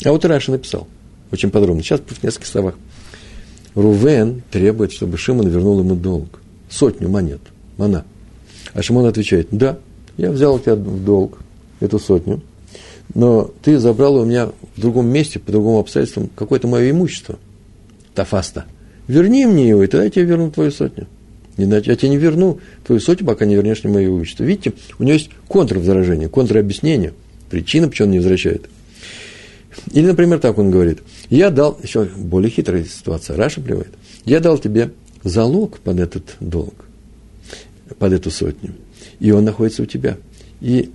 А 0.03 0.11
вот 0.11 0.25
Раша 0.25 0.51
написал 0.51 0.87
очень 1.31 1.49
подробно. 1.49 1.83
Сейчас 1.83 1.99
в 1.99 2.23
нескольких 2.23 2.47
словах. 2.47 2.75
Рувен 3.75 4.43
требует, 4.51 4.91
чтобы 4.91 5.17
Шимон 5.17 5.47
вернул 5.47 5.79
ему 5.79 5.95
долг. 5.95 6.39
Сотню 6.69 7.09
монет. 7.09 7.41
Мана. 7.77 8.05
А 8.73 8.81
Шимон 8.81 9.05
отвечает, 9.05 9.47
да, 9.51 9.77
я 10.17 10.31
взял 10.31 10.59
тебя 10.59 10.75
в 10.75 11.03
долг 11.03 11.39
эту 11.79 11.99
сотню, 11.99 12.41
но 13.13 13.51
ты 13.61 13.77
забрал 13.77 14.15
у 14.15 14.25
меня 14.25 14.49
в 14.75 14.81
другом 14.81 15.07
месте, 15.07 15.39
по 15.39 15.51
другому 15.51 15.79
обстоятельствам, 15.79 16.29
какое-то 16.35 16.67
мое 16.67 16.91
имущество. 16.91 17.37
Тафаста. 18.15 18.65
Верни 19.07 19.45
мне 19.45 19.67
его, 19.67 19.83
и 19.83 19.87
тогда 19.87 20.05
я 20.05 20.09
тебе 20.09 20.25
верну 20.25 20.51
твою 20.51 20.71
сотню. 20.71 21.07
Иначе 21.57 21.91
я 21.91 21.97
тебе 21.97 22.09
не 22.09 22.17
верну 22.17 22.59
твою 22.85 23.01
сотню, 23.01 23.25
пока 23.27 23.45
не 23.45 23.55
вернешь 23.55 23.83
мне 23.83 23.93
мое 23.93 24.07
имущество. 24.07 24.43
Видите, 24.43 24.73
у 24.97 25.03
него 25.03 25.13
есть 25.13 25.29
контрвозражение, 25.47 26.29
контробъяснение, 26.29 27.13
причина, 27.49 27.89
почему 27.89 28.07
он 28.07 28.11
не 28.11 28.19
возвращает. 28.19 28.69
Или, 29.91 30.07
например, 30.07 30.39
так 30.39 30.57
он 30.57 30.71
говорит. 30.71 30.99
Я 31.33 31.49
дал, 31.49 31.79
еще 31.81 32.03
более 32.03 32.51
хитрая 32.51 32.83
ситуация, 32.83 33.35
Раша 33.35 33.59
приводит. 33.59 33.91
Я 34.23 34.39
дал 34.39 34.59
тебе 34.59 34.91
залог 35.23 35.79
под 35.79 35.99
этот 35.99 36.35
долг, 36.39 36.75
под 37.97 38.13
эту 38.13 38.29
сотню, 38.29 38.75
и 39.19 39.31
он 39.31 39.43
находится 39.43 39.81
у 39.81 39.87
тебя. 39.87 40.17
И 40.61 40.91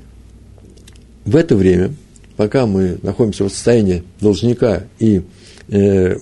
в 1.24 1.34
это 1.34 1.56
время, 1.56 1.92
пока 2.36 2.66
мы 2.66 2.98
находимся 3.02 3.46
в 3.46 3.48
состоянии 3.48 4.04
должника 4.20 4.84
и 5.00 5.22
э, 5.70 6.16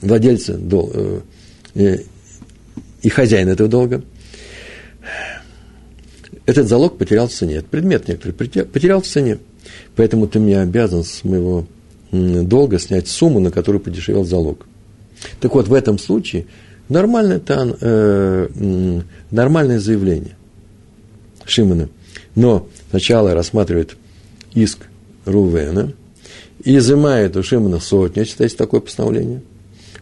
владельца 0.00 0.56
дол, 0.56 0.92
э, 0.94 1.20
э 1.74 1.96
и 3.02 3.08
хозяина 3.08 3.50
этого 3.50 3.68
долга, 3.68 4.04
этот 6.44 6.68
залог 6.68 6.98
потерял 6.98 7.26
в 7.26 7.32
цене, 7.32 7.56
этот 7.56 7.70
предмет 7.70 8.06
некоторый 8.06 8.30
потерял 8.32 9.02
в 9.02 9.06
цене. 9.08 9.38
Поэтому 9.96 10.28
ты 10.28 10.38
мне 10.38 10.60
обязан 10.60 11.02
с 11.02 11.24
моего 11.24 11.66
долга 12.12 12.78
снять 12.78 13.08
сумму, 13.08 13.40
на 13.40 13.50
которую 13.50 13.80
подешевел 13.80 14.24
залог. 14.24 14.66
Так 15.40 15.54
вот, 15.54 15.68
в 15.68 15.74
этом 15.74 15.98
случае 15.98 16.46
нормальное, 16.88 17.40
э, 17.46 19.00
нормальное 19.30 19.80
заявление 19.80 20.36
Шимона. 21.44 21.88
Но 22.34 22.68
сначала 22.90 23.34
рассматривает 23.34 23.96
иск 24.54 24.86
Рувена, 25.24 25.92
изымает 26.64 27.36
у 27.36 27.42
Шимона 27.42 27.80
сотню, 27.80 28.24
считайте 28.24 28.56
такое 28.56 28.80
постановление– 28.80 29.42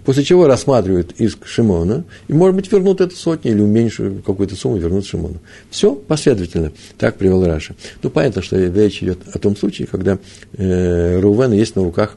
После 0.05 0.22
чего 0.22 0.46
рассматривают 0.46 1.12
иск 1.18 1.46
Шимона, 1.46 2.05
и, 2.28 2.34
может 2.34 2.57
быть, 2.57 2.70
вернут 2.70 3.00
эту 3.00 3.16
сотню 3.16 3.52
или 3.52 3.61
уменьшат 3.62 4.22
какую-то 4.24 4.55
сумму, 4.55 4.76
вернут 4.76 5.07
Шимону. 5.07 5.38
Все 5.70 5.94
последовательно. 5.94 6.72
Так 6.98 7.16
привел 7.16 7.44
Раша. 7.44 7.74
Ну, 8.02 8.11
понятно, 8.11 8.42
что 8.42 8.59
речь 8.59 9.02
идет 9.02 9.20
о 9.32 9.38
том 9.38 9.57
случае, 9.57 9.88
когда 9.88 10.18
э, 10.52 11.20
Рувена 11.20 11.55
есть 11.55 11.74
на 11.74 11.82
руках 11.82 12.16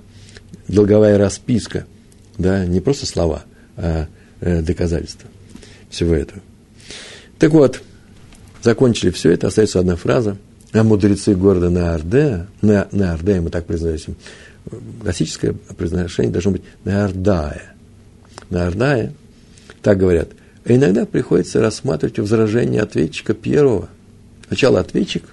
долговая 0.67 1.17
расписка, 1.17 1.85
да, 2.37 2.65
не 2.65 2.81
просто 2.81 3.05
слова, 3.05 3.43
а 3.77 4.07
э, 4.41 4.61
доказательства 4.61 5.29
всего 5.89 6.13
этого. 6.13 6.41
Так 7.39 7.51
вот, 7.51 7.81
закончили 8.61 9.11
все 9.11 9.31
это, 9.31 9.47
остается 9.47 9.79
одна 9.79 9.95
фраза. 9.95 10.37
А 10.73 10.83
мудрецы 10.83 11.33
города 11.33 11.69
Наардея, 11.69 12.47
на, 12.61 12.89
Наардея 12.91 13.39
мы 13.39 13.49
так 13.49 13.65
произносим, 13.65 14.17
классическое 15.01 15.53
произношение 15.53 16.33
должно 16.33 16.51
быть 16.51 16.63
Наардая 16.83 17.76
на 18.49 18.67
Арнае, 18.67 19.13
так 19.81 19.97
говорят. 19.97 20.29
А 20.65 20.73
иногда 20.73 21.05
приходится 21.05 21.61
рассматривать 21.61 22.19
возражение 22.19 22.81
ответчика 22.81 23.33
первого. 23.33 23.89
Сначала 24.47 24.79
ответчик, 24.79 25.23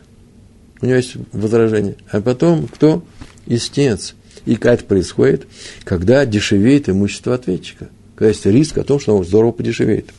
у 0.81 0.87
него 0.87 0.97
есть 0.97 1.15
возражение, 1.33 1.97
а 2.11 2.21
потом 2.21 2.69
кто? 2.69 3.03
Истец. 3.47 4.15
И 4.47 4.57
как 4.57 4.75
это 4.75 4.85
происходит, 4.85 5.47
когда 5.85 6.27
дешевеет 6.27 6.89
имущество 6.89 7.35
ответчика. 7.35 7.89
Когда 8.15 8.29
есть 8.29 8.45
риск 8.47 8.79
о 8.79 8.85
том, 8.85 9.01
что 9.01 9.15
оно 9.15 9.25
здорово 9.25 9.53
подешевеет. 9.53 10.11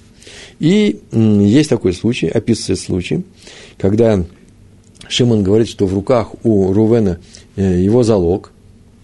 И 0.59 1.01
есть 1.11 1.69
такой 1.69 1.93
случай, 1.93 2.27
описывается 2.27 2.85
случай, 2.85 3.25
когда 3.77 4.25
Шимон 5.07 5.43
говорит, 5.43 5.69
что 5.69 5.85
в 5.85 5.93
руках 5.93 6.33
у 6.43 6.73
Рувена 6.73 7.19
э, 7.55 7.81
его 7.81 8.03
залог 8.03 8.51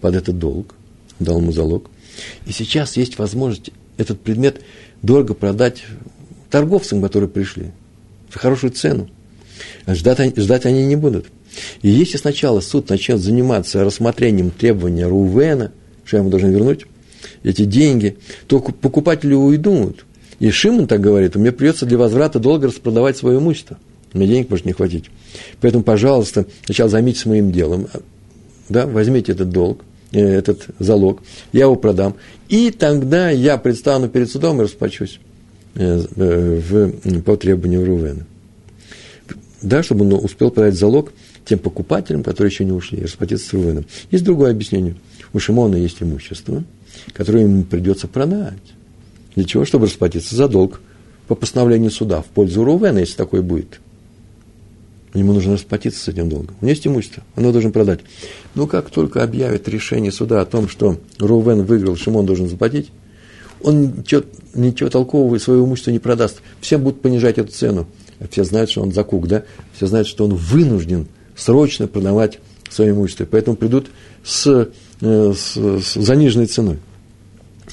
под 0.00 0.14
этот 0.14 0.38
долг, 0.38 0.74
дал 1.20 1.40
ему 1.40 1.52
залог. 1.52 1.90
И 2.46 2.52
сейчас 2.52 2.96
есть 2.96 3.18
возможность 3.18 3.70
этот 3.96 4.20
предмет 4.20 4.60
дорого 5.02 5.34
продать 5.34 5.84
торговцам, 6.50 7.02
которые 7.02 7.28
пришли, 7.28 7.70
за 8.32 8.38
хорошую 8.38 8.72
цену. 8.72 9.08
Ждать, 9.86 10.36
ждать 10.36 10.66
они 10.66 10.84
не 10.84 10.96
будут. 10.96 11.26
И 11.82 11.88
если 11.88 12.16
сначала 12.16 12.60
суд 12.60 12.88
начнет 12.88 13.20
заниматься 13.20 13.84
рассмотрением 13.84 14.50
требования 14.50 15.06
Рувена, 15.06 15.72
что 16.04 16.16
ему 16.16 16.30
должен 16.30 16.50
вернуть 16.50 16.86
эти 17.42 17.64
деньги, 17.64 18.16
то 18.46 18.60
покупатели 18.60 19.34
уйдут. 19.34 20.04
И 20.38 20.50
Шимон 20.50 20.86
так 20.86 21.00
говорит, 21.00 21.36
мне 21.36 21.52
придется 21.52 21.86
для 21.86 21.98
возврата 21.98 22.38
долга 22.38 22.68
распродавать 22.68 23.16
свое 23.16 23.38
имущество. 23.38 23.78
Мне 24.12 24.26
денег 24.26 24.50
может 24.50 24.66
не 24.66 24.72
хватить. 24.72 25.04
Поэтому, 25.60 25.84
пожалуйста, 25.84 26.46
сначала 26.64 26.90
займитесь 26.90 27.26
моим 27.26 27.52
делом. 27.52 27.88
Да, 28.68 28.86
возьмите 28.86 29.32
этот 29.32 29.50
долг, 29.50 29.84
этот 30.20 30.66
залог, 30.78 31.22
я 31.52 31.62
его 31.62 31.76
продам. 31.76 32.14
И 32.48 32.70
тогда 32.70 33.30
я 33.30 33.56
предстану 33.58 34.08
перед 34.08 34.30
судом 34.30 34.60
и 34.60 34.64
расплачусь 34.64 35.20
э, 35.74 36.04
э, 36.16 36.60
в, 36.60 37.22
по 37.22 37.36
требованию 37.36 37.84
Рувена. 37.84 38.26
Да, 39.62 39.82
чтобы 39.82 40.04
он 40.04 40.12
успел 40.24 40.50
подать 40.50 40.74
залог 40.74 41.12
тем 41.44 41.58
покупателям, 41.58 42.22
которые 42.22 42.50
еще 42.50 42.64
не 42.64 42.72
ушли, 42.72 42.98
и 42.98 43.04
расплатиться 43.04 43.48
с 43.48 43.52
Рувеном. 43.52 43.86
Есть 44.10 44.24
другое 44.24 44.50
объяснение. 44.50 44.96
У 45.32 45.38
Шимона 45.38 45.76
есть 45.76 46.02
имущество, 46.02 46.62
которое 47.12 47.44
ему 47.44 47.64
придется 47.64 48.06
продать. 48.06 48.54
Для 49.34 49.44
чего? 49.44 49.64
Чтобы 49.64 49.86
расплатиться 49.86 50.36
за 50.36 50.48
долг 50.48 50.80
по 51.26 51.34
постановлению 51.34 51.90
суда 51.90 52.22
в 52.22 52.26
пользу 52.26 52.64
Рувена, 52.64 52.98
если 52.98 53.16
такой 53.16 53.42
будет. 53.42 53.80
Ему 55.14 55.34
нужно 55.34 55.54
расплатиться 55.54 56.02
с 56.02 56.08
этим 56.08 56.28
долгом. 56.28 56.56
У 56.60 56.64
него 56.64 56.70
есть 56.70 56.86
имущество, 56.86 57.22
он 57.36 57.42
его 57.42 57.52
должен 57.52 57.70
продать. 57.72 58.00
Но 58.54 58.66
как 58.66 58.90
только 58.90 59.22
объявят 59.22 59.68
решение 59.68 60.10
суда 60.10 60.40
о 60.40 60.46
том, 60.46 60.68
что 60.68 60.98
Рувен 61.18 61.64
выиграл, 61.64 61.96
Шимон 61.96 62.24
должен 62.24 62.48
заплатить, 62.48 62.90
он 63.62 63.98
ничего, 63.98 64.22
ничего 64.54 64.88
толкового 64.88 65.36
из 65.36 65.44
своего 65.44 65.66
имущества 65.66 65.90
не 65.90 65.98
продаст. 65.98 66.40
Все 66.60 66.78
будут 66.78 67.00
понижать 67.02 67.38
эту 67.38 67.52
цену. 67.52 67.86
Все 68.30 68.44
знают, 68.44 68.70
что 68.70 68.82
он 68.82 68.92
закук, 68.92 69.28
да? 69.28 69.44
Все 69.76 69.86
знают, 69.86 70.08
что 70.08 70.24
он 70.24 70.34
вынужден 70.34 71.06
срочно 71.36 71.86
продавать 71.86 72.38
свое 72.70 72.92
имущество. 72.92 73.26
Поэтому 73.30 73.56
придут 73.56 73.90
с, 74.24 74.68
э, 75.00 75.32
с, 75.34 75.56
с 75.56 75.94
заниженной 75.94 76.46
ценой. 76.46 76.78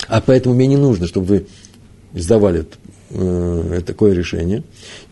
А 0.08 0.22
поэтому 0.22 0.56
мне 0.56 0.68
не 0.68 0.78
нужно, 0.78 1.08
чтобы 1.08 1.26
вы 1.26 1.46
издавали 2.14 2.66
э, 3.10 3.82
такое 3.86 4.14
решение. 4.14 4.64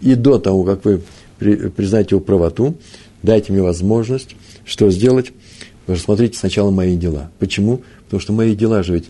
И 0.01 0.15
до 0.15 0.39
того, 0.39 0.63
как 0.63 0.85
вы 0.85 1.01
при, 1.39 1.55
признать 1.69 2.11
его 2.11 2.19
правоту, 2.19 2.75
дайте 3.23 3.51
мне 3.51 3.61
возможность, 3.61 4.35
что 4.65 4.89
сделать, 4.89 5.31
рассмотрите 5.87 6.37
сначала 6.37 6.71
мои 6.71 6.95
дела. 6.95 7.31
Почему? 7.39 7.81
Потому 8.05 8.21
что 8.21 8.33
мои 8.33 8.55
дела 8.55 8.83
же 8.83 8.93
ведь 8.93 9.09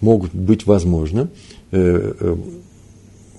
могут 0.00 0.34
быть 0.34 0.66
возможны. 0.66 1.28
Э, 1.70 2.12
э, 2.20 2.36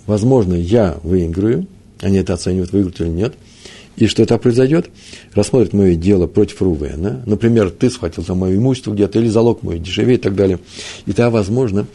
возможно, 0.06 0.54
я 0.54 0.98
выиграю, 1.04 1.68
они 2.02 2.18
это 2.18 2.34
оценивают, 2.34 2.72
выиграют 2.72 3.02
или 3.02 3.10
нет. 3.10 3.34
И 4.00 4.08
что 4.08 4.24
это 4.24 4.38
произойдет? 4.38 4.90
Рассмотрят 5.34 5.74
мое 5.74 5.96
дело 5.96 6.26
против 6.26 6.62
Рувена. 6.62 7.22
Например, 7.26 7.70
ты 7.70 7.90
схватил 7.90 8.24
там 8.24 8.38
мое 8.38 8.56
имущество 8.56 8.94
где-то, 8.94 9.20
или 9.20 9.28
залог 9.28 9.62
мой 9.62 9.78
дешевее 9.78 10.18
и 10.18 10.22
так 10.22 10.36
далее. 10.36 10.60
И 11.06 11.12
тогда, 11.12 11.30
возможно, 11.30 11.86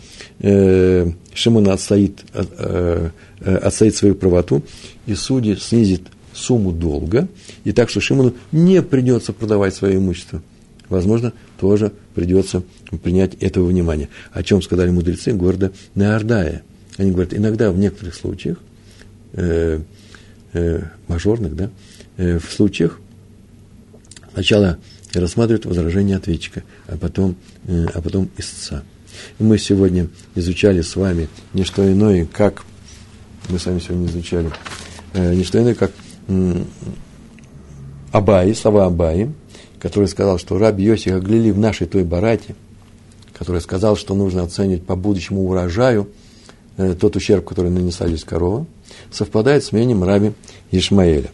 э, 0.40 1.10
Шимон 1.32 1.68
отстоит, 1.68 2.24
э, 2.32 3.10
э, 3.40 3.56
отстоит 3.56 3.96
свою 3.96 4.14
правоту, 4.14 4.62
и 5.06 5.14
судья 5.14 5.56
снизит 5.56 6.02
сумму 6.32 6.72
долга, 6.72 7.28
и 7.64 7.72
так, 7.72 7.90
что 7.90 8.00
Шимону 8.00 8.34
не 8.52 8.82
придется 8.82 9.32
продавать 9.32 9.74
свое 9.74 9.96
имущество. 9.96 10.42
Возможно, 10.88 11.32
тоже 11.58 11.92
придется 12.14 12.62
принять 13.02 13.34
этого 13.34 13.66
внимания. 13.66 14.08
О 14.32 14.42
чем 14.42 14.60
сказали 14.60 14.90
мудрецы 14.90 15.32
города 15.32 15.72
Неордая. 15.94 16.62
Они 16.98 17.10
говорят, 17.10 17.34
иногда 17.34 17.72
в 17.72 17.78
некоторых 17.78 18.14
случаях 18.14 18.58
э, 19.32 19.80
э, 20.52 20.82
мажорных, 21.08 21.56
да, 21.56 21.70
э, 22.16 22.38
в 22.38 22.52
случаях 22.52 23.00
сначала 24.32 24.78
рассматривают 25.12 25.64
возражение 25.64 26.16
ответчика, 26.16 26.62
а 26.86 26.96
потом, 26.96 27.36
э, 27.66 27.86
а 27.92 28.00
потом 28.00 28.28
истца. 28.36 28.82
Мы 29.38 29.58
сегодня 29.58 30.08
изучали 30.34 30.82
с 30.82 30.96
вами 30.96 31.28
не 31.52 31.64
что 31.64 31.90
иное, 31.90 32.26
как, 32.26 32.64
мы 33.48 33.58
с 33.58 33.66
вами 33.66 33.78
сегодня 33.78 34.06
изучали, 34.06 34.50
э, 35.12 35.34
не 35.34 35.44
что 35.44 35.60
иное, 35.60 35.74
как 35.74 35.92
э, 36.28 36.62
Абаи, 38.12 38.52
слова 38.52 38.86
Абаи, 38.86 39.30
который 39.80 40.08
сказал, 40.08 40.38
что 40.38 40.56
раб 40.56 40.78
Йосиф 40.78 41.14
Аглили 41.14 41.50
в 41.50 41.58
нашей 41.58 41.86
той 41.86 42.04
барате, 42.04 42.54
который 43.36 43.60
сказал, 43.60 43.96
что 43.96 44.14
нужно 44.14 44.44
оценивать 44.44 44.86
по 44.86 44.96
будущему 44.96 45.46
урожаю 45.46 46.08
э, 46.76 46.94
тот 46.94 47.16
ущерб, 47.16 47.44
который 47.44 47.70
нанесла 47.70 48.06
здесь 48.08 48.24
корова, 48.24 48.66
совпадает 49.10 49.64
с 49.64 49.72
мнением 49.72 50.04
раби 50.04 50.32
Ишмаэля 50.70 51.30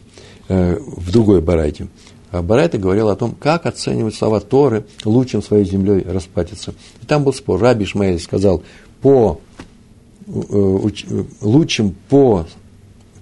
э, 0.48 0.78
в 0.80 1.12
другой 1.12 1.42
барайте. 1.42 1.88
А 2.30 2.42
Барайта 2.42 2.78
говорил 2.78 3.08
о 3.08 3.16
том, 3.16 3.32
как 3.32 3.66
оценивать 3.66 4.14
слова 4.14 4.40
Торы, 4.40 4.84
лучшим 5.04 5.42
своей 5.42 5.64
землей 5.64 6.04
расплатиться. 6.06 6.74
И 7.02 7.06
там 7.06 7.24
был 7.24 7.32
спор. 7.32 7.60
Раби 7.60 7.84
Ишмаэль 7.84 8.20
сказал, 8.20 8.62
по, 9.02 9.40
э, 10.28 10.78
лучшим 11.40 11.94
по 12.08 12.46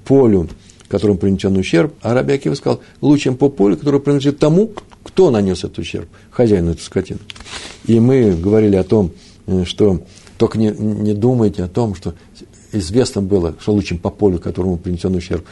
полю, 0.05 0.49
которому 0.89 1.19
принесен 1.19 1.57
ущерб, 1.57 1.95
а 2.03 2.15
Раби 2.15 2.35
Акива 2.35 2.55
сказал, 2.55 2.81
лучшим 3.01 3.37
по 3.37 3.49
полю, 3.49 3.77
которое 3.77 3.99
принадлежит 3.99 4.39
тому, 4.39 4.73
кто 5.03 5.31
нанес 5.31 5.59
этот 5.59 5.79
ущерб, 5.79 6.09
хозяину 6.31 6.73
этой 6.73 6.83
скотины. 6.83 7.21
И 7.87 8.01
мы 8.01 8.33
говорили 8.33 8.77
о 8.77 8.85
том, 8.85 9.13
э, 9.47 9.65
что 9.65 10.03
только 10.37 10.59
не, 10.59 10.71
не 10.71 11.15
думайте 11.15 11.65
о 11.65 11.69
том, 11.69 11.95
что 11.95 12.15
известно 12.73 13.23
было, 13.23 13.55
что 13.61 13.73
лучшим 13.73 13.99
по 13.99 14.11
полю, 14.11 14.39
которому 14.39 14.77
принесен 14.77 15.15
ущерб, 15.15 15.45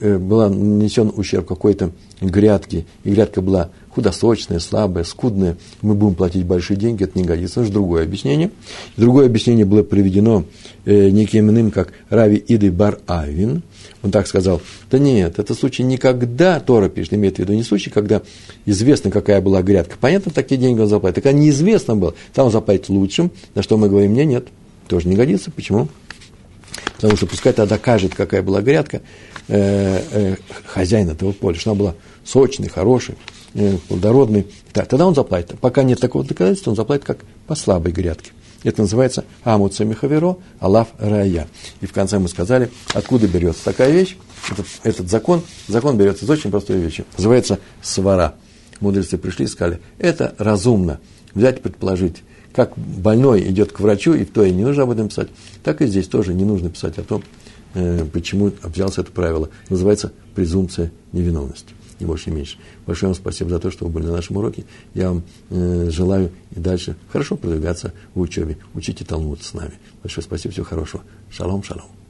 Э, 0.00 0.18
была 0.18 0.48
нанесен 0.48 1.12
ущерб 1.14 1.46
какой-то 1.46 1.90
грядке, 2.20 2.86
и 3.04 3.10
грядка 3.10 3.40
была 3.42 3.70
худосочная, 3.90 4.58
слабая, 4.58 5.04
скудная, 5.04 5.56
мы 5.82 5.94
будем 5.94 6.14
платить 6.14 6.44
большие 6.44 6.76
деньги, 6.76 7.04
это 7.04 7.18
не 7.18 7.24
годится. 7.24 7.60
Это 7.60 7.66
же 7.66 7.72
другое 7.72 8.04
объяснение. 8.04 8.50
Другое 8.96 9.26
объяснение 9.26 9.64
было 9.64 9.82
приведено 9.82 10.44
э, 10.84 11.10
неким 11.10 11.50
иным, 11.50 11.70
как 11.70 11.92
Рави 12.08 12.42
Иды 12.48 12.72
Бар 12.72 12.98
Авин. 13.06 13.62
Он 14.02 14.10
так 14.10 14.26
сказал, 14.26 14.60
да 14.90 14.98
нет, 14.98 15.38
это 15.38 15.54
случай 15.54 15.82
никогда, 15.82 16.60
Тора 16.60 16.88
пишет, 16.88 17.14
имеет 17.14 17.36
в 17.36 17.38
виду 17.38 17.52
не 17.52 17.62
случай, 17.62 17.90
когда 17.90 18.22
известно, 18.66 19.10
какая 19.10 19.40
была 19.40 19.62
грядка. 19.62 19.96
Понятно, 20.00 20.32
такие 20.32 20.60
деньги 20.60 20.80
он 20.80 20.88
заплатит. 20.88 21.22
Так 21.22 21.32
неизвестно 21.32 21.96
было, 21.96 22.14
там 22.32 22.46
он 22.46 22.52
заплатит 22.52 22.88
лучшим, 22.88 23.30
на 23.54 23.62
что 23.62 23.76
мы 23.76 23.88
говорим, 23.88 24.12
нет, 24.14 24.26
нет, 24.26 24.46
тоже 24.88 25.08
не 25.08 25.16
годится. 25.16 25.50
Почему? 25.50 25.88
Потому 27.04 27.18
что 27.18 27.26
пускай 27.26 27.52
тогда 27.52 27.76
докажет, 27.76 28.14
какая 28.14 28.40
была 28.40 28.62
грядка, 28.62 29.02
э, 29.48 30.00
э, 30.10 30.36
хозяин 30.64 31.10
этого 31.10 31.32
поля, 31.32 31.58
что 31.58 31.72
она 31.72 31.78
была 31.78 31.94
сочной, 32.24 32.70
хорошей, 32.70 33.16
э, 33.52 33.76
плодородной. 33.88 34.46
Да, 34.72 34.86
тогда 34.86 35.06
он 35.06 35.14
заплатит. 35.14 35.60
Пока 35.60 35.82
нет 35.82 36.00
такого 36.00 36.24
доказательства, 36.24 36.70
он 36.70 36.76
заплатит 36.76 37.04
как 37.04 37.18
по 37.46 37.56
слабой 37.56 37.92
грядке. 37.92 38.30
Это 38.62 38.80
называется 38.80 39.26
Амуца 39.42 39.84
Михаверо, 39.84 40.38
Алав 40.60 40.88
Рая. 40.96 41.46
И 41.82 41.86
в 41.86 41.92
конце 41.92 42.18
мы 42.18 42.28
сказали, 42.28 42.70
откуда 42.94 43.28
берется 43.28 43.62
такая 43.66 43.90
вещь. 43.90 44.16
Этот, 44.50 44.66
этот 44.82 45.10
закон, 45.10 45.42
закон 45.68 45.98
берется 45.98 46.24
из 46.24 46.30
очень 46.30 46.50
простой 46.50 46.78
вещи. 46.78 47.04
Называется 47.18 47.58
свара. 47.82 48.36
Мудрецы 48.80 49.18
пришли 49.18 49.44
и 49.44 49.48
сказали, 49.48 49.78
это 49.98 50.34
разумно. 50.38 51.00
Взять 51.34 51.60
предположить, 51.60 52.22
как 52.54 52.72
больной 52.76 53.42
идет 53.50 53.72
к 53.72 53.80
врачу, 53.80 54.14
и 54.14 54.24
в 54.24 54.30
то 54.30 54.44
и 54.44 54.52
не 54.52 54.64
нужно 54.64 54.84
об 54.84 54.90
этом 54.90 55.08
писать, 55.08 55.28
так 55.62 55.82
и 55.82 55.86
здесь 55.86 56.08
тоже 56.08 56.34
не 56.34 56.44
нужно 56.44 56.70
писать 56.70 56.98
о 56.98 57.02
том, 57.02 57.22
Э, 57.74 58.04
почему 58.12 58.52
взялся 58.62 59.02
это 59.02 59.10
правило. 59.10 59.50
Называется 59.68 60.12
презумпция 60.34 60.92
невиновности. 61.12 61.74
Не 62.00 62.06
больше, 62.06 62.30
не 62.30 62.36
меньше. 62.36 62.56
Большое 62.86 63.08
вам 63.08 63.14
спасибо 63.16 63.50
за 63.50 63.58
то, 63.58 63.70
что 63.70 63.86
вы 63.86 63.92
были 63.92 64.06
на 64.06 64.12
нашем 64.12 64.36
уроке. 64.36 64.64
Я 64.94 65.10
вам 65.10 65.22
э, 65.50 65.90
желаю 65.90 66.30
и 66.54 66.60
дальше 66.60 66.96
хорошо 67.12 67.36
продвигаться 67.36 67.92
в 68.14 68.20
учебе. 68.20 68.58
Учите 68.74 69.04
Талмуд 69.04 69.42
с 69.42 69.54
нами. 69.54 69.74
Большое 70.02 70.24
спасибо, 70.24 70.52
всего 70.52 70.66
хорошего. 70.66 71.02
Шалом, 71.30 71.62
шалом. 71.62 72.03